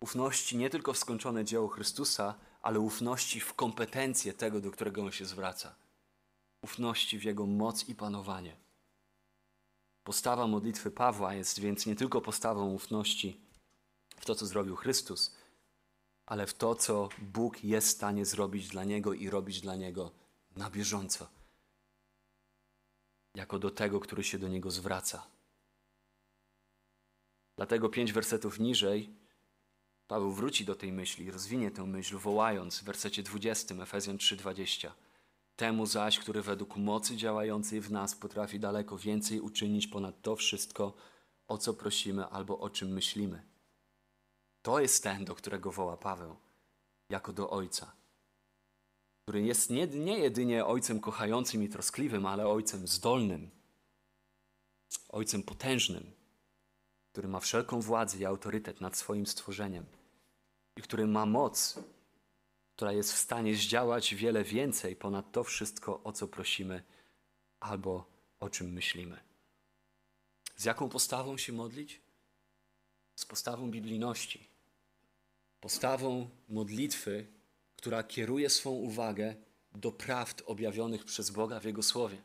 Ufności 0.00 0.56
nie 0.56 0.70
tylko 0.70 0.92
w 0.92 0.98
skończone 0.98 1.44
dzieło 1.44 1.68
Chrystusa, 1.68 2.34
ale 2.62 2.80
ufności 2.80 3.40
w 3.40 3.54
kompetencje 3.54 4.32
tego, 4.32 4.60
do 4.60 4.70
którego 4.70 5.02
on 5.02 5.12
się 5.12 5.26
zwraca. 5.26 5.74
Ufności 6.62 7.18
w 7.18 7.24
jego 7.24 7.46
moc 7.46 7.88
i 7.88 7.94
panowanie. 7.94 8.56
Postawa 10.08 10.46
modlitwy 10.46 10.90
Pawła 10.90 11.34
jest 11.34 11.60
więc 11.60 11.86
nie 11.86 11.96
tylko 11.96 12.20
postawą 12.20 12.72
ufności 12.72 13.40
w 14.16 14.24
to, 14.24 14.34
co 14.34 14.46
zrobił 14.46 14.76
Chrystus, 14.76 15.34
ale 16.26 16.46
w 16.46 16.54
to, 16.54 16.74
co 16.74 17.08
Bóg 17.18 17.64
jest 17.64 17.88
w 17.88 17.90
stanie 17.90 18.24
zrobić 18.24 18.68
dla 18.68 18.84
niego 18.84 19.12
i 19.12 19.30
robić 19.30 19.60
dla 19.60 19.76
niego 19.76 20.10
na 20.56 20.70
bieżąco, 20.70 21.28
jako 23.34 23.58
do 23.58 23.70
tego, 23.70 24.00
który 24.00 24.24
się 24.24 24.38
do 24.38 24.48
niego 24.48 24.70
zwraca. 24.70 25.26
Dlatego 27.56 27.88
pięć 27.88 28.12
wersetów 28.12 28.58
niżej 28.58 29.10
Paweł 30.06 30.32
wróci 30.32 30.64
do 30.64 30.74
tej 30.74 30.92
myśli, 30.92 31.30
rozwinie 31.30 31.70
tę 31.70 31.86
myśl, 31.86 32.18
wołając 32.18 32.78
w 32.78 32.84
wersecie 32.84 33.22
20 33.22 33.74
Efezjan 33.74 34.16
3:20. 34.16 34.90
Temu 35.58 35.86
zaś, 35.86 36.18
który 36.18 36.42
według 36.42 36.76
mocy 36.76 37.16
działającej 37.16 37.80
w 37.80 37.90
nas 37.90 38.14
potrafi 38.14 38.60
daleko 38.60 38.98
więcej 38.98 39.40
uczynić 39.40 39.86
ponad 39.86 40.22
to 40.22 40.36
wszystko, 40.36 40.94
o 41.48 41.58
co 41.58 41.74
prosimy 41.74 42.26
albo 42.26 42.58
o 42.58 42.70
czym 42.70 42.88
myślimy. 42.88 43.42
To 44.62 44.80
jest 44.80 45.02
ten, 45.02 45.24
do 45.24 45.34
którego 45.34 45.72
woła 45.72 45.96
Paweł, 45.96 46.36
jako 47.10 47.32
do 47.32 47.50
Ojca, 47.50 47.92
który 49.22 49.42
jest 49.42 49.70
nie, 49.70 49.86
nie 49.86 50.18
jedynie 50.18 50.66
Ojcem 50.66 51.00
kochającym 51.00 51.62
i 51.62 51.68
troskliwym, 51.68 52.26
ale 52.26 52.48
Ojcem 52.48 52.88
zdolnym, 52.88 53.50
Ojcem 55.08 55.42
potężnym, 55.42 56.12
który 57.12 57.28
ma 57.28 57.40
wszelką 57.40 57.80
władzę 57.80 58.18
i 58.18 58.24
autorytet 58.24 58.80
nad 58.80 58.96
swoim 58.96 59.26
stworzeniem 59.26 59.86
i 60.76 60.82
który 60.82 61.06
ma 61.06 61.26
moc, 61.26 61.78
która 62.78 62.92
jest 62.92 63.12
w 63.12 63.18
stanie 63.18 63.54
zdziałać 63.54 64.14
wiele 64.14 64.44
więcej 64.44 64.96
ponad 64.96 65.32
to 65.32 65.44
wszystko, 65.44 66.02
o 66.04 66.12
co 66.12 66.28
prosimy 66.28 66.82
albo 67.60 68.04
o 68.40 68.50
czym 68.50 68.72
myślimy. 68.72 69.20
Z 70.56 70.64
jaką 70.64 70.88
postawą 70.88 71.36
się 71.36 71.52
modlić? 71.52 72.00
Z 73.14 73.24
postawą 73.26 73.70
biblijności. 73.70 74.48
Postawą 75.60 76.30
modlitwy, 76.48 77.26
która 77.76 78.02
kieruje 78.02 78.50
swą 78.50 78.70
uwagę 78.70 79.36
do 79.72 79.92
prawd 79.92 80.42
objawionych 80.46 81.04
przez 81.04 81.30
Boga 81.30 81.60
w 81.60 81.64
Jego 81.64 81.82
Słowie, 81.82 82.22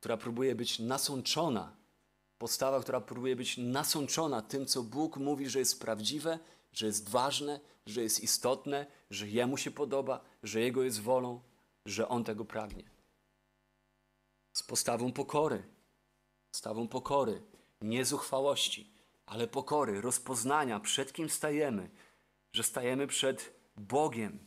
która 0.00 0.16
próbuje 0.16 0.54
być 0.54 0.78
nasączona, 0.78 1.76
postawa, 2.38 2.80
która 2.80 3.00
próbuje 3.00 3.36
być 3.36 3.58
nasączona 3.58 4.42
tym, 4.42 4.66
co 4.66 4.82
Bóg 4.82 5.16
mówi, 5.16 5.48
że 5.48 5.58
jest 5.58 5.80
prawdziwe, 5.80 6.38
że 6.72 6.86
jest 6.86 7.08
ważne, 7.08 7.60
że 7.86 8.02
jest 8.02 8.20
istotne, 8.20 8.86
że 9.10 9.28
Jemu 9.28 9.56
się 9.56 9.70
podoba, 9.70 10.20
że 10.42 10.60
Jego 10.60 10.82
jest 10.82 11.00
wolą, 11.00 11.40
że 11.86 12.08
On 12.08 12.24
tego 12.24 12.44
pragnie. 12.44 12.84
Z 14.52 14.62
postawą 14.62 15.12
pokory, 15.12 15.62
postawą 16.52 16.88
pokory, 16.88 17.42
nie 17.80 18.04
zuchwałości, 18.04 18.92
ale 19.26 19.48
pokory, 19.48 20.00
rozpoznania, 20.00 20.80
przed 20.80 21.12
kim 21.12 21.30
stajemy, 21.30 21.90
że 22.52 22.62
stajemy 22.62 23.06
przed 23.06 23.52
Bogiem, 23.76 24.38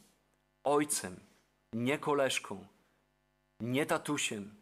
Ojcem, 0.63 1.19
nie 1.73 1.97
koleżką, 1.97 2.67
nie 3.59 3.85
tatusiem, 3.85 4.55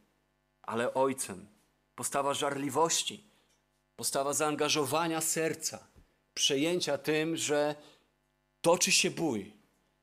ale 0.62 0.94
Ojcem. 0.94 1.48
Postawa 1.96 2.34
żarliwości, 2.34 3.24
postawa 3.96 4.34
zaangażowania 4.34 5.22
serca, 5.22 5.88
przejęcia 6.34 6.98
tym, 6.98 7.38
że 7.38 7.76
toczy 8.62 8.92
się 8.92 9.12
bój. 9.12 9.57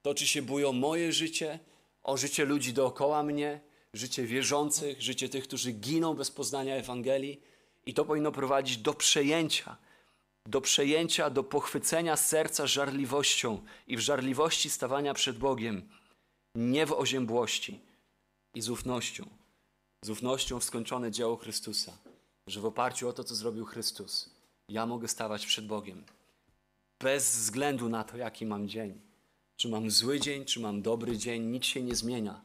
Toczy 0.06 0.26
się 0.26 0.42
bój 0.42 0.64
o 0.64 0.72
moje 0.72 1.12
życie, 1.12 1.58
o 2.02 2.16
życie 2.16 2.44
ludzi 2.44 2.72
dookoła 2.72 3.22
mnie, 3.22 3.60
życie 3.92 4.26
wierzących, 4.26 5.02
życie 5.02 5.28
tych, 5.28 5.44
którzy 5.44 5.72
giną 5.72 6.14
bez 6.14 6.30
poznania 6.30 6.74
Ewangelii. 6.76 7.40
I 7.86 7.94
to 7.94 8.04
powinno 8.04 8.32
prowadzić 8.32 8.76
do 8.78 8.94
przejęcia, 8.94 9.76
do 10.46 10.60
przejęcia, 10.60 11.30
do 11.30 11.44
pochwycenia 11.44 12.16
serca 12.16 12.66
żarliwością 12.66 13.62
i 13.86 13.96
w 13.96 14.00
żarliwości 14.00 14.70
stawania 14.70 15.14
przed 15.14 15.38
Bogiem, 15.38 15.88
nie 16.54 16.86
w 16.86 16.92
oziębłości 16.92 17.80
i 18.54 18.60
z 18.60 18.68
ufnością. 18.68 19.26
Z 20.04 20.10
ufnością 20.10 20.60
w 20.60 20.64
skończone 20.64 21.10
dzieło 21.10 21.36
Chrystusa, 21.36 21.92
że 22.46 22.60
w 22.60 22.66
oparciu 22.66 23.08
o 23.08 23.12
to, 23.12 23.24
co 23.24 23.34
zrobił 23.34 23.64
Chrystus, 23.64 24.30
ja 24.68 24.86
mogę 24.86 25.08
stawać 25.08 25.46
przed 25.46 25.66
Bogiem 25.66 26.04
bez 27.02 27.36
względu 27.36 27.88
na 27.88 28.04
to, 28.04 28.16
jaki 28.16 28.46
mam 28.46 28.68
dzień. 28.68 29.13
Czy 29.56 29.68
mam 29.68 29.90
zły 29.90 30.20
dzień, 30.20 30.44
czy 30.44 30.60
mam 30.60 30.82
dobry 30.82 31.18
dzień, 31.18 31.42
nic 31.42 31.64
się 31.64 31.82
nie 31.82 31.94
zmienia. 31.94 32.40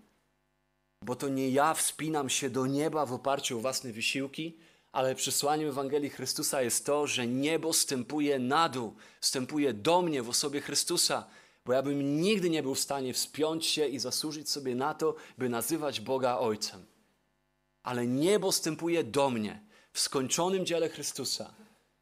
Bo 1.03 1.15
to 1.15 1.29
nie 1.29 1.49
ja 1.49 1.73
wspinam 1.73 2.29
się 2.29 2.49
do 2.49 2.65
nieba 2.67 3.05
w 3.05 3.13
oparciu 3.13 3.57
o 3.57 3.61
własne 3.61 3.91
wysiłki, 3.91 4.57
ale 4.91 5.15
przesłaniem 5.15 5.69
Ewangelii 5.69 6.09
Chrystusa 6.09 6.61
jest 6.61 6.85
to, 6.85 7.07
że 7.07 7.27
niebo 7.27 7.73
stępuje 7.73 8.39
na 8.39 8.69
dół, 8.69 8.95
stępuje 9.21 9.73
do 9.73 10.01
mnie 10.01 10.23
w 10.23 10.29
osobie 10.29 10.61
Chrystusa, 10.61 11.25
bo 11.65 11.73
ja 11.73 11.81
bym 11.81 12.21
nigdy 12.21 12.49
nie 12.49 12.63
był 12.63 12.75
w 12.75 12.79
stanie 12.79 13.13
wspiąć 13.13 13.65
się 13.65 13.87
i 13.87 13.99
zasłużyć 13.99 14.49
sobie 14.49 14.75
na 14.75 14.93
to, 14.93 15.15
by 15.37 15.49
nazywać 15.49 16.01
Boga 16.01 16.37
Ojcem. 16.37 16.85
Ale 17.83 18.07
niebo 18.07 18.51
stępuje 18.51 19.03
do 19.03 19.29
mnie 19.29 19.61
w 19.93 19.99
skończonym 19.99 20.65
dziele 20.65 20.89
Chrystusa 20.89 21.53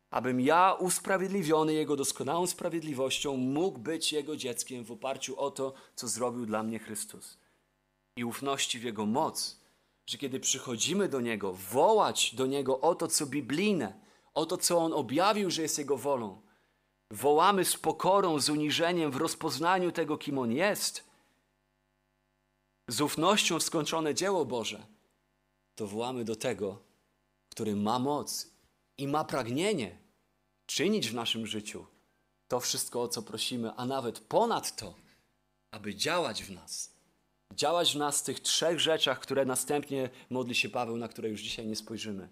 abym 0.10 0.42
ja, 0.42 0.74
usprawiedliwiony 0.80 1.74
Jego 1.74 1.96
doskonałą 1.96 2.48
sprawiedliwością, 2.48 3.38
mógł 3.38 3.80
być 3.80 4.14
Jego 4.14 4.38
dzieckiem 4.38 4.84
w 4.84 4.92
oparciu 4.92 5.40
o 5.40 5.52
to, 5.52 5.74
co 5.96 6.08
zrobił 6.08 6.46
dla 6.46 6.64
mnie 6.64 6.80
Chrystus. 6.80 7.38
I 8.18 8.26
ufności 8.26 8.80
w 8.80 8.84
Jego 8.84 9.06
moc, 9.06 9.60
że 10.06 10.18
kiedy 10.18 10.40
przychodzimy 10.40 11.10
do 11.10 11.22
Niego, 11.22 11.54
wołać 11.54 12.36
do 12.36 12.46
Niego 12.46 12.82
o 12.82 12.96
to, 12.96 13.08
co 13.08 13.26
biblijne, 13.26 14.00
o 14.34 14.46
to, 14.46 14.58
co 14.58 14.78
On 14.78 14.94
objawił, 14.94 15.52
że 15.52 15.62
jest 15.62 15.78
Jego 15.78 15.98
wolą, 15.98 16.42
wołamy 17.12 17.66
z 17.66 17.78
pokorą, 17.78 18.40
z 18.40 18.50
uniżeniem 18.50 19.12
w 19.12 19.16
rozpoznaniu 19.16 19.92
tego, 19.92 20.18
kim 20.18 20.38
On 20.38 20.52
jest, 20.52 21.04
z 22.88 23.02
ufnością 23.02 23.60
w 23.60 23.64
skończone 23.64 24.16
dzieło 24.16 24.46
Boże, 24.46 24.86
to 25.76 25.88
wołamy 25.88 26.26
do 26.26 26.36
tego, 26.36 26.80
który 27.50 27.76
ma 27.76 28.00
moc 28.00 28.57
i 28.98 29.08
ma 29.08 29.24
pragnienie 29.24 29.98
czynić 30.66 31.10
w 31.10 31.14
naszym 31.14 31.48
życiu 31.48 31.86
to 32.48 32.60
wszystko, 32.60 33.02
o 33.02 33.08
co 33.08 33.22
prosimy, 33.22 33.72
a 33.74 33.86
nawet 33.86 34.20
ponad 34.20 34.76
to, 34.76 34.96
aby 35.72 35.96
działać 35.96 36.44
w 36.44 36.52
nas. 36.52 36.98
Działać 37.54 37.94
w 37.94 37.98
nas 37.98 38.20
w 38.20 38.24
tych 38.24 38.40
trzech 38.40 38.80
rzeczach, 38.80 39.20
które 39.20 39.46
następnie 39.46 40.10
modli 40.30 40.56
się 40.56 40.70
Paweł, 40.70 40.98
na 40.98 41.08
które 41.08 41.30
już 41.30 41.42
dzisiaj 41.42 41.68
nie 41.68 41.76
spojrzymy. 41.76 42.30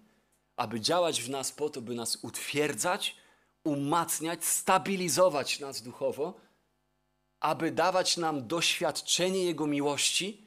Aby 0.57 0.81
działać 0.81 1.21
w 1.21 1.29
nas 1.29 1.51
po 1.51 1.69
to, 1.69 1.81
by 1.81 1.95
nas 1.95 2.17
utwierdzać, 2.21 3.15
umacniać, 3.63 4.45
stabilizować 4.45 5.59
nas 5.59 5.81
duchowo, 5.81 6.33
aby 7.39 7.71
dawać 7.71 8.17
nam 8.17 8.47
doświadczenie 8.47 9.43
Jego 9.43 9.67
miłości, 9.67 10.44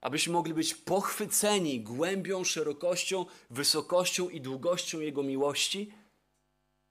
abyśmy 0.00 0.32
mogli 0.32 0.54
być 0.54 0.74
pochwyceni 0.74 1.80
głębią, 1.80 2.44
szerokością, 2.44 3.26
wysokością 3.50 4.28
i 4.28 4.40
długością 4.40 5.00
Jego 5.00 5.22
miłości 5.22 5.92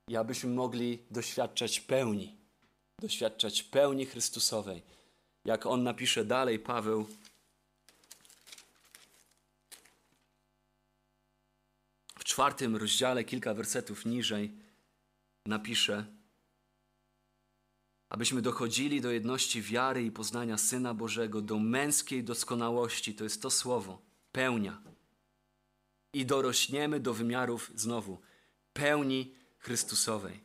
i 0.08 0.16
abyśmy 0.18 0.50
mogli 0.50 1.00
doświadczać 1.12 1.80
pełni, 1.80 2.36
doświadczać 3.00 3.64
pełni 3.64 4.06
Chrystusowej. 4.06 4.82
Jak 5.46 5.66
on 5.66 5.84
napisze 5.84 6.26
dalej, 6.26 6.60
Paweł, 6.60 7.08
w 12.20 12.24
czwartym 12.24 12.76
rozdziale, 12.76 13.24
kilka 13.24 13.54
wersetów 13.54 14.06
niżej, 14.06 14.52
napisze, 15.46 16.06
abyśmy 18.10 18.42
dochodzili 18.42 19.02
do 19.02 19.12
jedności 19.12 19.62
wiary 19.62 20.04
i 20.04 20.12
poznania 20.12 20.58
Syna 20.58 20.94
Bożego, 20.94 21.42
do 21.42 21.60
męskiej 21.60 22.24
doskonałości, 22.24 23.16
to 23.16 23.24
jest 23.24 23.42
to 23.42 23.50
słowo, 23.50 24.02
pełnia. 24.32 24.82
I 26.14 26.26
dorośniemy 26.26 27.00
do 27.00 27.14
wymiarów 27.14 27.72
znowu 27.76 28.22
pełni 28.74 29.34
Chrystusowej. 29.60 30.40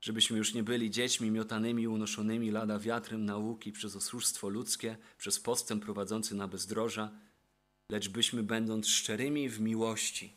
Żebyśmy 0.00 0.38
już 0.38 0.54
nie 0.54 0.62
byli 0.62 0.90
dziećmi 0.90 1.30
miotanymi, 1.30 1.88
unoszonymi 1.88 2.50
lada 2.50 2.78
wiatrem 2.78 3.24
nauki 3.24 3.72
przez 3.72 3.96
oszustwo 3.96 4.48
ludzkie, 4.48 4.96
przez 5.18 5.40
postęp 5.40 5.84
prowadzący 5.84 6.34
na 6.34 6.48
bezdroża, 6.48 7.10
lecz 7.90 8.08
byśmy, 8.08 8.42
będąc 8.42 8.88
szczerymi 8.88 9.48
w 9.48 9.60
miłości, 9.60 10.36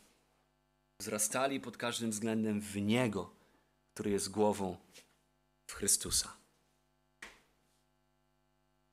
wzrastali 0.99 1.59
pod 1.59 1.77
każdym 1.77 2.11
względem 2.11 2.61
w 2.61 2.75
Niego, 2.75 3.35
który 3.93 4.11
jest 4.11 4.31
głową 4.31 4.77
w 5.67 5.73
Chrystusa. 5.73 6.44